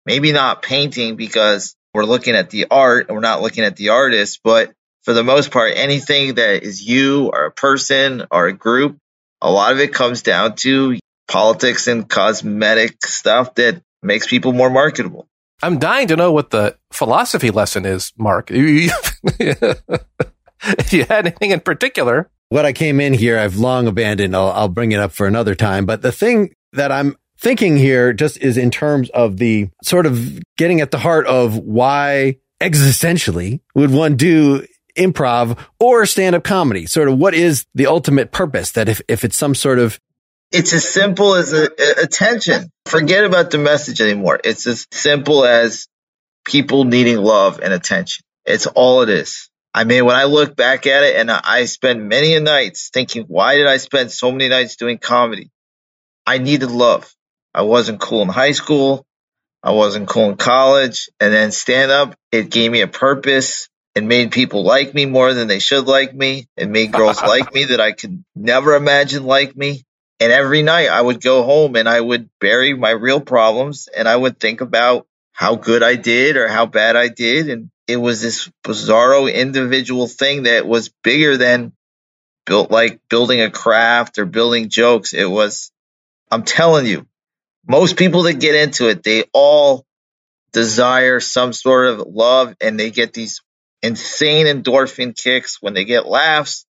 Maybe 0.05 0.33
not 0.33 0.62
painting 0.62 1.14
because 1.14 1.77
we're 1.95 2.05
looking 2.05 2.35
at 2.35 2.51
the 2.51 2.66
art 2.68 3.07
and 3.07 3.14
we're 3.14 3.20
not 3.20 3.43
looking 3.43 3.62
at 3.62 3.77
the 3.77 3.91
artist, 3.91 4.41
but 4.43 4.73
for 5.03 5.12
the 5.12 5.24
most 5.24 5.50
part, 5.50 5.72
anything 5.74 6.34
that 6.34 6.62
is 6.62 6.86
you 6.86 7.30
or 7.32 7.46
a 7.46 7.50
person 7.50 8.26
or 8.30 8.46
a 8.46 8.53
group, 8.53 8.98
a 9.40 9.50
lot 9.50 9.72
of 9.72 9.80
it 9.80 9.92
comes 9.92 10.22
down 10.22 10.55
to 10.57 10.98
politics 11.28 11.88
and 11.88 12.09
cosmetic 12.09 13.05
stuff 13.05 13.55
that 13.57 13.82
makes 14.03 14.26
people 14.26 14.53
more 14.53 14.70
marketable. 14.70 15.26
I'm 15.62 15.78
dying 15.78 16.09
to 16.09 16.16
know 16.16 16.32
what 16.32 16.50
the 16.50 16.76
philosophy 16.92 17.50
lesson 17.50 17.84
is, 17.84 18.12
Mark. 18.18 18.50
if 18.50 18.92
you 20.92 21.05
had 21.05 21.26
anything 21.26 21.53
in 21.53 21.61
particular. 21.61 22.28
What 22.48 22.66
I 22.66 22.72
came 22.72 23.00
in 23.00 23.14
here, 23.14 23.38
I've 23.38 23.57
long 23.57 23.86
abandoned. 23.86 24.36
I'll, 24.36 24.50
I'll 24.50 24.68
bring 24.68 24.92
it 24.92 25.00
up 25.00 25.12
for 25.12 25.26
another 25.26 25.55
time. 25.55 25.86
But 25.86 26.03
the 26.03 26.12
thing 26.12 26.55
that 26.72 26.92
I'm 26.92 27.16
thinking 27.38 27.76
here 27.76 28.12
just 28.12 28.38
is 28.38 28.59
in 28.59 28.70
terms 28.70 29.09
of 29.11 29.38
the 29.38 29.68
sort 29.82 30.07
of 30.07 30.40
getting 30.59 30.80
at 30.80 30.90
the 30.90 30.98
heart 30.98 31.26
of 31.26 31.57
why 31.57 32.36
existentially 32.61 33.61
would 33.74 33.90
one 33.90 34.16
do 34.16 34.66
improv 34.97 35.59
or 35.78 36.07
stand 36.07 36.34
up 36.34 36.45
comedy? 36.45 36.86
Sort 36.86 37.09
of 37.09 37.18
what 37.18 37.34
is 37.34 37.66
the 37.74 37.86
ultimate 37.86 38.32
purpose 38.32 38.72
that 38.72 38.88
if, 38.88 39.01
if 39.09 39.24
it's 39.24 39.36
some 39.36 39.55
sort 39.55 39.78
of 39.78 39.99
it's 40.53 40.74
as 40.74 40.86
simple 40.86 41.34
as 41.34 41.55
a, 41.55 41.64
a, 41.64 42.03
attention. 42.03 42.70
Forget 42.86 43.24
about 43.24 43.51
the 43.51 43.59
message 43.59 44.01
anymore. 44.01 44.38
It's 44.45 44.66
as 44.66 44.86
simple 44.93 45.47
as 45.47 45.88
people 46.45 46.84
needing 46.84 47.16
love 47.16 47.61
and 47.61 47.72
attention. 47.72 48.22
It's 48.45 48.66
all 48.66 49.03
it 49.03 49.09
is. 49.09 49.49
I 49.74 49.84
mean, 49.84 50.05
when 50.05 50.16
I 50.16 50.24
look 50.24 50.55
back 50.55 50.86
at 50.86 51.03
it 51.05 51.16
and 51.16 51.30
I 51.30 51.64
spend 51.64 52.07
many 52.09 52.38
nights 52.38 52.90
thinking, 52.93 53.24
why 53.26 53.57
did 53.57 53.66
I 53.66 53.78
spend 53.78 54.12
so 54.12 54.30
many 54.30 54.49
nights 54.49 54.76
doing 54.76 54.99
comedy? 54.99 55.51
I 56.26 56.38
needed 56.38 56.70
love. 56.70 57.11
I 57.55 57.62
wasn't 57.62 58.01
cool 58.01 58.22
in 58.22 58.28
high 58.28 58.53
school. 58.53 59.07
I 59.62 59.70
wasn't 59.70 60.09
cool 60.09 60.30
in 60.30 60.36
college. 60.36 61.09
And 61.18 61.32
then 61.32 61.53
stand 61.53 61.90
up, 61.90 62.14
it 62.30 62.51
gave 62.51 62.70
me 62.70 62.82
a 62.82 62.88
purpose. 62.88 63.68
It 63.95 64.05
made 64.05 64.32
people 64.32 64.64
like 64.64 64.95
me 64.95 65.05
more 65.05 65.34
than 65.34 65.49
they 65.49 65.59
should 65.59 65.86
like 65.86 66.14
me. 66.14 66.49
It 66.57 66.68
made 66.68 66.93
girls 66.93 67.20
like 67.22 67.53
me 67.53 67.64
that 67.64 67.80
I 67.80 67.93
could 67.93 68.24
never 68.34 68.74
imagine 68.74 69.24
like 69.24 69.57
me. 69.57 69.84
And 70.18 70.32
every 70.32 70.62
night 70.62 70.88
I 70.88 71.01
would 71.01 71.20
go 71.20 71.43
home 71.43 71.76
and 71.76 71.88
I 71.88 72.01
would 72.01 72.30
bury 72.40 72.74
my 72.74 72.90
real 72.90 73.20
problems 73.20 73.88
and 73.88 74.09
I 74.09 74.14
would 74.14 74.38
think 74.38 74.61
about 74.61 75.07
how 75.32 75.57
good 75.57 75.82
I 75.82 75.97
did 75.97 76.36
or 76.36 76.49
how 76.49 76.66
bad 76.66 76.97
I 76.97 77.09
did. 77.09 77.49
And 77.49 77.70
it 77.88 77.97
was 77.97 78.22
this 78.22 78.49
bizarro 78.64 79.32
individual 79.32 80.07
thing 80.07 80.45
that 80.45 80.66
was 80.66 80.90
bigger 81.03 81.36
than 81.36 81.72
built 82.47 82.70
like 82.70 83.01
building 83.11 83.40
a 83.40 83.51
craft 83.51 84.18
or 84.18 84.24
building 84.24 84.68
jokes. 84.68 85.12
It 85.12 85.28
was, 85.28 85.72
I'm 86.30 86.45
telling 86.45 86.86
you, 86.86 87.07
most 87.66 87.97
people 87.97 88.22
that 88.24 88.34
get 88.34 88.55
into 88.55 88.88
it, 88.88 89.03
they 89.03 89.24
all 89.32 89.84
desire 90.53 91.20
some 91.20 91.53
sort 91.53 91.88
of 91.88 92.07
love 92.07 92.55
and 92.61 92.78
they 92.78 92.90
get 92.90 93.12
these 93.12 93.40
insane 93.83 94.47
endorphin 94.47 95.16
kicks 95.16 95.61
when 95.61 95.74
they 95.74 95.85
get 95.85 96.07
laughs 96.07 96.66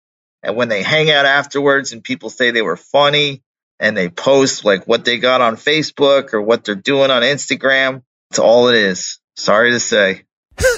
and 0.43 0.57
when 0.57 0.69
they 0.69 0.83
hang 0.83 1.11
out 1.11 1.27
afterwards 1.27 1.93
and 1.93 2.03
people 2.03 2.31
say 2.31 2.51
they 2.51 2.63
were 2.63 2.77
funny 2.77 3.43
and 3.79 3.97
they 3.97 4.09
post 4.09 4.65
like 4.65 4.87
what 4.87 5.05
they 5.05 5.19
got 5.19 5.41
on 5.41 5.57
Facebook 5.57 6.35
or 6.35 6.43
what 6.43 6.65
they're 6.65 6.75
doing 6.75 7.11
on 7.11 7.23
Instagram, 7.23 8.03
it's 8.31 8.39
all 8.39 8.69
it 8.69 8.77
is. 8.77 9.21
Sorry 9.37 9.73
to 9.73 9.81
say. 9.81 10.25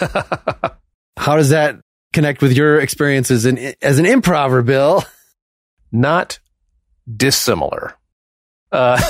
How 1.16 1.36
does 1.36 1.50
that 1.50 1.80
connect 2.12 2.42
with 2.42 2.52
your 2.52 2.80
experiences 2.80 3.46
in, 3.46 3.74
as 3.82 3.98
an 3.98 4.06
improver, 4.06 4.62
Bill? 4.62 5.04
Not 5.92 6.40
dissimilar. 7.10 7.94
Uh, 8.70 9.00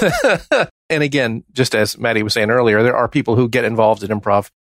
and 0.91 1.03
again, 1.03 1.45
just 1.53 1.75
as 1.75 1.99
Matty 1.99 2.23
was 2.23 2.35
saying 2.35 2.51
earlier, 2.51 2.83
there 2.83 2.97
are 2.97 3.09
people 3.09 3.37
who 3.37 3.49
get 3.49 3.65
involved 3.65 4.03
in 4.03 4.11
improv. 4.11 4.51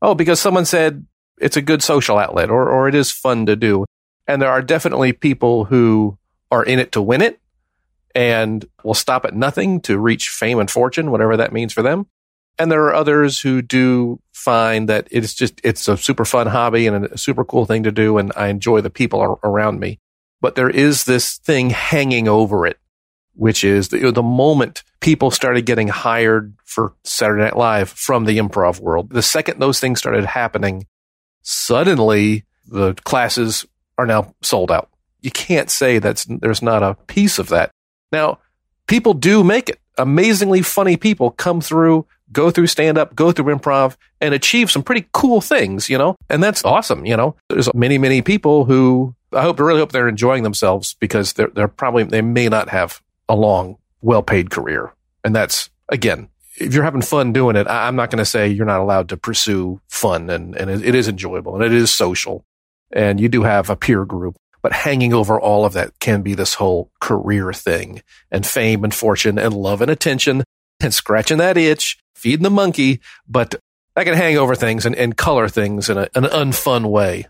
Oh, 0.00 0.14
because 0.14 0.40
someone 0.40 0.64
said 0.64 1.06
it's 1.40 1.56
a 1.56 1.62
good 1.62 1.82
social 1.82 2.18
outlet 2.18 2.50
or, 2.50 2.68
or 2.68 2.88
it 2.88 2.94
is 2.94 3.10
fun 3.10 3.46
to 3.46 3.56
do. 3.56 3.84
And 4.26 4.40
there 4.40 4.50
are 4.50 4.62
definitely 4.62 5.12
people 5.12 5.64
who 5.64 6.18
are 6.50 6.64
in 6.64 6.78
it 6.78 6.92
to 6.92 7.02
win 7.02 7.22
it 7.22 7.40
and 8.14 8.64
will 8.82 8.94
stop 8.94 9.24
at 9.24 9.34
nothing 9.34 9.80
to 9.82 9.98
reach 9.98 10.28
fame 10.28 10.58
and 10.58 10.70
fortune, 10.70 11.10
whatever 11.10 11.36
that 11.36 11.52
means 11.52 11.72
for 11.72 11.82
them. 11.82 12.06
And 12.58 12.72
there 12.72 12.84
are 12.84 12.94
others 12.94 13.40
who 13.40 13.60
do 13.60 14.20
find 14.32 14.88
that 14.88 15.08
it's 15.10 15.34
just, 15.34 15.60
it's 15.62 15.86
a 15.88 15.96
super 15.96 16.24
fun 16.24 16.46
hobby 16.46 16.86
and 16.86 17.04
a 17.06 17.18
super 17.18 17.44
cool 17.44 17.66
thing 17.66 17.82
to 17.82 17.92
do. 17.92 18.16
And 18.16 18.32
I 18.34 18.48
enjoy 18.48 18.80
the 18.80 18.90
people 18.90 19.38
around 19.44 19.78
me. 19.78 20.00
But 20.40 20.54
there 20.54 20.70
is 20.70 21.04
this 21.04 21.36
thing 21.38 21.70
hanging 21.70 22.28
over 22.28 22.66
it, 22.66 22.78
which 23.34 23.64
is 23.64 23.88
the, 23.88 24.10
the 24.10 24.22
moment 24.22 24.82
people 25.00 25.30
started 25.30 25.66
getting 25.66 25.88
hired 25.88 26.54
for 26.64 26.94
Saturday 27.04 27.44
Night 27.44 27.56
Live 27.56 27.90
from 27.90 28.24
the 28.24 28.38
improv 28.38 28.80
world. 28.80 29.10
The 29.10 29.22
second 29.22 29.60
those 29.60 29.78
things 29.78 29.98
started 29.98 30.24
happening, 30.24 30.86
suddenly 31.46 32.44
the 32.66 32.94
classes 33.04 33.64
are 33.96 34.06
now 34.06 34.34
sold 34.42 34.70
out. 34.70 34.90
You 35.20 35.30
can't 35.30 35.70
say 35.70 35.98
that's 35.98 36.24
there's 36.24 36.60
not 36.60 36.82
a 36.82 36.94
piece 37.06 37.38
of 37.38 37.48
that. 37.48 37.70
Now, 38.12 38.38
people 38.86 39.14
do 39.14 39.42
make 39.42 39.68
it. 39.68 39.80
Amazingly 39.96 40.60
funny 40.62 40.96
people 40.96 41.30
come 41.30 41.60
through, 41.60 42.06
go 42.32 42.50
through 42.50 42.66
stand 42.66 42.98
up, 42.98 43.14
go 43.14 43.32
through 43.32 43.54
improv 43.54 43.96
and 44.20 44.34
achieve 44.34 44.70
some 44.70 44.82
pretty 44.82 45.06
cool 45.12 45.40
things, 45.40 45.88
you 45.88 45.96
know? 45.96 46.16
And 46.28 46.42
that's 46.42 46.64
awesome, 46.64 47.06
you 47.06 47.16
know? 47.16 47.34
There's 47.48 47.72
many, 47.72 47.96
many 47.96 48.20
people 48.20 48.64
who 48.66 49.14
I 49.32 49.42
hope, 49.42 49.58
really 49.58 49.80
hope 49.80 49.92
they're 49.92 50.08
enjoying 50.08 50.42
themselves 50.42 50.96
because 51.00 51.32
they're, 51.34 51.48
they're 51.48 51.68
probably, 51.68 52.04
they 52.04 52.22
may 52.22 52.48
not 52.48 52.68
have 52.68 53.02
a 53.28 53.34
long, 53.34 53.76
well 54.00 54.22
paid 54.22 54.50
career. 54.50 54.92
And 55.24 55.34
that's, 55.34 55.70
again, 55.88 56.28
if 56.58 56.74
you're 56.74 56.84
having 56.84 57.02
fun 57.02 57.32
doing 57.32 57.56
it, 57.56 57.66
I'm 57.68 57.96
not 57.96 58.10
going 58.10 58.18
to 58.18 58.24
say 58.24 58.48
you're 58.48 58.66
not 58.66 58.80
allowed 58.80 59.10
to 59.10 59.16
pursue 59.16 59.80
fun 59.88 60.30
and, 60.30 60.54
and 60.56 60.70
it 60.70 60.94
is 60.94 61.08
enjoyable 61.08 61.54
and 61.54 61.64
it 61.64 61.72
is 61.72 61.90
social 61.90 62.44
and 62.92 63.20
you 63.20 63.28
do 63.28 63.42
have 63.42 63.70
a 63.70 63.76
peer 63.76 64.04
group. 64.04 64.36
But 64.62 64.72
hanging 64.72 65.12
over 65.12 65.40
all 65.40 65.64
of 65.64 65.74
that 65.74 65.98
can 66.00 66.22
be 66.22 66.34
this 66.34 66.54
whole 66.54 66.90
career 67.00 67.52
thing 67.52 68.02
and 68.32 68.44
fame 68.44 68.82
and 68.82 68.92
fortune 68.92 69.38
and 69.38 69.54
love 69.54 69.80
and 69.80 69.90
attention 69.90 70.42
and 70.80 70.92
scratching 70.92 71.38
that 71.38 71.56
itch, 71.56 71.98
feeding 72.14 72.42
the 72.42 72.50
monkey. 72.50 73.00
But 73.28 73.54
that 73.94 74.04
can 74.04 74.14
hang 74.14 74.36
over 74.36 74.54
things 74.56 74.84
and, 74.84 74.96
and 74.96 75.16
color 75.16 75.48
things 75.48 75.88
in 75.88 75.98
a, 75.98 76.08
an 76.14 76.24
unfun 76.24 76.90
way. 76.90 77.28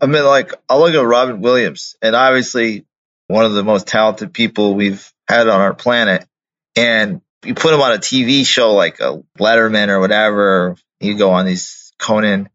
I 0.00 0.06
mean, 0.06 0.24
like, 0.24 0.52
I 0.68 0.76
look 0.76 0.94
at 0.94 1.00
Robin 1.00 1.40
Williams, 1.40 1.94
and 2.02 2.16
obviously 2.16 2.84
one 3.28 3.44
of 3.44 3.52
the 3.52 3.62
most 3.62 3.86
talented 3.86 4.32
people 4.32 4.74
we've 4.74 5.12
had 5.28 5.46
on 5.46 5.60
our 5.60 5.74
planet. 5.74 6.26
And 6.74 7.20
you 7.44 7.54
put 7.54 7.74
him 7.74 7.80
on 7.80 7.92
a 7.92 7.98
TV 7.98 8.46
show 8.46 8.74
like 8.74 9.00
a 9.00 9.22
Letterman 9.38 9.88
or 9.88 10.00
whatever, 10.00 10.76
you 11.00 11.16
go 11.16 11.30
on 11.30 11.46
these 11.46 11.92
Conan. 11.98 12.48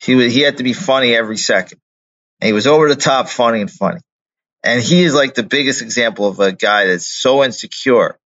He 0.00 0.14
would, 0.14 0.30
he 0.30 0.40
had 0.40 0.58
to 0.58 0.62
be 0.62 0.72
funny 0.72 1.14
every 1.14 1.38
second. 1.38 1.80
And 2.40 2.48
he 2.48 2.52
was 2.52 2.66
over 2.66 2.88
the 2.88 2.96
top 2.96 3.28
funny 3.28 3.60
and 3.60 3.70
funny. 3.70 4.00
And 4.62 4.82
he 4.82 5.02
is 5.02 5.14
like 5.14 5.34
the 5.34 5.42
biggest 5.42 5.80
example 5.80 6.26
of 6.26 6.40
a 6.40 6.52
guy 6.52 6.86
that's 6.86 7.06
so 7.06 7.44
insecure. 7.44 8.18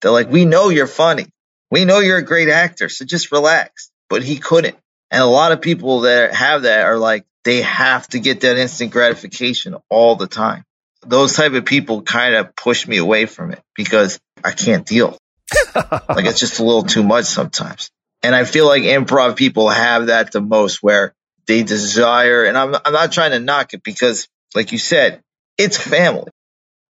They're 0.00 0.10
like, 0.10 0.30
we 0.30 0.44
know 0.44 0.68
you're 0.68 0.86
funny. 0.86 1.26
We 1.70 1.84
know 1.84 1.98
you're 1.98 2.18
a 2.18 2.22
great 2.22 2.48
actor. 2.48 2.88
So 2.88 3.04
just 3.04 3.32
relax. 3.32 3.90
But 4.08 4.22
he 4.22 4.38
couldn't. 4.38 4.76
And 5.10 5.22
a 5.22 5.26
lot 5.26 5.52
of 5.52 5.60
people 5.60 6.00
that 6.00 6.34
have 6.34 6.62
that 6.62 6.84
are 6.84 6.98
like, 6.98 7.24
they 7.44 7.62
have 7.62 8.06
to 8.08 8.20
get 8.20 8.42
that 8.42 8.58
instant 8.58 8.92
gratification 8.92 9.76
all 9.88 10.16
the 10.16 10.26
time. 10.26 10.64
Those 11.06 11.34
type 11.34 11.52
of 11.52 11.64
people 11.64 12.02
kind 12.02 12.34
of 12.34 12.54
push 12.54 12.86
me 12.86 12.98
away 12.98 13.26
from 13.26 13.52
it 13.52 13.62
because 13.74 14.20
I 14.44 14.50
can't 14.52 14.84
deal. 14.86 15.16
like 15.74 16.26
it's 16.26 16.40
just 16.40 16.60
a 16.60 16.64
little 16.64 16.82
too 16.82 17.02
much 17.02 17.26
sometimes. 17.26 17.90
And 18.22 18.34
I 18.34 18.44
feel 18.44 18.66
like 18.66 18.82
improv 18.82 19.36
people 19.36 19.68
have 19.68 20.06
that 20.06 20.32
the 20.32 20.40
most 20.40 20.82
where 20.82 21.14
they 21.46 21.62
desire, 21.62 22.44
and 22.44 22.58
I'm, 22.58 22.74
I'm 22.84 22.92
not 22.92 23.12
trying 23.12 23.30
to 23.30 23.40
knock 23.40 23.74
it 23.74 23.82
because, 23.82 24.28
like 24.54 24.72
you 24.72 24.78
said, 24.78 25.22
it's 25.56 25.76
family. 25.76 26.30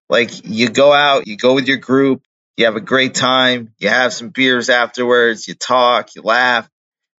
Like 0.08 0.46
you 0.46 0.68
go 0.68 0.92
out, 0.92 1.26
you 1.26 1.36
go 1.36 1.54
with 1.54 1.68
your 1.68 1.76
group, 1.76 2.22
you 2.56 2.64
have 2.64 2.76
a 2.76 2.80
great 2.80 3.14
time, 3.14 3.72
you 3.78 3.88
have 3.88 4.12
some 4.12 4.30
beers 4.30 4.68
afterwards, 4.70 5.46
you 5.46 5.54
talk, 5.54 6.14
you 6.16 6.22
laugh, 6.22 6.68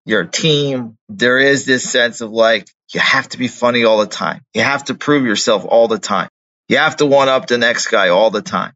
you're 0.04 0.22
a 0.22 0.28
team. 0.28 0.96
There 1.08 1.38
is 1.38 1.64
this 1.64 1.88
sense 1.88 2.22
of 2.22 2.30
like, 2.30 2.66
you 2.92 3.00
have 3.00 3.28
to 3.28 3.38
be 3.38 3.46
funny 3.46 3.84
all 3.84 3.98
the 3.98 4.06
time. 4.06 4.42
You 4.54 4.62
have 4.62 4.84
to 4.84 4.94
prove 4.94 5.26
yourself 5.26 5.66
all 5.66 5.86
the 5.86 5.98
time. 5.98 6.28
You 6.68 6.78
have 6.78 6.96
to 6.96 7.06
one 7.06 7.28
up 7.28 7.46
the 7.46 7.58
next 7.58 7.88
guy 7.88 8.08
all 8.08 8.30
the 8.30 8.42
time. 8.42 8.72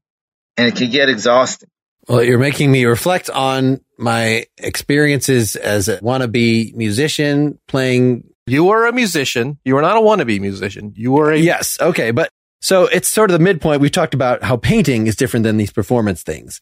And 0.57 0.69
it 0.69 0.77
can 0.77 0.91
get 0.91 1.09
exhausting. 1.09 1.71
Well, 2.09 2.23
you're 2.23 2.39
making 2.39 2.71
me 2.71 2.85
reflect 2.85 3.31
on 3.31 3.81
my 3.97 4.47
experiences 4.59 5.55
as 5.57 5.89
a 5.89 5.99
wannabe 5.99 6.75
musician 6.75 7.59
playing 7.69 8.25
you 8.47 8.71
are 8.71 8.87
a 8.87 8.93
musician. 8.93 9.59
You 9.65 9.77
are 9.77 9.83
not 9.83 9.97
a 9.97 10.01
wannabe 10.01 10.41
musician. 10.41 10.93
You 10.97 11.17
are 11.19 11.31
a 11.31 11.39
yes. 11.39 11.79
Okay, 11.81 12.11
but 12.11 12.29
so 12.61 12.87
it's 12.87 13.09
sort 13.09 13.31
of 13.31 13.39
the 13.39 13.45
midpoint. 13.45 13.81
We've 13.81 13.93
talked 13.93 14.15
about 14.15 14.43
how 14.43 14.57
painting 14.57 15.07
is 15.07 15.17
different 15.17 15.45
than 15.45 15.57
these 15.57 15.73
performance 15.73 16.23
things, 16.23 16.61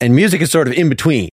and 0.00 0.16
music 0.16 0.40
is 0.40 0.50
sort 0.50 0.66
of 0.66 0.74
in 0.74 0.88
between. 0.88 1.28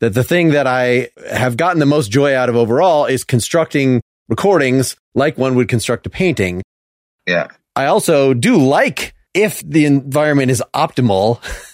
That 0.00 0.14
the 0.14 0.24
thing 0.24 0.50
that 0.50 0.66
I 0.66 1.08
have 1.30 1.56
gotten 1.56 1.78
the 1.78 1.86
most 1.86 2.10
joy 2.10 2.36
out 2.36 2.48
of 2.48 2.56
overall 2.56 3.06
is 3.06 3.24
constructing 3.24 4.00
recordings 4.28 4.96
like 5.14 5.38
one 5.38 5.54
would 5.54 5.68
construct 5.68 6.06
a 6.06 6.10
painting. 6.10 6.62
Yeah. 7.26 7.48
I 7.76 7.86
also 7.86 8.34
do 8.34 8.56
like 8.56 9.14
if 9.34 9.60
the 9.60 9.84
environment 9.84 10.50
is 10.50 10.62
optimal, 10.74 11.40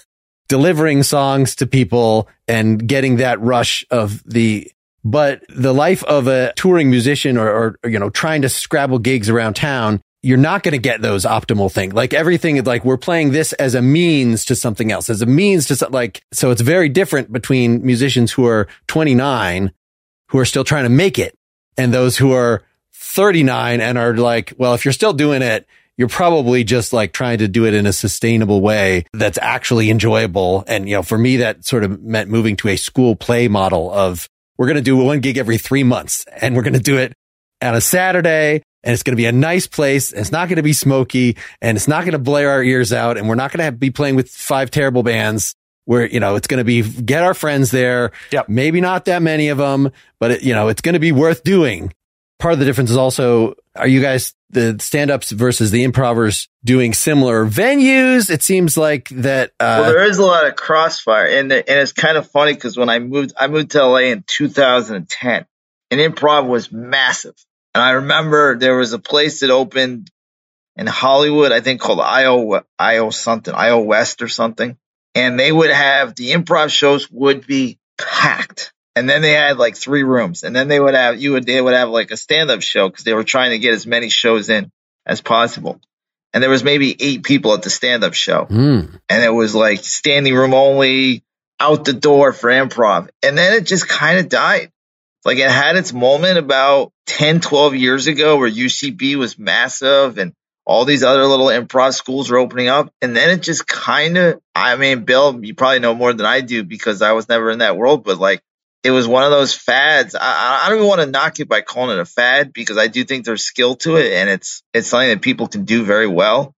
delivering 0.51 1.01
songs 1.01 1.55
to 1.55 1.65
people 1.65 2.27
and 2.45 2.85
getting 2.85 3.15
that 3.15 3.39
rush 3.39 3.85
of 3.89 4.21
the 4.25 4.69
but 5.01 5.41
the 5.47 5.73
life 5.73 6.03
of 6.03 6.27
a 6.27 6.51
touring 6.57 6.89
musician 6.89 7.37
or, 7.37 7.49
or, 7.49 7.89
you 7.89 7.97
know, 7.97 8.09
trying 8.09 8.41
to 8.41 8.49
scrabble 8.49 8.99
gigs 8.99 9.29
around 9.29 9.53
town, 9.53 10.01
you're 10.21 10.37
not 10.37 10.61
going 10.61 10.73
to 10.73 10.77
get 10.77 11.01
those 11.01 11.23
optimal 11.23 11.71
things. 11.71 11.93
Like 11.93 12.13
everything 12.13 12.57
is 12.57 12.65
like 12.65 12.83
we're 12.83 12.97
playing 12.97 13.31
this 13.31 13.53
as 13.53 13.75
a 13.75 13.81
means 13.81 14.43
to 14.45 14.55
something 14.55 14.91
else, 14.91 15.09
as 15.09 15.21
a 15.21 15.25
means 15.25 15.67
to 15.67 15.75
something 15.77 15.93
like, 15.93 16.21
so 16.33 16.51
it's 16.51 16.59
very 16.59 16.89
different 16.89 17.31
between 17.31 17.85
musicians 17.85 18.33
who 18.33 18.45
are 18.45 18.67
29 18.87 19.71
who 20.27 20.37
are 20.37 20.45
still 20.45 20.65
trying 20.65 20.83
to 20.83 20.89
make 20.89 21.17
it 21.17 21.33
and 21.77 21.93
those 21.93 22.17
who 22.17 22.33
are 22.33 22.61
39 22.91 23.79
and 23.79 23.97
are 23.97 24.17
like, 24.17 24.53
well, 24.57 24.73
if 24.73 24.83
you're 24.83 24.91
still 24.91 25.13
doing 25.13 25.41
it, 25.41 25.65
you're 26.01 26.09
probably 26.09 26.63
just 26.63 26.93
like 26.93 27.13
trying 27.13 27.37
to 27.37 27.47
do 27.47 27.67
it 27.67 27.75
in 27.75 27.85
a 27.85 27.93
sustainable 27.93 28.59
way 28.59 29.05
that's 29.13 29.37
actually 29.39 29.91
enjoyable. 29.91 30.63
And, 30.65 30.89
you 30.89 30.95
know, 30.95 31.03
for 31.03 31.15
me, 31.15 31.37
that 31.37 31.63
sort 31.63 31.83
of 31.83 32.01
meant 32.01 32.27
moving 32.27 32.55
to 32.55 32.69
a 32.69 32.75
school 32.75 33.15
play 33.15 33.47
model 33.47 33.93
of 33.93 34.27
we're 34.57 34.65
going 34.65 34.77
to 34.77 34.81
do 34.81 34.97
one 34.97 35.19
gig 35.19 35.37
every 35.37 35.59
three 35.59 35.83
months 35.83 36.25
and 36.41 36.55
we're 36.55 36.63
going 36.63 36.73
to 36.73 36.79
do 36.79 36.97
it 36.97 37.13
on 37.61 37.75
a 37.75 37.81
Saturday 37.81 38.63
and 38.83 38.93
it's 38.93 39.03
going 39.03 39.11
to 39.11 39.15
be 39.15 39.27
a 39.27 39.31
nice 39.31 39.67
place. 39.67 40.11
And 40.11 40.21
it's 40.21 40.31
not 40.31 40.47
going 40.47 40.55
to 40.55 40.63
be 40.63 40.73
smoky 40.73 41.37
and 41.61 41.77
it's 41.77 41.87
not 41.87 42.01
going 42.01 42.13
to 42.13 42.17
blare 42.17 42.49
our 42.49 42.63
ears 42.63 42.91
out. 42.91 43.19
And 43.19 43.29
we're 43.29 43.35
not 43.35 43.51
going 43.51 43.63
to 43.63 43.71
be 43.71 43.91
playing 43.91 44.15
with 44.15 44.27
five 44.27 44.71
terrible 44.71 45.03
bands 45.03 45.53
where, 45.85 46.07
you 46.07 46.19
know, 46.19 46.35
it's 46.35 46.47
going 46.47 46.57
to 46.57 46.63
be 46.63 46.81
get 46.81 47.21
our 47.21 47.35
friends 47.35 47.69
there. 47.69 48.11
Yep. 48.31 48.49
Maybe 48.49 48.81
not 48.81 49.05
that 49.05 49.21
many 49.21 49.49
of 49.49 49.59
them, 49.59 49.91
but 50.19 50.31
it, 50.31 50.41
you 50.41 50.55
know, 50.55 50.69
it's 50.69 50.81
going 50.81 50.93
to 50.93 50.99
be 50.99 51.11
worth 51.11 51.43
doing. 51.43 51.93
Part 52.41 52.53
of 52.53 52.59
the 52.59 52.65
difference 52.65 52.89
is 52.89 52.97
also, 52.97 53.53
are 53.75 53.87
you 53.87 54.01
guys 54.01 54.33
the 54.49 54.77
stand 54.79 55.11
ups 55.11 55.29
versus 55.29 55.69
the 55.69 55.83
improvers 55.83 56.49
doing 56.63 56.93
similar 56.93 57.45
venues? 57.45 58.31
It 58.31 58.41
seems 58.41 58.75
like 58.75 59.09
that, 59.09 59.51
uh, 59.59 59.77
well, 59.81 59.91
there 59.91 60.05
is 60.05 60.17
a 60.17 60.25
lot 60.25 60.47
of 60.47 60.55
crossfire 60.55 61.27
and, 61.27 61.51
and 61.51 61.63
it's 61.67 61.93
kind 61.93 62.17
of 62.17 62.31
funny 62.31 62.53
because 62.53 62.75
when 62.75 62.89
I 62.89 62.97
moved, 62.97 63.33
I 63.39 63.45
moved 63.45 63.71
to 63.71 63.85
LA 63.85 64.09
in 64.09 64.23
2010 64.25 65.45
and 65.91 65.99
improv 65.99 66.47
was 66.47 66.71
massive. 66.71 67.35
And 67.75 67.83
I 67.83 67.91
remember 67.91 68.57
there 68.57 68.75
was 68.75 68.93
a 68.93 68.99
place 68.99 69.41
that 69.41 69.51
opened 69.51 70.09
in 70.75 70.87
Hollywood, 70.87 71.51
I 71.51 71.61
think 71.61 71.79
called 71.79 71.99
IO, 71.99 72.63
IO 72.79 73.09
something, 73.11 73.53
IO 73.53 73.81
West 73.81 74.23
or 74.23 74.27
something. 74.27 74.77
And 75.13 75.39
they 75.39 75.51
would 75.51 75.69
have 75.69 76.15
the 76.15 76.31
improv 76.31 76.71
shows 76.71 77.11
would 77.11 77.45
be 77.45 77.77
packed. 77.99 78.70
And 78.95 79.09
then 79.09 79.21
they 79.21 79.31
had 79.31 79.57
like 79.57 79.77
three 79.77 80.03
rooms. 80.03 80.43
And 80.43 80.55
then 80.55 80.67
they 80.67 80.79
would 80.79 80.93
have, 80.95 81.21
you 81.21 81.33
would, 81.33 81.45
they 81.45 81.61
would 81.61 81.73
have 81.73 81.89
like 81.89 82.11
a 82.11 82.17
stand 82.17 82.51
up 82.51 82.61
show 82.61 82.89
because 82.89 83.05
they 83.05 83.13
were 83.13 83.23
trying 83.23 83.51
to 83.51 83.59
get 83.59 83.73
as 83.73 83.87
many 83.87 84.09
shows 84.09 84.49
in 84.49 84.71
as 85.05 85.21
possible. 85.21 85.79
And 86.33 86.41
there 86.41 86.49
was 86.49 86.63
maybe 86.63 86.95
eight 86.99 87.23
people 87.23 87.53
at 87.53 87.61
the 87.61 87.69
stand 87.69 88.03
up 88.03 88.13
show. 88.13 88.45
mm, 88.45 88.99
And 89.09 89.23
it 89.23 89.33
was 89.33 89.53
like 89.55 89.83
standing 89.83 90.33
room 90.33 90.53
only, 90.53 91.23
out 91.59 91.85
the 91.85 91.93
door 91.93 92.33
for 92.33 92.49
improv. 92.49 93.09
And 93.21 93.37
then 93.37 93.53
it 93.53 93.65
just 93.65 93.87
kind 93.87 94.19
of 94.19 94.29
died. 94.29 94.71
Like 95.23 95.37
it 95.37 95.49
had 95.49 95.75
its 95.75 95.93
moment 95.93 96.37
about 96.37 96.91
10, 97.05 97.41
12 97.41 97.75
years 97.75 98.07
ago 98.07 98.37
where 98.37 98.49
UCB 98.49 99.15
was 99.15 99.37
massive 99.37 100.17
and 100.17 100.33
all 100.65 100.85
these 100.85 101.03
other 101.03 101.25
little 101.25 101.47
improv 101.47 101.93
schools 101.93 102.29
were 102.29 102.37
opening 102.37 102.67
up. 102.67 102.91
And 103.01 103.15
then 103.15 103.29
it 103.29 103.41
just 103.41 103.67
kind 103.67 104.17
of, 104.17 104.41
I 104.55 104.75
mean, 104.75 105.03
Bill, 105.03 105.43
you 105.43 105.53
probably 105.53 105.79
know 105.79 105.93
more 105.93 106.13
than 106.13 106.25
I 106.25 106.41
do 106.41 106.63
because 106.63 107.01
I 107.01 107.11
was 107.11 107.29
never 107.29 107.51
in 107.51 107.59
that 107.59 107.77
world, 107.77 108.03
but 108.03 108.17
like 108.17 108.41
it 108.83 108.91
was 108.91 109.07
one 109.07 109.23
of 109.23 109.31
those 109.31 109.53
fads. 109.53 110.15
I, 110.15 110.63
I 110.63 110.69
don't 110.69 110.79
even 110.79 110.87
want 110.87 111.01
to 111.01 111.07
knock 111.07 111.39
it 111.39 111.47
by 111.47 111.61
calling 111.61 111.97
it 111.97 112.01
a 112.01 112.05
fad 112.05 112.51
because 112.53 112.77
I 112.77 112.87
do 112.87 113.03
think 113.03 113.25
there's 113.25 113.43
skill 113.43 113.75
to 113.77 113.97
it 113.97 114.11
and 114.13 114.29
it's, 114.29 114.63
it's 114.73 114.87
something 114.87 115.09
that 115.09 115.21
people 115.21 115.47
can 115.47 115.65
do 115.65 115.83
very 115.83 116.07
well. 116.07 116.55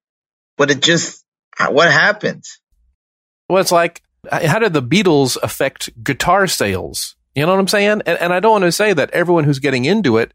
But 0.57 0.71
it 0.71 0.81
just, 0.81 1.23
what 1.59 1.91
happened? 1.91 2.45
Well, 3.49 3.61
it's 3.61 3.71
like, 3.71 4.01
how 4.31 4.59
did 4.59 4.73
the 4.73 4.81
Beatles 4.81 5.37
affect 5.43 5.89
guitar 6.03 6.47
sales? 6.47 7.15
You 7.35 7.45
know 7.45 7.51
what 7.51 7.59
I'm 7.59 7.67
saying? 7.67 8.03
And, 8.05 8.17
and 8.19 8.33
I 8.33 8.39
don't 8.39 8.51
want 8.51 8.63
to 8.63 8.71
say 8.71 8.93
that 8.93 9.11
everyone 9.11 9.43
who's 9.43 9.59
getting 9.59 9.85
into 9.85 10.17
it 10.17 10.33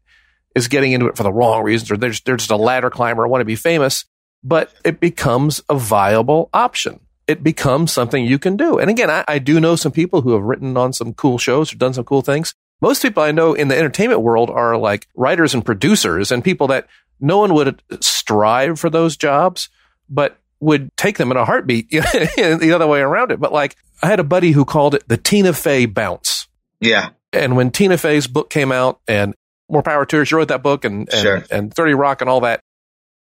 is 0.55 0.67
getting 0.67 0.91
into 0.91 1.07
it 1.07 1.17
for 1.17 1.23
the 1.23 1.33
wrong 1.33 1.63
reasons 1.63 1.89
or 1.89 1.97
they're 1.97 2.09
just, 2.11 2.25
they're 2.25 2.37
just 2.37 2.51
a 2.51 2.57
ladder 2.57 2.89
climber 2.89 3.27
want 3.27 3.41
to 3.41 3.45
be 3.45 3.55
famous, 3.55 4.05
but 4.43 4.73
it 4.83 4.99
becomes 4.99 5.61
a 5.69 5.75
viable 5.75 6.49
option. 6.53 6.99
It 7.29 7.43
becomes 7.43 7.91
something 7.91 8.25
you 8.25 8.39
can 8.39 8.57
do. 8.57 8.79
And 8.79 8.89
again, 8.89 9.09
I, 9.09 9.23
I 9.27 9.39
do 9.39 9.59
know 9.59 9.75
some 9.75 9.91
people 9.91 10.21
who 10.21 10.33
have 10.33 10.41
written 10.41 10.75
on 10.77 10.93
some 10.93 11.13
cool 11.13 11.37
shows 11.37 11.71
or 11.71 11.77
done 11.77 11.93
some 11.93 12.03
cool 12.05 12.21
things. 12.23 12.53
Most 12.81 13.01
people 13.01 13.21
I 13.21 13.31
know 13.31 13.53
in 13.53 13.67
the 13.67 13.77
entertainment 13.77 14.21
world 14.21 14.49
are 14.49 14.77
like 14.77 15.07
writers 15.15 15.53
and 15.53 15.63
producers 15.63 16.31
and 16.31 16.43
people 16.43 16.67
that 16.67 16.87
no 17.19 17.37
one 17.37 17.53
would 17.53 17.81
strive 18.01 18.79
for 18.79 18.89
those 18.89 19.15
jobs, 19.17 19.69
but 20.09 20.37
would 20.59 20.89
take 20.97 21.17
them 21.17 21.29
in 21.31 21.37
a 21.37 21.45
heartbeat 21.45 21.89
the 21.91 22.71
other 22.73 22.87
way 22.87 23.01
around 23.01 23.31
it. 23.31 23.39
But 23.39 23.53
like 23.53 23.75
I 24.01 24.07
had 24.07 24.19
a 24.19 24.23
buddy 24.23 24.51
who 24.51 24.65
called 24.65 24.95
it 24.95 25.07
the 25.07 25.17
Tina 25.17 25.53
Fey 25.53 25.85
bounce. 25.85 26.47
Yeah. 26.79 27.09
And 27.31 27.55
when 27.55 27.69
Tina 27.71 27.97
Fey's 27.97 28.25
book 28.27 28.49
came 28.49 28.71
out 28.71 29.01
and 29.07 29.35
more 29.69 29.83
power 29.83 30.05
to 30.05 30.17
her, 30.17 30.25
she 30.25 30.33
wrote 30.35 30.47
that 30.47 30.63
book 30.63 30.83
and, 30.83 31.07
and, 31.13 31.21
Sure. 31.21 31.43
and 31.51 31.71
30 31.73 31.93
Rock 31.93 32.21
and 32.21 32.29
all 32.29 32.39
that, 32.41 32.61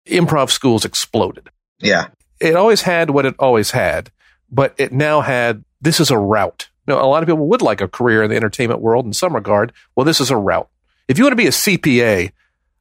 improv 0.08 0.50
schools 0.50 0.84
exploded. 0.86 1.50
Yeah. 1.80 2.08
It 2.44 2.56
always 2.58 2.82
had 2.82 3.10
what 3.10 3.26
it 3.26 3.36
always 3.40 3.72
had, 3.72 4.12
but 4.52 4.76
it 4.78 4.92
now 4.92 5.22
had, 5.22 5.64
this 5.82 6.02
is 6.02 6.12
a 6.12 6.18
route. 6.18 6.70
You 6.86 6.94
know, 6.94 7.02
a 7.02 7.08
lot 7.08 7.24
of 7.24 7.28
people 7.28 7.48
would 7.48 7.62
like 7.62 7.80
a 7.80 7.88
career 7.88 8.22
in 8.22 8.30
the 8.30 8.36
entertainment 8.36 8.82
world 8.82 9.06
in 9.06 9.14
some 9.14 9.34
regard. 9.34 9.72
Well, 9.96 10.04
this 10.04 10.20
is 10.20 10.30
a 10.30 10.36
route. 10.36 10.68
If 11.08 11.18
you 11.18 11.24
want 11.24 11.32
to 11.32 11.38
be 11.38 11.48
a 11.48 11.52
CPA, 11.52 12.32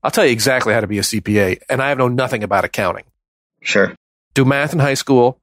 I'll 0.03 0.11
tell 0.11 0.25
you 0.25 0.33
exactly 0.33 0.75
how 0.75 0.81
to 0.81 0.89
be 0.89 0.99
a 0.99 1.03
CPA. 1.03 1.61
And 1.71 1.81
I 1.81 1.95
know 1.95 2.09
nothing 2.09 2.43
about 2.43 2.65
accounting. 2.65 3.05
Sure. 3.61 3.95
Do 4.35 4.45
math 4.45 4.73
in 4.73 4.81
high 4.81 4.95
school, 4.95 5.41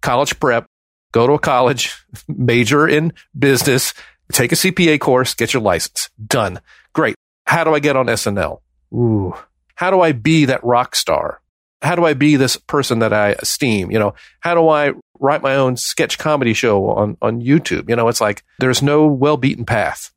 college 0.00 0.40
prep, 0.40 0.66
go 1.12 1.26
to 1.26 1.34
a 1.34 1.38
college, 1.38 2.02
major 2.28 2.88
in 2.88 3.12
business, 3.38 3.92
take 4.32 4.52
a 4.52 4.56
CPA 4.56 4.98
course, 5.00 5.34
get 5.34 5.52
your 5.52 5.62
license. 5.62 6.08
Done. 6.26 6.60
Great. 6.94 7.14
How 7.46 7.62
do 7.64 7.74
I 7.74 7.80
get 7.80 7.96
on 7.96 8.06
SNL? 8.06 8.60
Ooh. 8.94 9.34
How 9.74 9.90
do 9.90 10.00
I 10.00 10.12
be 10.12 10.46
that 10.46 10.64
rock 10.64 10.96
star? 10.96 11.42
How 11.84 11.94
do 11.94 12.04
I 12.04 12.14
be 12.14 12.36
this 12.36 12.56
person 12.56 12.98
that 13.00 13.12
I 13.12 13.30
esteem? 13.38 13.90
You 13.90 13.98
know, 13.98 14.14
how 14.40 14.54
do 14.54 14.68
I 14.68 14.92
write 15.20 15.42
my 15.42 15.54
own 15.54 15.76
sketch 15.76 16.18
comedy 16.18 16.54
show 16.54 16.88
on, 16.88 17.16
on 17.22 17.40
YouTube? 17.42 17.88
You 17.88 17.96
know, 17.96 18.08
it's 18.08 18.20
like 18.20 18.42
there's 18.58 18.82
no 18.82 19.06
well 19.06 19.36
beaten 19.36 19.64
path. 19.64 20.10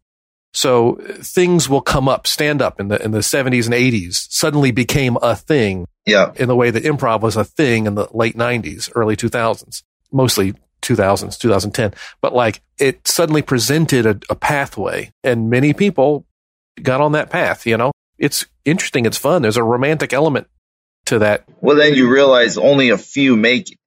So 0.54 0.96
things 1.22 1.70
will 1.70 1.82
come 1.82 2.08
up, 2.10 2.26
stand 2.26 2.62
up 2.62 2.80
in 2.80 2.88
the, 2.88 3.00
in 3.04 3.12
the 3.12 3.20
70s 3.20 3.66
and 3.66 3.76
80s, 3.76 4.28
suddenly 4.32 4.72
became 4.72 5.18
a 5.22 5.36
thing 5.36 5.86
Yeah. 6.08 6.32
in 6.36 6.48
the 6.48 6.56
way 6.56 6.72
that 6.72 6.84
improv 6.84 7.22
was 7.22 7.36
a 7.36 7.44
thing 7.44 7.86
in 7.86 7.94
the 7.94 8.08
late 8.12 8.36
90s, 8.36 8.90
early 8.96 9.16
2000s, 9.16 9.84
mostly 10.12 10.56
2000s, 10.82 11.38
2010. 11.38 11.94
But 12.22 12.34
like 12.34 12.62
it 12.80 13.08
suddenly 13.08 13.44
presented 13.44 14.06
a, 14.08 14.20
a 14.30 14.36
pathway 14.36 15.12
and 15.24 15.50
many 15.50 15.74
people 15.74 16.26
got 16.82 17.02
on 17.02 17.12
that 17.12 17.30
path, 17.30 17.68
you 17.68 17.78
know? 17.78 17.92
It's 18.18 18.46
interesting. 18.66 19.06
It's 19.06 19.18
fun. 19.18 19.44
There's 19.44 19.58
a 19.58 19.64
romantic 19.64 20.12
element 20.12 20.48
to 21.08 21.20
that. 21.20 21.46
Well, 21.62 21.76
then 21.76 21.94
you 21.94 22.10
realize 22.10 22.58
only 22.58 22.90
a 22.90 22.98
few 22.98 23.36
make 23.36 23.72
it. 23.72 23.78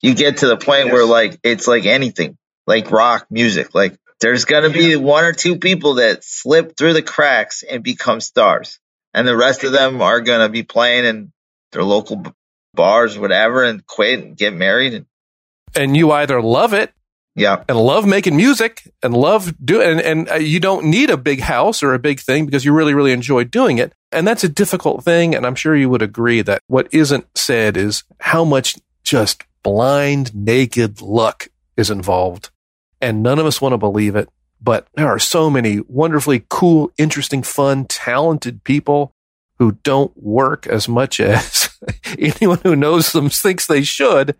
You 0.00 0.14
get 0.14 0.38
to 0.38 0.46
the 0.46 0.56
point 0.56 0.86
where 0.92 1.04
like 1.04 1.38
it's 1.42 1.68
like 1.68 1.86
anything, 1.86 2.36
like 2.66 2.90
rock 2.90 3.26
music. 3.30 3.74
Like 3.74 3.98
there's 4.20 4.44
gonna 4.44 4.70
be 4.70 4.96
one 4.96 5.24
or 5.24 5.32
two 5.32 5.58
people 5.58 5.94
that 5.94 6.24
slip 6.24 6.76
through 6.76 6.94
the 6.94 7.02
cracks 7.02 7.62
and 7.62 7.82
become 7.82 8.20
stars, 8.20 8.78
and 9.12 9.28
the 9.28 9.36
rest 9.36 9.64
of 9.64 9.72
them 9.72 10.00
are 10.00 10.20
gonna 10.20 10.48
be 10.48 10.62
playing 10.62 11.04
in 11.04 11.32
their 11.72 11.84
local 11.84 12.16
b- 12.16 12.30
bars, 12.74 13.18
whatever, 13.18 13.62
and 13.64 13.86
quit 13.86 14.20
and 14.20 14.36
get 14.36 14.54
married. 14.54 14.94
And 14.94 15.06
And 15.74 15.96
you 15.96 16.10
either 16.12 16.40
love 16.40 16.72
it 16.72 16.92
yeah, 17.40 17.64
and 17.68 17.78
love 17.78 18.06
making 18.06 18.36
music 18.36 18.90
and 19.02 19.14
love 19.14 19.54
doing 19.64 19.88
and, 19.88 20.00
and 20.00 20.30
uh, 20.30 20.34
you 20.34 20.60
don't 20.60 20.86
need 20.86 21.10
a 21.10 21.16
big 21.16 21.40
house 21.40 21.82
or 21.82 21.94
a 21.94 21.98
big 21.98 22.20
thing 22.20 22.46
because 22.46 22.64
you 22.64 22.72
really 22.72 22.94
really 22.94 23.12
enjoy 23.12 23.44
doing 23.44 23.78
it. 23.78 23.92
And 24.12 24.26
that's 24.26 24.44
a 24.44 24.48
difficult 24.48 25.04
thing 25.04 25.34
and 25.34 25.46
i'm 25.46 25.54
sure 25.54 25.76
you 25.76 25.88
would 25.90 26.02
agree 26.02 26.42
that 26.42 26.62
what 26.66 26.88
isn't 26.92 27.26
said 27.36 27.76
is 27.76 28.04
how 28.20 28.44
much 28.44 28.76
just 29.04 29.44
blind 29.62 30.34
naked 30.34 31.00
luck 31.00 31.48
is 31.76 31.90
involved. 31.90 32.50
And 33.00 33.22
none 33.22 33.38
of 33.38 33.46
us 33.46 33.60
want 33.60 33.72
to 33.72 33.78
believe 33.78 34.16
it 34.16 34.28
but 34.62 34.86
there 34.94 35.08
are 35.08 35.18
so 35.18 35.48
many 35.48 35.80
wonderfully 35.88 36.44
cool 36.48 36.92
interesting 36.98 37.42
fun 37.42 37.86
talented 37.86 38.62
people 38.64 39.14
who 39.58 39.72
don't 39.82 40.12
work 40.16 40.66
as 40.66 40.88
much 40.88 41.20
as 41.20 41.70
anyone 42.18 42.58
who 42.62 42.76
knows 42.76 43.12
them 43.12 43.28
thinks 43.28 43.66
they 43.66 43.82
should 43.82 44.36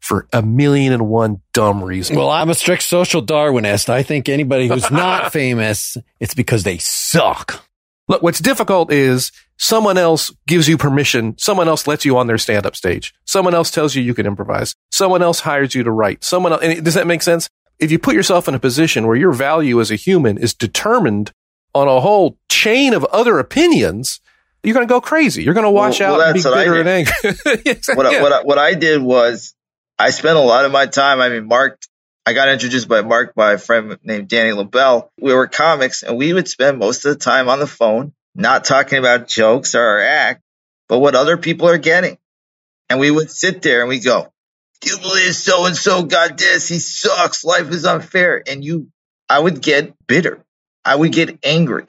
for 0.00 0.26
a 0.32 0.42
million 0.42 0.92
and 0.92 1.08
one 1.08 1.40
dumb 1.52 1.84
reasons 1.84 2.16
Well, 2.18 2.30
I'm 2.30 2.48
a 2.50 2.54
strict 2.54 2.82
social 2.82 3.22
Darwinist. 3.22 3.88
I 3.88 4.02
think 4.02 4.28
anybody 4.28 4.66
who's 4.66 4.90
not 4.90 5.32
famous, 5.32 5.96
it's 6.18 6.34
because 6.34 6.62
they 6.64 6.78
suck. 6.78 7.62
Look, 8.08 8.22
what's 8.22 8.40
difficult 8.40 8.90
is 8.92 9.30
someone 9.56 9.98
else 9.98 10.32
gives 10.46 10.68
you 10.68 10.76
permission. 10.78 11.36
Someone 11.38 11.68
else 11.68 11.86
lets 11.86 12.04
you 12.04 12.16
on 12.18 12.26
their 12.26 12.38
stand 12.38 12.66
up 12.66 12.74
stage. 12.74 13.14
Someone 13.24 13.54
else 13.54 13.70
tells 13.70 13.94
you 13.94 14.02
you 14.02 14.14
can 14.14 14.26
improvise. 14.26 14.74
Someone 14.90 15.22
else 15.22 15.40
hires 15.40 15.74
you 15.74 15.84
to 15.84 15.90
write. 15.92 16.24
Someone 16.24 16.52
else, 16.52 16.62
and 16.62 16.84
does 16.84 16.94
that 16.94 17.06
make 17.06 17.22
sense? 17.22 17.48
If 17.78 17.92
you 17.92 17.98
put 17.98 18.14
yourself 18.14 18.48
in 18.48 18.54
a 18.54 18.58
position 18.58 19.06
where 19.06 19.16
your 19.16 19.32
value 19.32 19.80
as 19.80 19.90
a 19.90 19.96
human 19.96 20.38
is 20.38 20.54
determined 20.54 21.30
on 21.74 21.86
a 21.88 22.00
whole 22.00 22.36
chain 22.50 22.94
of 22.94 23.04
other 23.06 23.38
opinions, 23.38 24.20
you're 24.64 24.74
going 24.74 24.86
to 24.86 24.92
go 24.92 25.00
crazy. 25.00 25.44
You're 25.44 25.54
going 25.54 25.64
to 25.64 25.70
wash 25.70 26.00
Well- 26.00 26.18
well, 26.18 26.20
out 26.22 26.26
and 26.28 26.34
be 26.34 26.40
that's 26.40 26.50
what 26.50 26.58
I 26.58 26.64
bitter 26.64 26.76
and 26.80 27.06
did. 27.22 27.36
angry. 27.44 27.62
Exactly. 27.70 27.94
what 27.96 28.06
I, 28.06 28.10
Yeah. 28.12 28.22
what 28.22 28.32
I, 28.32 28.42
what 28.42 28.58
I 28.58 28.74
did 28.74 29.00
was 29.02 29.54
I 30.00 30.10
spent 30.10 30.38
a 30.38 30.40
lot 30.40 30.64
of 30.64 30.72
my 30.72 30.86
time. 30.86 31.20
I 31.20 31.28
mean, 31.28 31.46
Mark. 31.46 31.78
I 32.24 32.32
got 32.32 32.48
introduced 32.48 32.88
by 32.88 33.02
Mark 33.02 33.34
by 33.34 33.52
a 33.52 33.58
friend 33.58 33.98
named 34.02 34.28
Danny 34.28 34.52
LaBelle. 34.52 35.10
We 35.20 35.34
were 35.34 35.46
comics, 35.46 36.02
and 36.02 36.16
we 36.16 36.32
would 36.32 36.48
spend 36.48 36.78
most 36.78 37.04
of 37.04 37.12
the 37.12 37.18
time 37.18 37.50
on 37.50 37.58
the 37.58 37.66
phone, 37.66 38.14
not 38.34 38.64
talking 38.64 38.98
about 38.98 39.28
jokes 39.28 39.74
or 39.74 39.82
our 39.82 40.00
act, 40.00 40.42
but 40.88 41.00
what 41.00 41.14
other 41.14 41.36
people 41.36 41.68
are 41.68 41.76
getting. 41.76 42.16
And 42.88 42.98
we 42.98 43.10
would 43.10 43.30
sit 43.30 43.60
there 43.60 43.80
and 43.80 43.90
we 43.90 44.00
go, 44.00 44.32
"Do 44.80 44.90
you 44.90 44.98
believe 44.98 45.34
so 45.34 45.66
and 45.66 45.76
so 45.76 46.02
got 46.04 46.38
this? 46.38 46.66
He 46.66 46.78
sucks. 46.78 47.44
Life 47.44 47.70
is 47.70 47.84
unfair." 47.84 48.42
And 48.46 48.64
you, 48.64 48.88
I 49.28 49.38
would 49.38 49.60
get 49.60 49.94
bitter. 50.06 50.42
I 50.82 50.96
would 50.96 51.12
get 51.12 51.38
angry. 51.44 51.84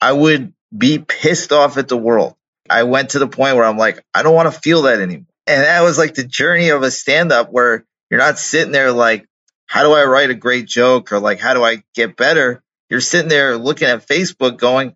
I 0.00 0.12
would 0.12 0.54
be 0.76 0.98
pissed 0.98 1.52
off 1.52 1.76
at 1.76 1.88
the 1.88 1.96
world. 1.96 2.36
I 2.70 2.84
went 2.84 3.10
to 3.10 3.18
the 3.18 3.28
point 3.28 3.56
where 3.56 3.66
I'm 3.66 3.76
like, 3.76 4.02
I 4.14 4.22
don't 4.22 4.34
want 4.34 4.50
to 4.50 4.60
feel 4.60 4.82
that 4.82 5.00
anymore. 5.00 5.26
And 5.50 5.64
that 5.64 5.82
was 5.82 5.98
like 5.98 6.14
the 6.14 6.24
journey 6.24 6.68
of 6.68 6.82
a 6.82 6.90
stand 6.90 7.32
up 7.32 7.50
where 7.50 7.84
you're 8.10 8.20
not 8.20 8.38
sitting 8.38 8.72
there 8.72 8.92
like, 8.92 9.26
how 9.66 9.82
do 9.82 9.92
I 9.92 10.04
write 10.04 10.30
a 10.30 10.34
great 10.34 10.66
joke 10.66 11.12
or 11.12 11.18
like, 11.18 11.40
how 11.40 11.54
do 11.54 11.64
I 11.64 11.82
get 11.94 12.16
better? 12.16 12.62
You're 12.88 13.00
sitting 13.00 13.28
there 13.28 13.56
looking 13.56 13.88
at 13.88 14.06
Facebook 14.06 14.58
going, 14.58 14.94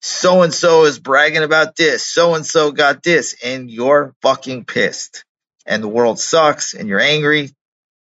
so 0.00 0.42
and 0.42 0.52
so 0.52 0.84
is 0.84 0.98
bragging 0.98 1.42
about 1.42 1.76
this. 1.76 2.06
So 2.06 2.34
and 2.34 2.44
so 2.44 2.72
got 2.72 3.02
this. 3.02 3.34
And 3.42 3.70
you're 3.70 4.14
fucking 4.20 4.66
pissed. 4.66 5.24
And 5.66 5.82
the 5.82 5.88
world 5.88 6.20
sucks 6.20 6.74
and 6.74 6.88
you're 6.88 7.00
angry. 7.00 7.50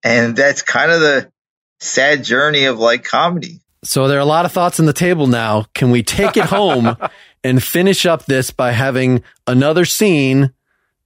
And 0.03 0.35
that's 0.35 0.63
kind 0.63 0.91
of 0.91 1.01
the 1.01 1.31
sad 1.79 2.25
journey 2.25 2.65
of 2.65 2.81
like 2.81 3.05
comedy. 3.05 3.61
So 3.85 4.09
there 4.09 4.19
are 4.19 4.21
a 4.21 4.25
lot 4.25 4.45
of 4.45 4.53
thoughts 4.53 4.81
on 4.81 4.87
the 4.87 4.93
table 4.93 5.29
now. 5.29 5.67
Can 5.75 5.93
we 5.93 6.03
take 6.03 6.37
it 6.37 6.47
home 6.47 6.97
and 7.45 7.63
finish 7.63 8.07
up 8.07 8.27
this 8.27 8.51
by 8.51 8.73
having 8.73 9.23
another 9.47 9.85
scene 9.85 10.53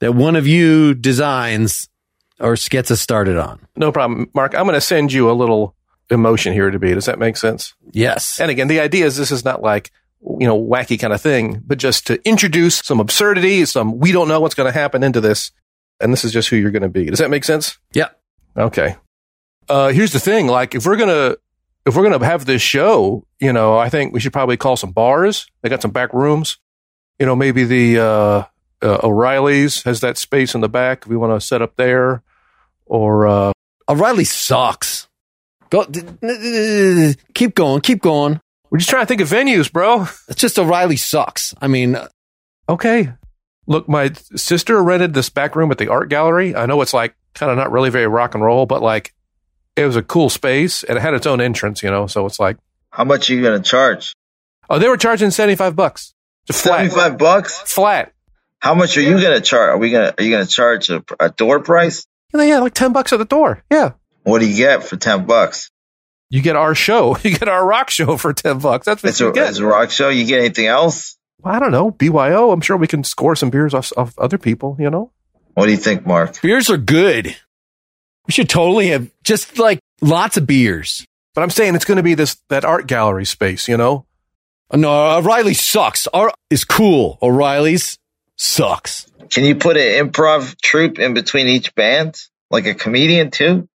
that 0.01 0.13
one 0.13 0.37
of 0.37 0.47
you 0.47 0.95
designs 0.95 1.89
or 2.41 2.57
gets 2.57 2.91
us 2.91 3.01
started 3.01 3.37
on? 3.37 3.61
No 3.77 3.93
problem, 3.93 4.31
Mark. 4.35 4.55
I'm 4.55 4.65
going 4.65 4.75
to 4.75 4.81
send 4.81 5.13
you 5.13 5.31
a 5.31 5.33
little 5.33 5.75
emotion 6.11 6.53
here 6.53 6.71
to 6.71 6.79
be. 6.79 6.95
Does 6.95 7.07
that 7.07 7.19
make 7.19 7.37
sense? 7.37 7.75
Yes. 7.93 8.41
And 8.41 8.51
again, 8.51 8.69
the 8.69 8.81
idea 8.81 9.07
is 9.07 9.17
this 9.17 9.33
is 9.33 9.45
not 9.45 9.63
like 9.63 9.91
you 10.23 10.47
know 10.47 10.61
wacky 10.61 10.99
kind 10.99 11.13
of 11.13 11.21
thing, 11.21 11.63
but 11.67 11.79
just 11.79 12.07
to 12.09 12.21
introduce 12.29 12.79
some 12.79 13.01
absurdity, 13.01 13.65
some 13.65 13.99
we 13.99 14.13
don't 14.13 14.29
know 14.29 14.41
what's 14.41 14.55
going 14.55 14.71
to 14.71 14.79
happen 14.79 15.03
into 15.03 15.21
this, 15.21 15.53
and 16.01 16.13
this 16.13 16.25
is 16.25 16.33
just 16.33 16.49
who 16.49 16.57
you're 16.57 16.71
going 16.71 16.83
to 16.83 16.89
be. 16.89 17.07
Does 17.07 17.19
that 17.19 17.31
make 17.31 17.45
sense? 17.45 17.79
Yeah. 17.93 18.09
Okay. 18.57 18.97
Uh, 19.69 19.89
here's 19.89 20.13
the 20.13 20.21
thing: 20.21 20.47
like, 20.47 20.75
if 20.75 20.87
we're 20.87 20.97
gonna 20.97 21.37
if 21.85 21.97
we're 21.97 22.09
gonna 22.09 22.25
have 22.25 22.47
this 22.47 22.63
show, 22.63 23.27
you 23.41 23.53
know, 23.53 23.77
I 23.77 23.89
think 23.89 24.13
we 24.13 24.21
should 24.21 24.33
probably 24.33 24.57
call 24.57 24.77
some 24.77 24.93
bars. 24.93 25.47
They 25.63 25.69
got 25.69 25.83
some 25.83 25.91
back 25.91 26.13
rooms. 26.13 26.59
You 27.19 27.27
know, 27.27 27.37
maybe 27.37 27.65
the 27.65 27.99
uh, 27.99 28.45
uh, 28.87 29.01
O'Reilly's 29.03 29.83
has 29.83 30.01
that 30.01 30.17
space 30.17 30.55
in 30.55 30.61
the 30.63 30.69
back. 30.69 31.03
If 31.03 31.09
we 31.09 31.17
want 31.17 31.39
to 31.39 31.47
set 31.47 31.61
up 31.63 31.77
there, 31.77 32.23
or 32.87 33.27
uh, 33.27 33.53
O'Reilly 33.89 34.25
sucks. 34.25 35.09
Go, 35.71 35.85
d- 35.85 36.01
d- 36.03 36.17
d- 36.23 37.15
keep 37.35 37.55
going, 37.57 37.81
keep 37.81 38.01
going. 38.01 38.41
we're 38.71 38.79
just 38.79 38.89
trying 38.89 39.03
to 39.03 39.07
think 39.07 39.21
of 39.21 39.29
venues, 39.29 39.71
bro. 39.73 40.07
It's 40.29 40.41
just 40.41 40.59
O'Reilly 40.59 40.97
sucks. 40.97 41.55
I 41.61 41.67
mean, 41.69 41.97
Okay. 42.69 43.13
Look, 43.69 43.89
my 43.89 44.13
sister 44.37 44.81
rented 44.83 45.13
this 45.15 45.29
back 45.29 45.57
room 45.57 45.71
at 45.73 45.79
the 45.79 45.89
art 45.89 46.09
gallery. 46.09 46.55
I 46.55 46.67
know 46.67 46.81
it's 46.83 46.95
like 46.95 47.17
kind 47.35 47.51
of 47.51 47.59
not 47.59 47.73
really 47.73 47.91
very 47.91 48.07
rock 48.07 48.35
and 48.35 48.45
roll, 48.45 48.65
but 48.67 48.81
like 48.81 49.13
it 49.77 49.85
was 49.85 49.97
a 49.97 50.03
cool 50.03 50.31
space 50.31 50.85
and 50.85 50.97
it 50.97 51.01
had 51.01 51.15
its 51.15 51.27
own 51.27 51.41
entrance, 51.41 51.83
you 51.83 51.91
know. 51.91 52.07
So 52.07 52.27
it's 52.27 52.39
like, 52.39 52.59
How 52.91 53.03
much 53.05 53.29
are 53.29 53.35
you 53.35 53.43
going 53.43 53.61
to 53.61 53.69
charge? 53.69 54.15
oh, 54.71 54.79
they 54.79 54.89
were 54.89 54.97
charging 54.97 55.31
seventy 55.33 55.57
five 55.57 55.75
bucks, 55.75 56.15
flat, 56.51 56.91
75 56.93 57.19
bucks? 57.19 57.61
flat. 57.63 58.13
How 58.61 58.75
much 58.75 58.97
are 58.97 59.03
you 59.03 59.21
going 59.21 59.35
to 59.35 59.41
charge? 59.41 59.69
Are 59.71 59.79
we 59.79 59.91
going 59.91 60.07
to, 60.13 60.21
are 60.21 60.25
you 60.25 60.31
going 60.31 60.45
to 60.47 60.51
charge 60.51 60.91
a, 60.91 61.05
a 61.21 61.31
door 61.31 61.61
price? 61.61 62.07
Yeah, 62.35 62.43
yeah, 62.43 62.59
like 62.59 62.75
ten 62.75 62.93
bucks 62.93 63.13
at 63.13 63.19
the 63.19 63.25
door. 63.25 63.63
Yeah, 63.71 63.93
What 64.25 64.41
do 64.41 64.49
you 64.49 64.57
get 64.57 64.83
for 64.85 64.97
10 64.97 65.27
bucks? 65.27 65.71
you 66.29 66.43
get 66.43 66.57
our 66.57 66.75
show, 66.75 67.17
you 67.23 67.31
get 67.39 67.49
our 67.49 67.65
rock 67.65 67.89
show 67.91 68.17
for 68.17 68.33
ten 68.33 68.59
bucks. 68.59 68.85
That's 68.87 69.03
what 69.03 69.11
It's 69.11 69.21
you 69.21 69.29
a, 69.29 69.33
get. 69.33 69.51
it's 69.51 69.59
a 69.59 69.67
rock 69.67 69.91
show. 69.91 70.09
You 70.09 70.27
get 70.27 70.41
anything 70.41 70.67
else? 70.67 71.17
Well, 71.41 71.55
I 71.55 71.61
don't 71.61 71.71
know, 71.71 71.93
BYO. 71.93 72.51
I'm 72.51 72.61
sure 72.61 72.77
we 72.77 72.89
can 72.89 73.05
score 73.05 73.37
some 73.37 73.51
beers 73.51 73.75
off, 73.75 73.93
off 73.97 74.19
other 74.19 74.37
people. 74.39 74.77
You 74.81 74.91
know, 74.91 75.13
What 75.55 75.67
do 75.67 75.71
you 75.71 75.77
think, 75.79 76.05
Mark? 76.05 76.41
beers 76.43 76.69
are 76.69 76.77
good. 76.79 77.37
We 78.27 78.33
should 78.33 78.49
totally 78.49 78.89
have 78.89 79.09
just 79.23 79.59
like 79.59 79.79
lots 80.01 80.37
of 80.37 80.47
beers. 80.49 81.07
but 81.35 81.43
I'm 81.43 81.51
saying 81.51 81.77
it's 81.77 81.85
going 81.85 81.99
to 81.99 82.03
be 82.03 82.15
this 82.15 82.37
that 82.49 82.65
art 82.65 82.89
gallery 82.89 83.25
space. 83.25 83.69
You 83.69 83.77
know, 83.77 84.05
No, 84.73 85.19
O'Reilly 85.19 85.55
sucks. 85.55 86.09
Our 86.09 86.33
is 86.51 86.65
cool. 86.65 87.19
O'Reilly's 87.23 87.97
sucks. 88.37 89.07
Can 89.31 89.45
you 89.45 89.57
put 89.57 89.77
an 89.77 90.09
improv 90.09 90.57
troupe 90.63 90.99
in 90.99 91.15
between 91.15 91.47
each 91.49 91.75
band? 91.75 92.17
Like 92.51 92.67
a 92.67 92.75
comedian 92.75 93.31
too? 93.31 93.69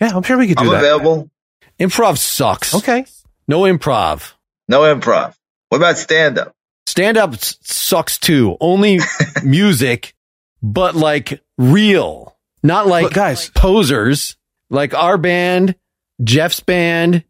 yeah, 0.00 0.10
I'm 0.14 0.22
sure 0.22 0.36
we 0.38 0.48
could 0.48 0.56
do 0.56 0.64
I'm 0.64 0.70
that. 0.70 0.78
available. 0.78 1.30
Improv 1.78 2.18
sucks. 2.18 2.74
Okay. 2.74 3.04
No 3.46 3.60
improv. 3.62 4.32
No 4.68 4.80
improv. 4.80 5.34
What 5.68 5.78
about 5.78 5.96
stand 5.98 6.38
up? 6.38 6.54
Stand 6.86 7.16
up 7.16 7.34
s- 7.34 7.56
sucks 7.62 8.18
too. 8.18 8.56
Only 8.60 8.98
music, 9.44 10.14
but 10.62 10.94
like 10.96 11.40
real, 11.56 12.36
not 12.62 12.86
like 12.88 13.04
Look, 13.04 13.12
guys. 13.14 13.48
posers. 13.50 14.36
Like 14.70 14.94
our 14.94 15.18
band, 15.18 15.74
Jeff's 16.22 16.60
band, 16.60 17.24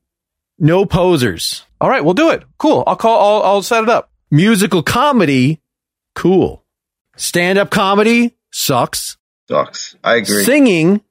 no 0.58 0.84
posers. 0.86 1.64
All 1.80 1.88
right, 1.88 2.04
we'll 2.04 2.14
do 2.14 2.30
it. 2.30 2.42
Cool. 2.58 2.84
I'll 2.86 2.96
call. 2.96 3.18
I'll, 3.42 3.52
I'll 3.54 3.62
set 3.62 3.82
it 3.82 3.88
up. 3.88 4.10
Musical 4.30 4.82
comedy, 4.82 5.60
cool. 6.14 6.64
Stand 7.16 7.58
up 7.58 7.70
comedy 7.70 8.36
sucks. 8.50 9.16
Sucks. 9.48 9.96
I 10.02 10.16
agree. 10.16 10.44
Singing 10.44 11.02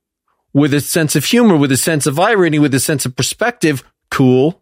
with 0.54 0.74
a 0.74 0.82
sense 0.82 1.16
of 1.16 1.26
humor, 1.26 1.58
with 1.58 1.72
a 1.72 1.78
sense 1.78 2.06
of 2.06 2.20
irony, 2.20 2.60
with 2.60 2.74
a 2.74 2.80
sense 2.80 3.06
of 3.06 3.16
perspective, 3.16 3.84
cool. 4.10 4.62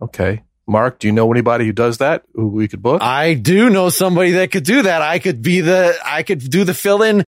Okay. 0.00 0.42
Mark, 0.66 0.98
do 0.98 1.06
you 1.06 1.12
know 1.12 1.30
anybody 1.32 1.64
who 1.64 1.72
does 1.72 1.98
that 1.98 2.24
who 2.34 2.48
we 2.48 2.68
could 2.68 2.82
book? 2.82 3.02
I 3.02 3.34
do 3.34 3.70
know 3.70 3.88
somebody 3.88 4.32
that 4.32 4.50
could 4.50 4.64
do 4.64 4.82
that. 4.82 5.00
I 5.00 5.18
could 5.18 5.40
be 5.40 5.60
the, 5.60 5.96
I 6.04 6.22
could 6.22 6.50
do 6.50 6.64
the 6.64 6.74
fill 6.74 7.02
in. 7.02 7.24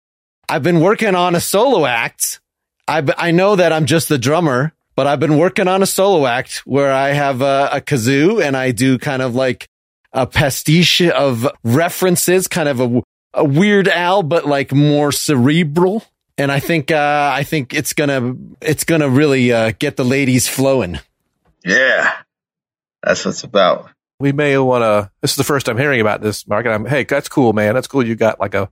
I've 0.48 0.62
been 0.62 0.80
working 0.80 1.14
on 1.14 1.34
a 1.34 1.40
solo 1.40 1.84
act. 1.84 2.40
I, 2.86 3.02
I 3.16 3.30
know 3.32 3.56
that 3.56 3.72
I'm 3.72 3.86
just 3.86 4.08
the 4.08 4.18
drummer, 4.18 4.72
but 4.94 5.06
I've 5.06 5.18
been 5.18 5.36
working 5.36 5.66
on 5.66 5.82
a 5.82 5.86
solo 5.86 6.26
act 6.26 6.58
where 6.58 6.92
I 6.92 7.08
have 7.08 7.40
a, 7.40 7.70
a 7.72 7.80
kazoo 7.80 8.42
and 8.42 8.56
I 8.56 8.70
do 8.70 8.98
kind 8.98 9.22
of 9.22 9.34
like 9.34 9.68
a 10.14 10.26
pastiche 10.26 11.02
of 11.02 11.46
references, 11.62 12.48
kind 12.48 12.68
of 12.68 12.80
a, 12.80 13.02
a 13.34 13.44
weird 13.44 13.88
Al, 13.88 14.22
but 14.22 14.46
like 14.46 14.72
more 14.72 15.12
cerebral. 15.12 16.02
And 16.38 16.50
I 16.50 16.60
think, 16.60 16.90
uh, 16.90 17.30
I 17.34 17.42
think 17.44 17.74
it's 17.74 17.92
gonna, 17.92 18.34
it's 18.62 18.84
gonna 18.84 19.08
really, 19.10 19.52
uh, 19.52 19.72
get 19.78 19.96
the 19.96 20.04
ladies 20.04 20.48
flowing. 20.48 20.98
yeah. 21.64 22.12
That's 23.02 23.22
what 23.24 23.32
it's 23.32 23.44
about. 23.44 23.90
we 24.18 24.32
may 24.32 24.56
want 24.56 24.80
to. 24.82 25.10
This 25.20 25.32
is 25.32 25.36
the 25.36 25.44
first 25.44 25.68
I'm 25.68 25.76
hearing 25.76 26.00
about 26.00 26.22
this, 26.22 26.48
Mark. 26.48 26.64
And 26.64 26.74
I'm, 26.74 26.86
hey, 26.86 27.04
that's 27.04 27.28
cool, 27.28 27.52
man. 27.52 27.74
That's 27.74 27.86
cool. 27.86 28.06
You 28.06 28.14
got 28.14 28.40
like 28.40 28.54
a 28.54 28.70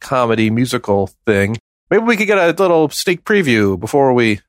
comedy 0.00 0.50
musical 0.50 1.10
thing. 1.26 1.56
Maybe 1.88 2.02
we 2.02 2.16
could 2.16 2.26
get 2.26 2.38
a 2.38 2.60
little 2.60 2.88
sneak 2.88 3.24
preview 3.24 3.78
before 3.78 4.12
we. 4.14 4.40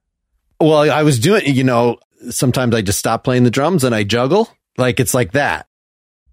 Well, 0.60 0.90
I 0.90 1.04
was 1.04 1.20
doing, 1.20 1.46
you 1.46 1.64
know, 1.64 2.00
sometimes 2.32 2.74
I 2.74 2.82
just 2.82 2.98
stop 2.98 3.24
playing 3.24 3.44
the 3.44 3.52
drums 3.52 3.84
and 3.84 3.94
I 3.94 4.04
juggle. 4.04 4.50
Like 4.78 5.00
it's 5.00 5.14
like 5.14 5.34
that. 5.34 5.68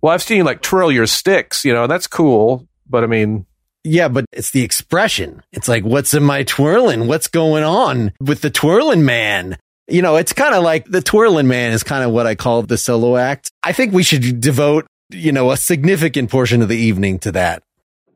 Well, 0.06 0.14
I've 0.14 0.22
seen 0.22 0.36
you 0.36 0.44
like 0.44 0.62
twirl 0.62 0.92
your 0.92 1.08
sticks. 1.08 1.64
You 1.64 1.74
know, 1.74 1.88
that's 1.88 2.06
cool. 2.06 2.68
But 2.88 3.02
I 3.02 3.08
mean, 3.08 3.44
Yeah, 3.82 4.06
but 4.06 4.24
it's 4.30 4.52
the 4.52 4.62
expression. 4.62 5.42
It's 5.50 5.66
like, 5.66 5.82
what's 5.82 6.14
in 6.14 6.22
my 6.22 6.44
twirling? 6.44 7.08
What's 7.08 7.26
going 7.26 7.64
on 7.64 8.12
with 8.20 8.40
the 8.40 8.48
twirling 8.48 9.04
man? 9.04 9.58
You 9.88 10.02
know, 10.02 10.14
it's 10.14 10.32
kind 10.32 10.54
of 10.54 10.62
like 10.62 10.84
the 10.84 11.02
twirling 11.02 11.48
man 11.48 11.72
is 11.72 11.82
kind 11.82 12.04
of 12.04 12.12
what 12.12 12.24
I 12.24 12.36
call 12.36 12.62
the 12.62 12.78
solo 12.78 13.16
act. 13.16 13.50
I 13.64 13.72
think 13.72 13.92
we 13.92 14.04
should 14.04 14.40
devote, 14.40 14.86
you 15.10 15.32
know, 15.32 15.50
a 15.50 15.56
significant 15.56 16.30
portion 16.30 16.62
of 16.62 16.68
the 16.68 16.76
evening 16.76 17.18
to 17.20 17.32
that. 17.32 17.64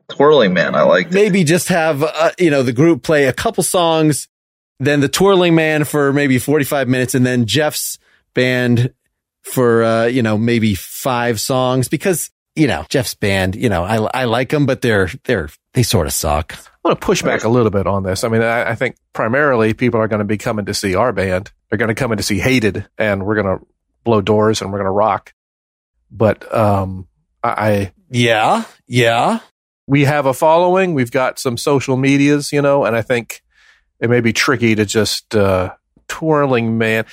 Twirling 0.07 0.53
man. 0.53 0.75
I 0.75 0.83
like. 0.83 1.11
Maybe 1.11 1.43
just 1.43 1.67
have, 1.67 2.03
uh, 2.03 2.31
you 2.39 2.51
know, 2.51 2.63
the 2.63 2.71
group 2.71 3.03
play 3.03 3.25
a 3.25 3.33
couple 3.33 3.65
songs, 3.65 4.29
then 4.79 5.01
the 5.01 5.09
twirling 5.09 5.55
man 5.55 5.83
for 5.83 6.13
maybe 6.13 6.39
45 6.39 6.87
minutes 6.87 7.15
and 7.15 7.25
then 7.25 7.45
Jeff's 7.47 7.99
band 8.33 8.93
for, 9.41 9.83
uh, 9.83 10.05
you 10.05 10.23
know, 10.23 10.37
maybe 10.37 10.75
five 11.01 11.39
songs 11.39 11.87
because, 11.89 12.29
you 12.55 12.67
know, 12.67 12.85
Jeff's 12.89 13.15
band, 13.15 13.55
you 13.55 13.69
know, 13.69 13.83
I, 13.83 14.21
I 14.21 14.23
like 14.25 14.49
them, 14.49 14.65
but 14.65 14.81
they're, 14.81 15.09
they're, 15.23 15.49
they 15.73 15.83
sort 15.83 16.07
of 16.07 16.13
suck. 16.13 16.53
I 16.53 16.87
want 16.89 16.99
to 16.99 17.05
push 17.05 17.21
back 17.21 17.43
a 17.43 17.49
little 17.49 17.71
bit 17.71 17.87
on 17.87 18.03
this. 18.03 18.23
I 18.23 18.27
mean, 18.27 18.41
I, 18.41 18.71
I 18.71 18.75
think 18.75 18.95
primarily 19.13 19.73
people 19.73 19.99
are 19.99 20.07
going 20.07 20.19
to 20.19 20.25
be 20.25 20.37
coming 20.37 20.65
to 20.65 20.73
see 20.73 20.95
our 20.95 21.11
band. 21.13 21.51
They're 21.69 21.77
going 21.77 21.89
to 21.89 21.95
come 21.95 22.11
in 22.11 22.17
to 22.17 22.23
see 22.23 22.39
Hated, 22.39 22.87
and 22.97 23.25
we're 23.25 23.41
going 23.41 23.59
to 23.59 23.65
blow 24.03 24.21
doors 24.21 24.61
and 24.61 24.71
we're 24.71 24.79
going 24.79 24.87
to 24.87 24.91
rock. 24.91 25.33
But 26.11 26.53
um, 26.53 27.07
I, 27.43 27.49
I 27.49 27.93
Yeah. 28.09 28.63
Yeah. 28.87 29.39
we 29.87 30.05
have 30.05 30.25
a 30.25 30.33
following. 30.33 30.93
We've 30.93 31.11
got 31.11 31.39
some 31.39 31.57
social 31.57 31.97
medias, 31.97 32.51
you 32.51 32.61
know, 32.61 32.85
and 32.85 32.95
I 32.95 33.01
think 33.01 33.41
it 33.99 34.09
may 34.09 34.21
be 34.21 34.33
tricky 34.33 34.75
to 34.75 34.85
just 34.85 35.35
uh, 35.35 35.73
twirling 36.07 36.77
man. 36.77 37.05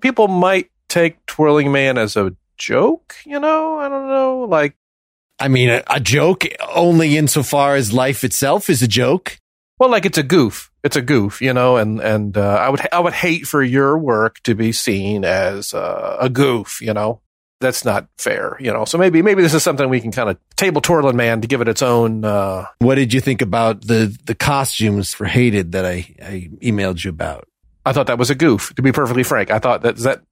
People 0.00 0.28
might 0.28 0.70
take 0.88 1.24
twirling 1.26 1.70
man 1.70 1.98
as 1.98 2.16
a 2.16 2.34
joke, 2.62 3.16
you 3.26 3.38
know. 3.40 3.78
I 3.78 3.88
don't 3.88 4.08
know, 4.08 4.46
like. 4.48 4.76
I 5.38 5.48
mean, 5.48 5.70
a, 5.70 5.82
a 5.88 5.98
joke 5.98 6.44
only 6.74 7.16
insofar 7.16 7.74
as 7.74 7.92
life 7.92 8.22
itself 8.22 8.70
is 8.70 8.80
a 8.82 8.88
joke. 8.88 9.38
Well, 9.78 9.90
like 9.90 10.06
it's 10.06 10.18
a 10.18 10.22
goof. 10.22 10.70
It's 10.84 10.96
a 10.96 11.02
goof, 11.02 11.40
you 11.42 11.52
know, 11.52 11.76
and 11.76 12.00
and 12.00 12.36
uh, 12.36 12.56
I 12.56 12.68
would 12.68 12.80
I 12.92 13.00
would 13.00 13.14
hate 13.14 13.46
for 13.46 13.62
your 13.62 13.98
work 13.98 14.40
to 14.44 14.54
be 14.54 14.70
seen 14.72 15.24
as 15.24 15.74
uh, 15.74 16.16
a 16.20 16.28
goof, 16.28 16.80
you 16.80 16.94
know. 16.94 17.20
That's 17.60 17.84
not 17.84 18.08
fair, 18.18 18.56
you 18.58 18.72
know. 18.72 18.84
So 18.84 18.98
maybe 18.98 19.22
maybe 19.22 19.42
this 19.42 19.54
is 19.54 19.62
something 19.62 19.88
we 19.88 20.00
can 20.00 20.12
kind 20.12 20.28
of 20.28 20.36
table 20.56 20.80
twirling 20.80 21.16
man 21.16 21.40
to 21.40 21.48
give 21.48 21.60
it 21.60 21.68
its 21.68 21.82
own. 21.82 22.24
Uh, 22.24 22.66
What 22.78 22.96
did 22.96 23.12
you 23.12 23.20
think 23.20 23.42
about 23.42 23.86
the, 23.86 24.16
the 24.24 24.34
costumes 24.34 25.14
for 25.14 25.26
Hated 25.26 25.72
that 25.72 25.86
I, 25.86 26.14
I 26.20 26.50
emailed 26.60 27.04
you 27.04 27.10
about? 27.10 27.46
I 27.86 27.92
thought 27.92 28.08
that 28.08 28.18
was 28.18 28.30
a 28.30 28.34
goof. 28.34 28.74
To 28.74 28.82
be 28.82 28.90
perfectly 28.92 29.22
frank, 29.22 29.50
I 29.50 29.58
thought 29.58 29.82
that 29.82 29.96
is 29.96 30.02
that 30.02 30.22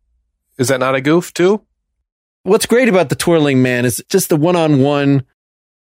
is 0.58 0.68
that 0.68 0.80
not 0.80 0.94
a 0.94 1.00
goof 1.00 1.32
too? 1.32 1.62
What's 2.42 2.66
great 2.66 2.88
about 2.88 3.08
the 3.08 3.16
twirling 3.16 3.62
man 3.62 3.84
is 3.84 4.02
just 4.08 4.28
the 4.28 4.36
one-on-one 4.36 5.24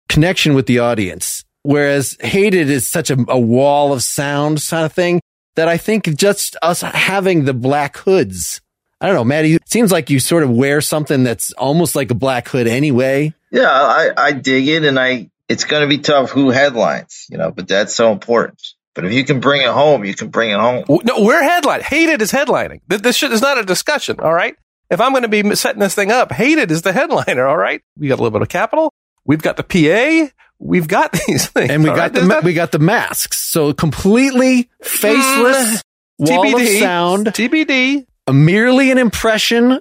connection 0.08 0.54
with 0.54 0.68
the 0.68 0.80
audience. 0.80 1.43
Whereas 1.64 2.18
hated 2.20 2.70
is 2.70 2.86
such 2.86 3.10
a, 3.10 3.18
a 3.28 3.39
wall 3.39 3.93
of 3.93 4.04
sound 4.04 4.64
kind 4.70 4.86
of 4.86 4.93
thing 4.93 5.22
that 5.56 5.68
I 5.68 5.78
think 5.78 6.16
just 6.16 6.58
us 6.62 6.82
having 6.82 7.45
the 7.45 7.54
black 7.54 7.97
hoods. 7.97 8.62
I 8.99 9.08
don't 9.08 9.16
know, 9.16 9.24
Matty. 9.24 9.56
It 9.56 9.70
seems 9.70 9.91
like 9.91 10.10
you 10.10 10.20
sort 10.20 10.43
of 10.43 10.49
wear 10.49 10.82
something 10.82 11.24
that's 11.24 11.51
almost 11.54 11.95
like 11.95 12.12
a 12.12 12.16
black 12.16 12.47
hood 12.49 12.68
anyway. 12.68 13.34
Yeah, 13.51 13.70
I, 13.70 14.12
I 14.18 14.32
dig 14.34 14.68
it, 14.68 14.84
and 14.84 14.99
I 14.99 15.30
it's 15.49 15.64
going 15.66 15.82
to 15.82 15.88
be 15.88 16.01
tough 16.01 16.32
who 16.32 16.49
headlines, 16.49 17.28
you 17.30 17.38
know, 17.38 17.51
but 17.51 17.68
that's 17.68 17.93
so 17.93 18.12
important. 18.12 18.62
But 18.95 19.06
if 19.06 19.14
you 19.14 19.24
can 19.24 19.39
bring 19.39 19.62
it 19.62 19.70
home, 19.70 20.06
you 20.06 20.14
can 20.14 20.30
bring 20.30 20.51
it 20.51 20.60
home. 20.60 20.86
No, 20.88 21.24
we're 21.24 21.41
headline. 21.41 21.82
Hated 21.82 22.22
is 22.22 22.32
headlining. 22.32 22.82
This 22.88 23.16
shit 23.16 23.32
is 23.32 23.41
not 23.41 23.58
a 23.58 23.64
discussion. 23.64 24.20
All 24.20 24.34
right. 24.34 24.56
If 24.94 25.02
I'm 25.02 25.12
going 25.12 25.24
to 25.24 25.28
be 25.28 25.56
setting 25.56 25.80
this 25.80 25.96
thing 25.96 26.12
up, 26.12 26.32
hated 26.32 26.72
is 26.72 26.84
the 26.84 26.94
headliner. 26.94 27.46
All 27.48 27.58
right. 27.58 27.82
We 27.98 28.08
got 28.08 28.16
a 28.16 28.22
little 28.24 28.32
bit 28.32 28.41
of 28.44 28.50
capital. 28.50 28.94
We've 29.26 29.41
got 29.41 29.58
the 29.58 29.64
PA. 29.64 30.32
We've 30.60 30.88
got 30.88 31.12
these 31.28 31.48
things. 31.48 31.70
And 31.72 31.84
we 31.84 31.89
got 31.89 31.98
right? 31.98 32.14
the 32.14 32.22
ma- 32.24 32.39
we 32.44 32.54
got 32.54 32.72
the 32.72 32.80
masks. 32.80 33.39
So 33.39 33.74
completely 33.74 34.70
faceless 34.82 35.82
Mm, 36.22 36.30
wall 36.30 36.46
TBD. 36.46 36.62
of 36.76 36.80
sound, 36.80 37.26
TBD. 37.28 38.06
a 38.28 38.34
merely 38.34 38.91
an 38.91 39.00
impression 39.00 39.80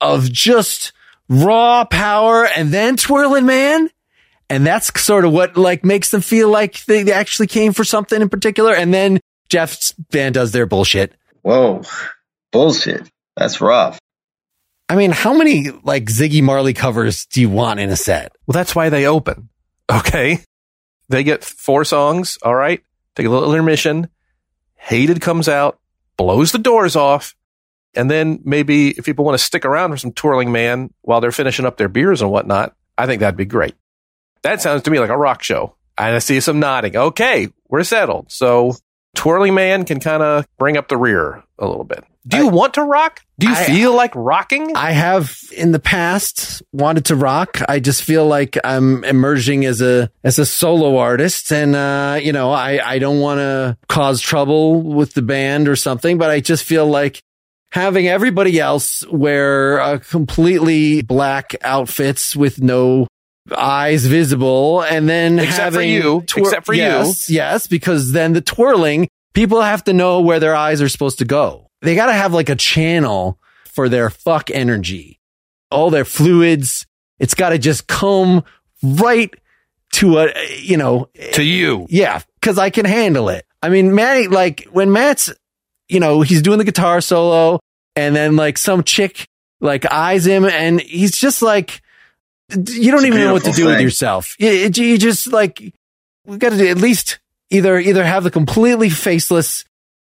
of 0.00 0.32
just 0.32 0.92
raw 1.28 1.84
power 1.84 2.46
and 2.56 2.72
then 2.72 2.96
twirling 2.96 3.44
man. 3.44 3.90
And 4.48 4.66
that's 4.66 4.90
sort 4.98 5.26
of 5.26 5.32
what 5.32 5.58
like 5.58 5.84
makes 5.84 6.10
them 6.10 6.22
feel 6.22 6.48
like 6.48 6.82
they 6.86 7.12
actually 7.12 7.48
came 7.48 7.74
for 7.74 7.84
something 7.84 8.22
in 8.22 8.30
particular. 8.30 8.74
And 8.74 8.94
then 8.94 9.20
Jeff's 9.50 9.92
band 9.92 10.36
does 10.36 10.52
their 10.52 10.64
bullshit. 10.64 11.12
Whoa, 11.42 11.82
bullshit. 12.50 13.10
That's 13.36 13.60
rough. 13.60 13.98
I 14.88 14.96
mean, 14.96 15.10
how 15.10 15.34
many 15.34 15.70
like 15.82 16.04
Ziggy 16.06 16.42
Marley 16.42 16.72
covers 16.72 17.26
do 17.26 17.40
you 17.40 17.50
want 17.50 17.80
in 17.80 17.90
a 17.90 17.96
set? 17.96 18.34
Well, 18.46 18.54
that's 18.54 18.74
why 18.74 18.88
they 18.88 19.06
open. 19.06 19.50
Okay. 19.90 20.40
They 21.08 21.24
get 21.24 21.44
four 21.44 21.84
songs. 21.84 22.38
All 22.42 22.54
right. 22.54 22.82
Take 23.14 23.26
a 23.26 23.30
little 23.30 23.52
intermission. 23.52 24.08
Hated 24.76 25.20
comes 25.20 25.48
out, 25.48 25.78
blows 26.16 26.52
the 26.52 26.58
doors 26.58 26.96
off. 26.96 27.34
And 27.94 28.10
then 28.10 28.40
maybe 28.44 28.90
if 28.90 29.04
people 29.04 29.24
want 29.24 29.38
to 29.38 29.44
stick 29.44 29.64
around 29.64 29.90
for 29.90 29.96
some 29.96 30.12
twirling 30.12 30.52
man 30.52 30.92
while 31.02 31.20
they're 31.20 31.32
finishing 31.32 31.66
up 31.66 31.76
their 31.76 31.88
beers 31.88 32.22
and 32.22 32.30
whatnot, 32.30 32.74
I 32.96 33.06
think 33.06 33.20
that'd 33.20 33.36
be 33.36 33.44
great. 33.44 33.74
That 34.42 34.62
sounds 34.62 34.82
to 34.82 34.90
me 34.90 35.00
like 35.00 35.10
a 35.10 35.16
rock 35.16 35.42
show. 35.42 35.74
And 35.96 36.14
I 36.14 36.18
see 36.20 36.40
some 36.40 36.60
nodding. 36.60 36.96
Okay. 36.96 37.48
We're 37.68 37.82
settled. 37.82 38.30
So 38.30 38.76
twirling 39.14 39.54
man 39.54 39.84
can 39.84 40.00
kind 40.00 40.22
of 40.22 40.46
bring 40.58 40.76
up 40.76 40.88
the 40.88 40.96
rear 40.96 41.42
a 41.58 41.66
little 41.66 41.84
bit. 41.84 42.04
Do 42.26 42.36
you 42.36 42.48
I- 42.48 42.52
want 42.52 42.74
to 42.74 42.82
rock? 42.82 43.22
Do 43.38 43.48
you 43.48 43.54
I- 43.54 43.64
feel 43.64 43.94
like 43.94 44.12
rocking? 44.14 44.76
I 44.76 44.90
have 44.92 45.34
in 45.56 45.72
the 45.72 45.78
past 45.78 46.62
wanted 46.72 47.06
to 47.06 47.16
rock. 47.16 47.58
I 47.68 47.80
just 47.80 48.02
feel 48.02 48.26
like 48.26 48.58
I'm 48.64 49.02
emerging 49.04 49.64
as 49.64 49.80
a 49.80 50.10
as 50.24 50.38
a 50.38 50.44
solo 50.46 50.98
artist, 50.98 51.50
and 51.52 51.74
uh, 51.74 52.18
you 52.22 52.32
know, 52.32 52.50
I 52.52 52.80
I 52.84 52.98
don't 52.98 53.20
want 53.20 53.38
to 53.38 53.76
cause 53.88 54.20
trouble 54.20 54.82
with 54.82 55.14
the 55.14 55.22
band 55.22 55.68
or 55.68 55.76
something, 55.76 56.18
but 56.18 56.30
I 56.30 56.40
just 56.40 56.64
feel 56.64 56.86
like 56.86 57.22
having 57.72 58.08
everybody 58.08 58.58
else 58.60 59.06
wear 59.10 59.80
uh, 59.80 59.98
completely 59.98 61.02
black 61.02 61.54
outfits 61.62 62.34
with 62.36 62.60
no 62.60 63.06
eyes 63.56 64.06
visible, 64.06 64.82
and 64.82 65.08
then 65.08 65.38
Except 65.38 65.74
for 65.74 65.82
you. 65.82 66.24
Except 66.36 66.66
for 66.66 66.74
you. 66.74 66.82
yes, 66.82 67.30
yes, 67.30 67.66
because 67.66 68.12
then 68.12 68.32
the 68.32 68.40
twirling 68.40 69.08
people 69.34 69.60
have 69.62 69.84
to 69.84 69.92
know 69.92 70.20
where 70.20 70.40
their 70.40 70.54
eyes 70.54 70.82
are 70.82 70.88
supposed 70.88 71.18
to 71.18 71.24
go. 71.24 71.70
They 71.82 71.94
got 71.94 72.06
to 72.06 72.12
have 72.12 72.34
like 72.34 72.48
a 72.48 72.56
channel 72.56 73.38
for 73.64 73.88
their 73.88 74.10
fuck 74.10 74.50
energy. 74.50 75.20
All 75.70 75.90
their 75.90 76.04
fluids. 76.04 76.86
It's 77.18 77.34
got 77.34 77.50
to 77.50 77.58
just 77.58 77.86
come 77.86 78.44
right 78.82 79.32
to 79.92 80.18
a, 80.18 80.32
you 80.58 80.76
know, 80.76 81.08
to 81.32 81.42
you. 81.42 81.86
yeah, 81.88 82.20
cause 82.42 82.58
I 82.58 82.70
can 82.70 82.84
handle 82.84 83.28
it. 83.28 83.44
I 83.62 83.68
mean, 83.68 83.94
Matty, 83.94 84.28
like 84.28 84.66
when 84.70 84.92
Matt's, 84.92 85.32
you 85.88 86.00
know, 86.00 86.20
he's 86.20 86.42
doing 86.42 86.58
the 86.58 86.64
guitar 86.64 87.00
solo 87.00 87.58
and 87.96 88.14
then 88.14 88.36
like 88.36 88.58
some 88.58 88.82
chick 88.84 89.26
like 89.60 89.90
eyes 89.90 90.26
him 90.26 90.44
and 90.44 90.80
he's 90.80 91.18
just 91.18 91.42
like, 91.42 91.80
you 92.50 92.90
don't 92.90 93.00
It's 93.00 93.06
even 93.06 93.20
know 93.20 93.32
what 93.32 93.44
to 93.44 93.50
beautiful 93.50 93.64
do 93.64 93.74
with 93.74 93.80
yourself. 93.80 94.34
You, 94.38 94.50
you 94.50 94.84
you 94.84 94.98
just 94.98 95.32
like, 95.32 95.74
we 96.24 96.38
got 96.38 96.50
to 96.50 96.68
at 96.68 96.78
least 96.78 97.18
either, 97.50 97.78
either 97.78 98.04
have 98.04 98.24
the 98.24 98.30
completely 98.30 98.90
faceless 98.90 99.64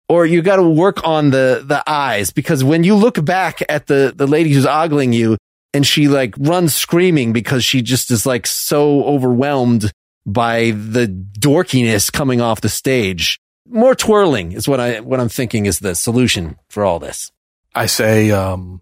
or 0.09 0.27
you 0.27 0.43
got 0.43 0.57
to 0.57 0.69
work 0.69 1.07
on 1.07 1.31
the, 1.31 1.63
the 1.65 1.83
eyes 1.89 2.31
because 2.31 2.65
when 2.65 2.83
you 2.83 2.95
look 2.95 3.25
back 3.25 3.63
at 3.69 3.87
the, 3.87 4.13
the 4.15 4.27
lady 4.27 4.53
who's 4.53 4.67
ogling 4.67 5.13
you 5.13 5.37
and 5.73 5.87
she 5.87 6.09
like 6.09 6.35
runs 6.39 6.75
screaming 6.75 7.33
because 7.33 7.65
she 7.65 7.83
just 7.83 8.11
is 8.11 8.27
like 8.27 8.47
so 8.47 9.05
overwhelmed 9.05 9.93
by 10.27 10.73
the 10.73 11.07
dorkiness 11.07 12.13
coming 12.13 12.41
off 12.41 12.61
the 12.61 12.69
stage. 12.69 13.39
More 13.69 13.95
twirling 13.95 14.53
is 14.53 14.67
what 14.67 14.81
I, 14.81 15.01
what 15.01 15.21
I'm 15.21 15.29
thinking 15.29 15.67
is 15.67 15.79
the 15.79 15.95
solution 15.95 16.57
for 16.71 16.85
all 16.85 16.99
this. 16.99 17.31
I 17.75 17.87
say, 17.87 18.33
um, 18.33 18.81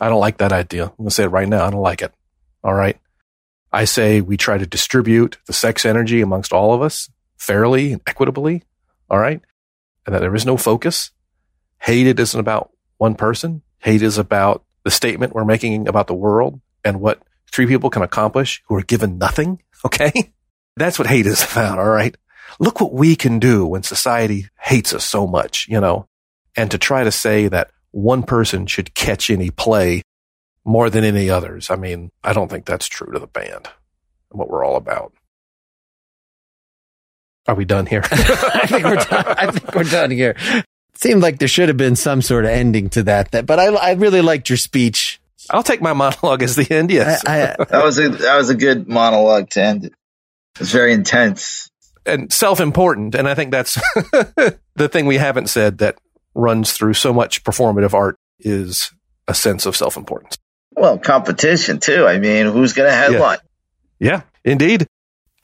I 0.00 0.08
don't 0.08 0.20
like 0.20 0.38
that 0.38 0.52
idea. 0.52 0.86
I'm 0.86 0.96
going 0.96 1.08
to 1.08 1.14
say 1.14 1.24
it 1.24 1.28
right 1.28 1.48
now. 1.48 1.64
I 1.64 1.70
don't 1.70 1.80
like 1.80 2.02
it. 2.02 2.12
All 2.64 2.74
right. 2.74 2.98
I 3.72 3.84
say 3.84 4.20
we 4.20 4.36
try 4.36 4.56
to 4.56 4.66
distribute 4.66 5.38
the 5.46 5.52
sex 5.52 5.84
energy 5.84 6.20
amongst 6.20 6.52
all 6.52 6.72
of 6.72 6.80
us 6.80 7.10
fairly 7.36 7.92
and 7.92 8.00
equitably. 8.06 8.62
All 9.10 9.18
right. 9.18 9.40
And 10.06 10.14
that 10.14 10.20
there 10.20 10.34
is 10.34 10.46
no 10.46 10.56
focus. 10.56 11.10
Hate 11.80 12.06
it 12.06 12.18
isn't 12.18 12.38
about 12.38 12.70
one 12.96 13.14
person. 13.14 13.62
Hate 13.78 14.02
is 14.02 14.16
about 14.16 14.64
the 14.84 14.90
statement 14.90 15.34
we're 15.34 15.44
making 15.44 15.88
about 15.88 16.06
the 16.06 16.14
world 16.14 16.60
and 16.84 17.00
what 17.00 17.22
three 17.52 17.66
people 17.66 17.90
can 17.90 18.02
accomplish 18.02 18.62
who 18.66 18.74
are 18.76 18.82
given 18.82 19.18
nothing. 19.18 19.60
Okay. 19.84 20.32
That's 20.78 20.98
what 20.98 21.08
hate 21.08 21.26
is 21.26 21.44
about. 21.52 21.78
All 21.78 21.90
right. 21.90 22.16
Look 22.58 22.80
what 22.80 22.94
we 22.94 23.16
can 23.16 23.38
do 23.38 23.66
when 23.66 23.82
society 23.82 24.48
hates 24.58 24.94
us 24.94 25.04
so 25.04 25.26
much, 25.26 25.68
you 25.68 25.78
know, 25.78 26.08
and 26.56 26.70
to 26.70 26.78
try 26.78 27.04
to 27.04 27.10
say 27.12 27.48
that 27.48 27.70
one 27.90 28.22
person 28.22 28.66
should 28.66 28.94
catch 28.94 29.28
any 29.28 29.50
play 29.50 30.00
more 30.64 30.90
than 30.90 31.04
any 31.04 31.28
others. 31.30 31.70
I 31.70 31.76
mean, 31.76 32.10
I 32.22 32.32
don't 32.32 32.48
think 32.50 32.64
that's 32.64 32.86
true 32.88 33.12
to 33.12 33.18
the 33.18 33.26
band 33.26 33.68
and 34.30 34.38
what 34.38 34.48
we're 34.48 34.64
all 34.64 34.76
about. 34.76 35.12
Are 37.46 37.54
we 37.54 37.64
done 37.64 37.86
here? 37.86 38.02
I 38.10 38.66
think 38.66 38.84
we're 38.84 38.96
done. 38.96 39.24
I 39.26 39.50
think 39.50 39.74
we're 39.74 39.84
done 39.84 40.10
here. 40.10 40.34
It 40.38 40.64
seemed 40.94 41.22
like 41.22 41.38
there 41.38 41.48
should 41.48 41.68
have 41.68 41.76
been 41.76 41.96
some 41.96 42.22
sort 42.22 42.46
of 42.46 42.50
ending 42.52 42.88
to 42.90 43.02
that, 43.02 43.32
that 43.32 43.44
but 43.44 43.58
I, 43.60 43.66
I 43.66 43.92
really 43.92 44.22
liked 44.22 44.48
your 44.48 44.56
speech. 44.56 45.20
I'll 45.50 45.62
take 45.62 45.82
my 45.82 45.92
monologue 45.92 46.42
as 46.42 46.56
the 46.56 46.66
end. 46.70 46.90
Yes. 46.90 47.22
I, 47.26 47.52
I, 47.52 47.64
That 47.64 47.84
was 47.84 47.98
a 47.98 48.08
that 48.08 48.36
was 48.38 48.48
a 48.48 48.54
good 48.54 48.88
monologue 48.88 49.50
to 49.50 49.62
end 49.62 49.84
it. 49.84 49.92
It's 50.58 50.70
very 50.70 50.94
intense. 50.94 51.68
and 52.06 52.32
self-important. 52.32 53.14
And 53.14 53.28
I 53.28 53.34
think 53.34 53.50
that's 53.50 53.74
the 54.04 54.88
thing 54.90 55.04
we 55.04 55.18
haven't 55.18 55.48
said 55.50 55.78
that 55.78 55.98
runs 56.34 56.72
through 56.72 56.94
so 56.94 57.12
much 57.12 57.44
performative 57.44 57.92
art 57.92 58.16
is 58.38 58.90
a 59.28 59.34
sense 59.34 59.66
of 59.66 59.76
self-importance. 59.76 60.38
Well, 60.76 60.98
competition 60.98 61.78
too. 61.80 62.06
I 62.06 62.18
mean, 62.18 62.46
who's 62.46 62.72
going 62.72 62.90
to 62.90 62.94
headline? 62.96 63.38
Yeah, 63.98 64.22
indeed. 64.44 64.86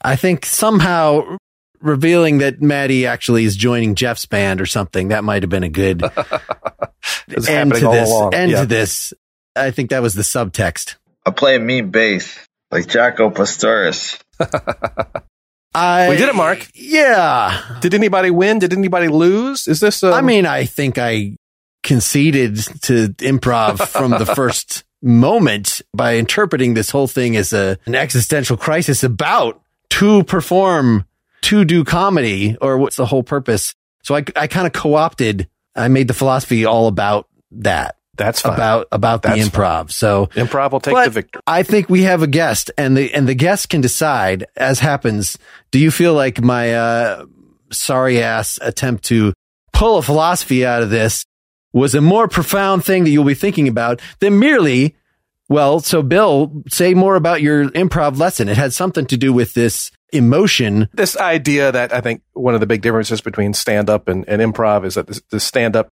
I 0.01 0.15
think 0.15 0.45
somehow 0.45 1.37
revealing 1.79 2.39
that 2.39 2.61
Matty 2.61 3.05
actually 3.07 3.45
is 3.45 3.55
joining 3.55 3.95
Jeff's 3.95 4.25
band 4.25 4.61
or 4.61 4.65
something, 4.65 5.07
that 5.09 5.23
might 5.23 5.43
have 5.43 5.49
been 5.49 5.63
a 5.63 5.69
good 5.69 6.03
end 7.47 7.73
to 7.73 7.79
this. 7.79 8.09
along. 8.09 8.33
End 8.33 8.51
Yeah. 8.51 8.61
to 8.61 8.65
this. 8.65 9.13
I 9.55 9.71
think 9.71 9.89
that 9.89 10.01
was 10.01 10.13
the 10.13 10.21
subtext. 10.21 10.95
I 11.25 11.31
play 11.31 11.55
a 11.55 11.59
mean 11.59 11.91
bass 11.91 12.37
like 12.71 12.85
Jaco 12.87 13.33
Pastorius. 13.33 14.17
I, 15.73 16.09
We 16.09 16.17
did 16.17 16.29
it, 16.29 16.35
Mark. 16.35 16.67
Yeah. 16.73 17.77
Did 17.79 17.93
anybody 17.93 18.29
win? 18.31 18.59
Did 18.59 18.73
anybody 18.73 19.07
lose? 19.07 19.67
Is 19.67 19.79
this? 19.79 20.03
Um, 20.03 20.13
I 20.13 20.21
mean, 20.21 20.45
I 20.45 20.65
think 20.65 20.97
I 20.97 21.37
conceded 21.83 22.57
to 22.83 23.09
improv 23.19 23.87
from 23.87 24.11
the 24.11 24.25
first 24.35 24.83
moment 25.01 25.81
by 25.93 26.15
interpreting 26.15 26.73
this 26.73 26.89
whole 26.89 27.07
thing 27.07 27.35
as 27.35 27.53
a, 27.53 27.77
an 27.85 27.95
existential 27.95 28.57
crisis 28.57 29.03
about 29.03 29.61
to 29.89 30.23
perform, 30.23 31.05
to 31.41 31.65
do 31.65 31.83
comedy, 31.83 32.55
or 32.61 32.77
what's 32.77 32.95
the 32.95 33.05
whole 33.05 33.23
purpose. 33.23 33.73
So 34.03 34.15
I, 34.15 34.23
I 34.35 34.47
kind 34.47 34.67
of 34.67 34.73
co-opted, 34.73 35.49
I 35.75 35.87
made 35.87 36.07
the 36.07 36.13
philosophy 36.13 36.65
all 36.65 36.87
about 36.87 37.27
that, 37.51 37.97
that's 38.15 38.41
fine. 38.41 38.53
about, 38.53 38.87
about 38.91 39.23
the 39.23 39.29
That's 39.29 39.49
improv. 39.49 39.91
So 39.91 40.27
improv 40.27 40.71
will 40.71 40.79
take 40.79 40.95
the 41.05 41.09
victory. 41.09 41.41
I 41.47 41.63
think 41.63 41.89
we 41.89 42.03
have 42.03 42.21
a 42.21 42.27
guest 42.27 42.69
and 42.77 42.95
the, 42.95 43.13
and 43.13 43.27
the 43.27 43.33
guest 43.33 43.69
can 43.69 43.81
decide 43.81 44.45
as 44.55 44.79
happens. 44.79 45.37
Do 45.71 45.79
you 45.79 45.89
feel 45.89 46.13
like 46.13 46.41
my, 46.41 46.73
uh, 46.73 47.25
sorry 47.71 48.21
ass 48.21 48.59
attempt 48.61 49.05
to 49.05 49.33
pull 49.73 49.97
a 49.97 50.01
philosophy 50.01 50.65
out 50.65 50.83
of 50.83 50.89
this 50.89 51.25
was 51.73 51.95
a 51.95 52.01
more 52.01 52.27
profound 52.27 52.83
thing 52.83 53.03
that 53.03 53.09
you'll 53.09 53.23
be 53.23 53.33
thinking 53.33 53.67
about 53.67 54.01
than 54.19 54.39
merely, 54.39 54.95
well, 55.49 55.79
so 55.79 56.01
Bill, 56.01 56.63
say 56.69 56.93
more 56.93 57.15
about 57.15 57.41
your 57.41 57.69
improv 57.69 58.17
lesson. 58.17 58.49
It 58.49 58.57
had 58.57 58.73
something 58.73 59.05
to 59.07 59.17
do 59.17 59.33
with 59.33 59.53
this 59.53 59.91
emotion. 60.13 60.89
This 60.93 61.17
idea 61.17 61.71
that 61.71 61.93
I 61.93 62.01
think 62.01 62.21
one 62.33 62.53
of 62.53 62.59
the 62.59 62.67
big 62.67 62.81
differences 62.81 63.21
between 63.21 63.53
stand 63.53 63.89
up 63.89 64.07
and, 64.07 64.27
and 64.27 64.41
improv 64.41 64.85
is 64.85 64.95
that 64.95 65.07
the, 65.07 65.21
the 65.29 65.39
stand 65.39 65.75
up 65.75 65.89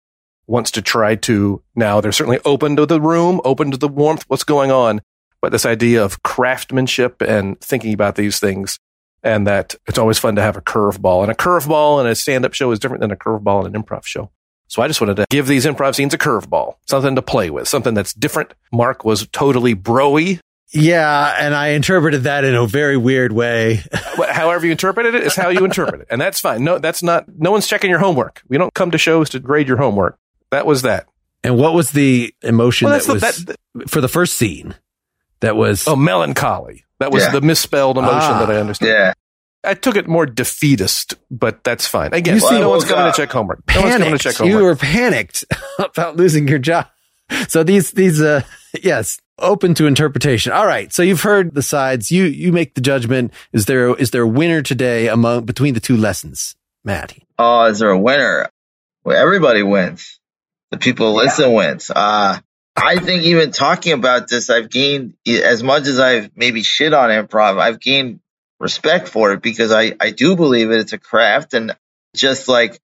wants 0.47 0.71
to 0.71 0.81
try 0.81 1.15
to 1.15 1.61
now 1.75 2.01
they're 2.01 2.11
certainly 2.11 2.39
open 2.45 2.75
to 2.77 2.85
the 2.85 3.01
room, 3.01 3.41
open 3.43 3.71
to 3.71 3.77
the 3.77 3.87
warmth, 3.87 4.23
what's 4.27 4.43
going 4.43 4.71
on, 4.71 5.01
but 5.41 5.51
this 5.51 5.65
idea 5.65 6.03
of 6.03 6.23
craftsmanship 6.23 7.21
and 7.21 7.59
thinking 7.59 7.93
about 7.93 8.15
these 8.15 8.39
things 8.39 8.79
and 9.23 9.45
that 9.45 9.75
it's 9.87 9.97
always 9.97 10.19
fun 10.19 10.35
to 10.35 10.41
have 10.41 10.55
a 10.55 10.61
curveball. 10.61 11.23
And 11.23 11.31
a 11.31 11.35
curveball 11.35 11.99
in 11.99 12.07
a 12.07 12.15
stand 12.15 12.45
up 12.45 12.53
show 12.53 12.71
is 12.71 12.79
different 12.79 13.01
than 13.01 13.11
a 13.11 13.15
curveball 13.15 13.65
in 13.65 13.75
an 13.75 13.83
improv 13.83 14.05
show. 14.05 14.31
So 14.67 14.81
I 14.81 14.87
just 14.87 14.99
wanted 15.01 15.15
to 15.17 15.25
give 15.29 15.47
these 15.47 15.65
improv 15.65 15.95
scenes 15.95 16.13
a 16.13 16.17
curveball, 16.17 16.75
something 16.87 17.15
to 17.15 17.21
play 17.21 17.49
with, 17.49 17.67
something 17.67 17.93
that's 17.93 18.13
different. 18.13 18.53
Mark 18.71 19.05
was 19.05 19.27
totally 19.27 19.75
broy. 19.75 20.39
Yeah, 20.73 21.33
and 21.39 21.55
I 21.55 21.69
interpreted 21.69 22.23
that 22.23 22.43
in 22.43 22.53
a 22.53 22.67
very 22.67 22.97
weird 22.97 23.31
way. 23.31 23.81
However 24.29 24.65
you 24.65 24.73
interpreted 24.73 25.15
it 25.15 25.23
is 25.23 25.35
how 25.35 25.47
you 25.49 25.63
interpret 25.63 26.01
it. 26.01 26.07
And 26.09 26.19
that's 26.19 26.41
fine. 26.41 26.65
No, 26.65 26.77
that's 26.77 27.01
not, 27.01 27.25
no 27.37 27.51
one's 27.51 27.67
checking 27.67 27.89
your 27.89 27.99
homework. 27.99 28.41
We 28.49 28.57
don't 28.57 28.73
come 28.73 28.91
to 28.91 28.97
shows 28.97 29.29
to 29.29 29.39
grade 29.39 29.69
your 29.69 29.77
homework. 29.77 30.17
That 30.51 30.65
was 30.65 30.81
that. 30.81 31.07
And 31.43 31.57
what 31.57 31.73
was 31.73 31.91
the 31.91 32.33
emotion 32.41 32.89
Well, 32.89 32.99
that 32.99 33.07
was 33.13 33.21
the- 33.45 33.55
that- 33.75 33.89
for 33.89 34.01
the 34.01 34.09
first 34.09 34.35
scene? 34.35 34.75
That 35.39 35.55
was 35.55 35.87
Oh, 35.87 35.95
melancholy. 35.95 36.83
That 36.99 37.11
was 37.11 37.23
Yeah. 37.23 37.31
the 37.31 37.41
misspelled 37.41 37.97
emotion 37.97 38.31
Ah. 38.33 38.45
that 38.45 38.53
I 38.53 38.59
understood. 38.59 38.87
Yeah. 38.89 39.13
I 39.63 39.73
took 39.73 39.95
it 39.97 40.07
more 40.07 40.25
defeatist, 40.25 41.15
but 41.31 41.63
that's 41.63 41.87
fine. 41.87 42.13
Again, 42.13 42.35
You 42.35 42.39
see- 42.41 42.59
no 42.59 42.69
one's 42.69 42.83
Well, 42.85 42.93
coming 42.93 43.05
uh, 43.07 43.11
to 43.11 43.17
check 43.21 43.31
homework. 43.31 43.63
No 43.75 43.81
one's 43.81 43.93
coming 43.93 43.99
to 43.99 44.05
panicked. 44.23 44.37
check 44.37 44.47
You 44.47 44.57
were 44.63 44.75
panicked 44.75 45.45
about 45.79 46.15
losing 46.15 46.47
your 46.47 46.59
job. 46.59 46.87
So 47.49 47.63
these 47.63 47.91
these 47.91 48.21
uh 48.21 48.41
yes, 48.83 49.19
open 49.39 49.73
to 49.75 49.85
interpretation. 49.87 50.53
All 50.53 50.65
right. 50.65 50.93
So 50.93 51.03
you've 51.03 51.21
heard 51.21 51.53
the 51.53 51.61
sides. 51.61 52.09
You 52.11 52.23
you 52.23 52.51
make 52.53 52.75
the 52.75 52.81
judgment. 52.81 53.33
Is 53.51 53.65
there 53.65 53.93
is 53.95 54.11
there 54.11 54.21
a 54.21 54.27
winner 54.27 54.61
today 54.61 55.07
among 55.09 55.43
between 55.45 55.73
the 55.73 55.81
two 55.81 55.97
lessons, 55.97 56.55
Matt? 56.85 57.17
Oh, 57.37 57.65
is 57.65 57.79
there 57.79 57.89
a 57.89 57.99
winner? 57.99 58.49
Well, 59.03 59.17
everybody 59.17 59.61
wins. 59.63 60.19
The 60.71 60.77
people 60.77 61.11
who 61.11 61.17
listen 61.17 61.51
wins. 61.53 61.91
Uh, 61.93 62.39
I 62.77 62.99
think 62.99 63.23
even 63.23 63.51
talking 63.51 63.93
about 63.93 64.29
this, 64.29 64.49
I've 64.49 64.69
gained 64.69 65.15
as 65.27 65.63
much 65.63 65.87
as 65.87 65.99
I've 65.99 66.29
maybe 66.35 66.61
shit 66.63 66.93
on 66.93 67.09
improv. 67.09 67.59
I've 67.59 67.79
gained 67.79 68.19
respect 68.59 69.07
for 69.07 69.33
it 69.33 69.41
because 69.41 69.71
I 69.71 69.93
I 69.99 70.11
do 70.11 70.35
believe 70.35 70.71
it. 70.71 70.79
It's 70.79 70.93
a 70.93 70.97
craft, 70.99 71.53
and 71.53 71.75
just 72.15 72.47
like 72.47 72.79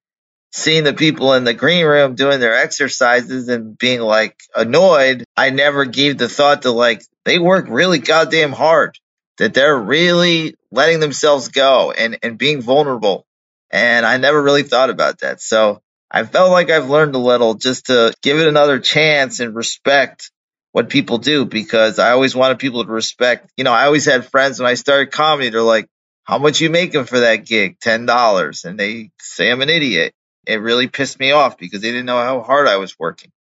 seeing 0.52 0.84
the 0.84 0.94
people 0.94 1.34
in 1.34 1.44
the 1.44 1.54
green 1.54 1.86
room 1.86 2.14
doing 2.14 2.40
their 2.40 2.56
exercises 2.56 3.48
and 3.48 3.76
being 3.78 4.00
like 4.00 4.38
annoyed, 4.54 5.24
I 5.36 5.50
never 5.50 5.84
gave 5.84 6.18
the 6.18 6.28
thought 6.28 6.62
to 6.62 6.70
like 6.70 7.02
they 7.24 7.38
work 7.38 7.66
really 7.68 7.98
goddamn 7.98 8.52
hard. 8.52 8.98
That 9.38 9.54
they're 9.54 9.76
really 9.78 10.56
letting 10.70 11.00
themselves 11.00 11.48
go 11.48 11.92
and 11.92 12.18
and 12.22 12.38
being 12.38 12.62
vulnerable 12.62 13.26
and 13.70 14.06
I 14.06 14.18
never 14.18 14.42
really 14.42 14.62
thought 14.62 14.90
about 14.90 15.20
that. 15.20 15.40
So 15.42 15.82
I 16.10 16.24
felt 16.24 16.52
like 16.52 16.70
I've 16.70 16.90
learned 16.90 17.16
a 17.16 17.18
little 17.18 17.54
just 17.54 17.86
to 17.86 18.14
give 18.22 18.38
it 18.38 18.48
another 18.48 18.78
chance 18.78 19.40
and 19.40 19.54
respect 19.54 20.30
what 20.74 20.90
people 20.90 21.18
do 21.18 21.46
because 21.46 21.98
I 22.00 22.10
always 22.12 22.36
wanted 22.36 22.58
people 22.58 22.84
to 22.84 22.92
respect. 22.92 23.50
You 23.56 23.64
know, 23.64 23.72
I 23.72 23.86
always 23.86 24.06
had 24.06 24.26
friends 24.26 24.60
when 24.60 24.68
I 24.68 24.74
started 24.74 25.12
comedy. 25.12 25.50
They're 25.50 25.62
like, 25.62 25.88
"How 26.24 26.38
much 26.38 26.60
you 26.60 26.70
making 26.70 27.04
for 27.06 27.20
that 27.20 27.46
gig? 27.46 27.78
Ten 27.80 28.06
dollars?" 28.06 28.64
And 28.66 28.78
they 28.80 29.12
say 29.20 29.50
I'm 29.50 29.62
an 29.62 29.70
idiot. 29.70 30.14
It 30.46 30.56
really 30.56 30.88
pissed 30.88 31.20
me 31.20 31.32
off 31.32 31.58
because 31.58 31.82
they 31.82 31.92
didn't 31.92 32.06
know 32.06 32.22
how 32.22 32.42
hard 32.42 32.68
I 32.68 32.78
was 32.78 32.98
working. 32.98 33.32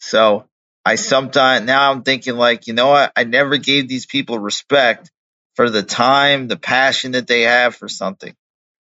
So 0.00 0.46
I 0.84 0.96
sometimes 0.96 1.66
now 1.66 1.90
I'm 1.92 2.04
thinking 2.04 2.36
like, 2.36 2.68
you 2.68 2.74
know 2.74 2.88
what? 2.88 3.12
I 3.16 3.24
never 3.24 3.56
gave 3.58 3.88
these 3.88 4.06
people 4.06 4.38
respect 4.38 5.10
for 5.56 5.70
the 5.70 5.82
time, 5.82 6.48
the 6.48 6.58
passion 6.58 7.12
that 7.12 7.26
they 7.28 7.42
have 7.42 7.76
for 7.76 7.88
something 7.88 8.34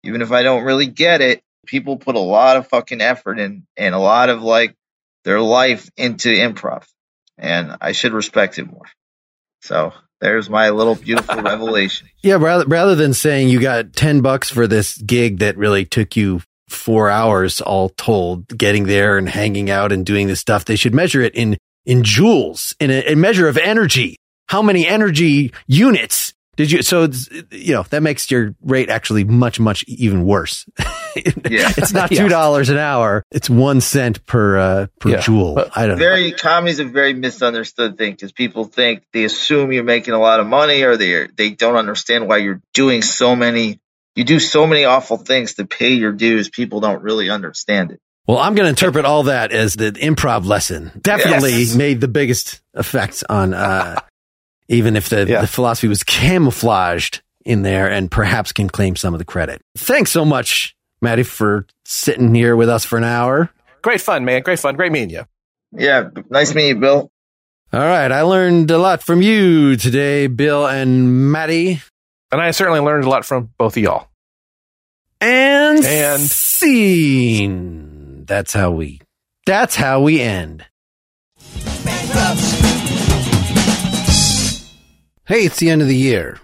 even 0.05 0.23
if 0.23 0.33
I 0.33 0.43
don't 0.43 0.65
really 0.65 0.87
get 0.87 1.21
it, 1.21 1.43
people 1.67 1.97
put 1.99 2.17
a 2.17 2.21
lot 2.21 2.57
of 2.57 2.69
fucking 2.69 3.01
effort 3.01 3.39
in 3.39 3.67
and 3.77 3.95
a 3.95 3.99
lot 3.99 4.31
of 4.31 4.43
like 4.43 4.75
their 5.25 5.41
life 5.41 5.91
into 5.97 6.29
improv. 6.31 6.85
And 7.39 7.77
I 7.81 7.93
should 7.93 8.13
respect 8.13 8.59
it 8.59 8.71
more. 8.71 8.87
So 9.61 9.93
there's 10.21 10.49
my 10.49 10.71
little 10.71 10.95
beautiful 10.95 11.37
revelation. 11.43 12.09
Yeah, 12.23 12.37
rather 12.37 12.65
rather 12.67 12.95
than 12.95 13.13
saying 13.13 13.49
you 13.49 13.61
got 13.61 13.93
ten 13.93 14.21
bucks 14.21 14.51
for 14.51 14.67
this 14.67 14.97
gig 14.99 15.39
that 15.41 15.57
really 15.57 15.85
took 15.85 16.17
you 16.17 16.41
four 16.69 17.11
hours 17.11 17.61
all 17.61 17.91
told, 17.91 18.49
getting 18.57 18.85
there 18.85 19.19
and 19.19 19.29
hanging 19.29 19.71
out 19.71 19.93
and 19.93 20.05
doing 20.05 20.27
this 20.27 20.41
stuff, 20.41 20.65
they 20.65 20.77
should 20.77 20.95
measure 20.95 21.21
it 21.21 21.35
in 21.35 21.57
in 21.85 22.03
joules, 22.03 22.75
in 22.81 22.91
a, 22.91 23.13
a 23.13 23.15
measure 23.15 23.49
of 23.49 23.57
energy. 23.57 24.17
How 24.49 24.63
many 24.63 24.87
energy 24.87 25.53
units 25.67 26.33
did 26.57 26.71
you? 26.71 26.83
So 26.83 27.09
you 27.51 27.75
know 27.75 27.85
that 27.91 28.03
makes 28.03 28.31
your 28.31 28.55
rate 28.63 28.89
actually 28.89 29.25
much 29.25 29.61
much 29.61 29.85
even 29.87 30.25
worse. 30.25 30.67
Yeah. 31.51 31.73
it's 31.77 31.93
not 31.93 32.11
two 32.11 32.29
dollars 32.29 32.69
an 32.69 32.79
hour; 32.79 33.23
it's 33.31 33.49
one 33.51 33.81
cent 33.81 34.25
per 34.27 34.59
uh, 34.59 34.87
per 35.01 35.11
Yeah. 35.11 35.21
joule. 35.21 35.55
But 35.55 35.77
I 35.77 35.87
don't 35.87 35.99
know. 35.99 36.05
Very 36.05 36.33
comedy 36.33 36.73
is 36.73 36.79
a 36.81 36.85
very 36.85 37.15
misunderstood 37.15 37.97
thing 37.99 38.13
because 38.13 38.33
people 38.33 38.65
think 38.65 39.03
they 39.13 39.25
assume 39.25 39.73
you're 39.73 39.85
making 39.85 40.15
a 40.15 40.19
lot 40.21 40.41
of 40.41 40.47
money 40.47 40.83
or 40.83 40.97
they 40.97 41.27
they 41.37 41.51
don't 41.51 41.77
understand 41.77 42.29
why 42.29 42.39
you're 42.39 42.61
doing 42.75 43.03
so 43.03 43.35
many. 43.37 43.81
You 44.15 44.25
do 44.25 44.39
so 44.41 44.67
many 44.67 44.85
awful 44.85 45.19
things 45.19 45.55
to 45.55 45.67
pay 45.67 45.91
your 45.93 46.13
dues. 46.13 46.49
People 46.49 46.81
don't 46.81 47.03
really 47.03 47.29
understand 47.31 47.91
it. 47.93 48.01
Well, 48.27 48.39
I'm 48.39 48.55
going 48.55 48.65
to 48.65 48.71
interpret 48.71 49.05
all 49.05 49.25
that 49.25 49.53
as 49.53 49.75
the 49.77 49.93
improv 49.93 50.47
lesson. 50.47 50.91
Definitely 51.01 51.53
Yes. 51.61 51.75
made 51.77 52.01
the 52.01 52.09
biggest 52.09 52.61
effect 52.75 53.23
on, 53.29 53.55
uh, 53.55 54.01
even 54.69 54.97
if 54.97 55.09
the, 55.11 55.27
Yeah. 55.29 55.43
the 55.43 55.47
philosophy 55.47 55.87
was 55.87 56.03
camouflaged 56.03 57.23
in 57.45 57.63
there 57.63 57.89
and 57.91 58.11
perhaps 58.11 58.53
can 58.53 58.69
claim 58.69 58.97
some 58.97 59.15
of 59.15 59.19
the 59.19 59.25
credit. 59.25 59.61
Thanks 59.77 60.11
so 60.11 60.25
much, 60.25 60.75
Matty, 61.03 61.23
for 61.23 61.67
sitting 61.85 62.35
here 62.35 62.57
with 62.57 62.69
us 62.69 62.85
for 62.85 62.97
an 62.99 63.05
hour. 63.05 63.51
Great 63.83 64.01
fun, 64.01 64.25
man. 64.25 64.43
Great 64.43 64.59
fun. 64.59 64.77
Great 64.77 64.93
meeting 64.93 65.11
you. 65.11 65.25
Yeah, 65.73 66.09
nice 66.31 66.55
meeting 66.55 66.77
you, 66.77 66.81
Bill. 66.81 67.11
All 67.73 67.81
right. 67.81 68.11
I 68.11 68.23
learned 68.23 68.71
a 68.71 68.79
lot 68.79 69.03
from 69.03 69.21
you 69.23 69.77
today, 69.77 70.27
Bill 70.29 70.67
and 70.67 71.31
Matty. 71.33 71.83
And 72.33 72.41
I 72.41 72.51
certainly 72.53 72.81
learned 72.81 73.05
a 73.05 73.09
lot 73.09 73.25
from 73.25 73.51
both 73.59 73.77
of 73.77 73.83
y'all. 73.83 74.09
And, 75.21 75.85
And- 75.85 76.23
scene. 76.23 78.25
That's 78.27 78.53
how 78.53 78.73
we, 78.73 79.01
that's 79.47 79.77
how 79.77 80.01
we 80.01 80.21
end. 80.21 80.65
Hey, 85.29 85.45
it's 85.45 85.59
the 85.59 85.71
end 85.71 85.83
of 85.83 85.89
the 85.89 85.97
year. 85.97 86.39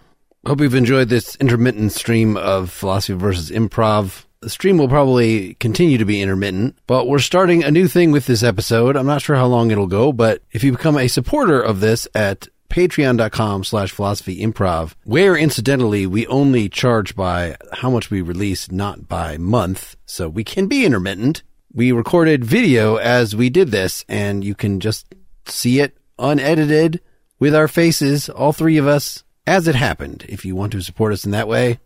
Hope 0.47 0.61
you've 0.61 0.75
enjoyed 0.75 1.09
this 1.09 1.37
intermittent 1.37 1.93
stream 1.93 2.37
of 2.37 2.71
philosophy 2.71 3.17
versus 3.17 3.51
improv. 3.51 4.25
The 4.43 4.51
stream 4.51 4.77
will 4.77 4.89
probably 4.89 5.55
continue 5.55 5.99
to 5.99 6.05
be 6.05 6.21
intermittent, 6.21 6.77
but 6.89 7.07
we're 7.07 7.21
starting 7.21 7.63
a 7.63 7.71
new 7.71 7.87
thing 7.87 8.11
with 8.11 8.27
this 8.27 8.43
episode. 8.43 8.97
I'm 8.97 9.07
not 9.07 9.23
sure 9.23 9.37
how 9.37 9.47
long 9.47 9.71
it'll 9.71 9.87
go, 9.87 10.13
but 10.13 10.43
if 10.51 10.65
you 10.65 10.73
become 10.73 10.99
a 10.99 11.07
supporter 11.07 11.63
of 11.63 11.79
this 11.79 12.09
at 12.13 12.49
patreon.com 12.69 13.63
slash 13.63 13.93
philosophy 13.93 14.41
improv, 14.41 14.95
where 15.05 15.37
incidentally 15.37 16.09
we 16.09 16.27
only 16.27 16.69
charge 16.69 17.15
by 17.15 17.57
how 17.73 17.89
much 17.89 18.11
we 18.11 18.21
release, 18.21 18.69
not 18.69 19.07
by 19.07 19.37
month, 19.37 19.95
so 20.07 20.29
we 20.29 20.43
can 20.43 20.67
be 20.67 20.85
intermittent. 20.85 21.45
We 21.73 21.93
recorded 21.93 22.45
video 22.45 22.97
as 22.97 23.37
we 23.37 23.49
did 23.49 23.71
this, 23.71 24.05
and 24.09 24.43
you 24.43 24.57
can 24.57 24.81
just 24.81 25.15
see 25.47 25.79
it 25.79 25.97
unedited 26.19 27.01
with 27.39 27.55
our 27.55 27.69
faces, 27.69 28.29
all 28.29 28.53
three 28.53 28.77
of 28.77 28.89
us, 28.89 29.23
as 29.47 29.69
it 29.69 29.77
happened. 29.77 30.27
If 30.29 30.45
you 30.45 30.57
want 30.57 30.73
to 30.73 30.83
support 30.83 31.13
us 31.13 31.25
in 31.25 31.31
that 31.31 31.47
way, 31.47 31.79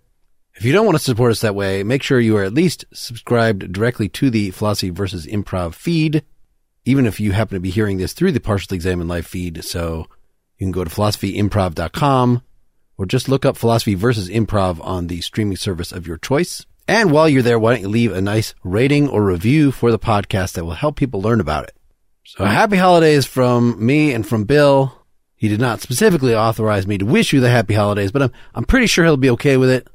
if 0.57 0.65
you 0.65 0.73
don't 0.73 0.87
want 0.87 0.97
to 0.97 1.05
support 1.05 1.33
us 1.33 1.43
that 1.43 1.55
way, 1.55 1.83
make 1.83 2.03
sure 2.03 2.19
you 2.19 2.37
are 2.37 2.45
at 2.45 2.55
least 2.55 2.87
subscribed 2.93 3.73
directly 3.73 4.09
to 4.11 4.31
the 4.31 4.51
Philosophy 4.51 4.91
versus 4.91 5.27
Improv 5.27 5.75
feed, 5.75 6.25
even 6.85 7.05
if 7.05 7.21
you 7.21 7.33
happen 7.33 7.57
to 7.57 7.61
be 7.61 7.71
hearing 7.71 7.99
this 7.99 8.15
through 8.15 8.33
the 8.33 8.41
Partially 8.41 8.77
Examined 8.77 9.11
Life 9.11 9.27
feed. 9.27 9.63
So 9.65 10.07
you 10.57 10.65
can 10.65 10.73
go 10.73 10.85
to 10.85 10.91
philosophyimprov.com 10.91 12.43
or 12.97 13.07
just 13.07 13.29
look 13.29 13.45
up 13.45 13.59
Philosophy 13.59 13.95
versus 13.95 14.31
Improv 14.31 14.83
on 14.83 15.09
the 15.09 15.21
streaming 15.21 15.59
service 15.59 15.93
of 15.93 16.07
your 16.07 16.17
choice. 16.17 16.65
And 16.89 17.11
while 17.11 17.29
you're 17.29 17.43
there, 17.43 17.59
why 17.59 17.75
don't 17.75 17.83
you 17.83 17.89
leave 17.89 18.13
a 18.13 18.23
nice 18.23 18.55
rating 18.63 19.09
or 19.09 19.23
review 19.23 19.73
for 19.73 19.91
the 19.91 19.99
podcast 19.99 20.53
that 20.53 20.65
will 20.65 20.73
help 20.73 20.97
people 20.97 21.21
learn 21.21 21.41
about 21.41 21.65
it? 21.65 21.77
So 22.25 22.45
happy 22.45 22.77
holidays 22.77 23.27
from 23.27 23.85
me 23.85 24.13
and 24.15 24.27
from 24.27 24.45
Bill. 24.45 25.05
He 25.35 25.49
did 25.49 25.61
not 25.61 25.83
specifically 25.83 26.35
authorize 26.35 26.87
me 26.87 26.97
to 26.99 27.05
wish 27.05 27.33
you 27.33 27.41
the 27.41 27.51
happy 27.51 27.75
holidays, 27.75 28.11
but 28.11 28.23
I'm, 28.23 28.33
I'm 28.55 28.65
pretty 28.65 28.87
sure 28.87 29.05
he'll 29.05 29.19
be 29.19 29.31
okay 29.31 29.59
with 29.59 29.71
it. 29.71 29.87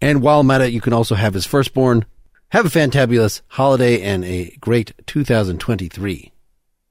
And 0.00 0.22
while 0.22 0.42
Meta, 0.42 0.70
you 0.70 0.80
can 0.80 0.92
also 0.92 1.14
have 1.14 1.34
his 1.34 1.46
firstborn. 1.46 2.06
Have 2.50 2.64
a 2.64 2.70
fantabulous 2.70 3.42
holiday 3.48 4.00
and 4.00 4.24
a 4.24 4.56
great 4.60 4.92
2023. 5.06 6.32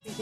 I 0.07 0.13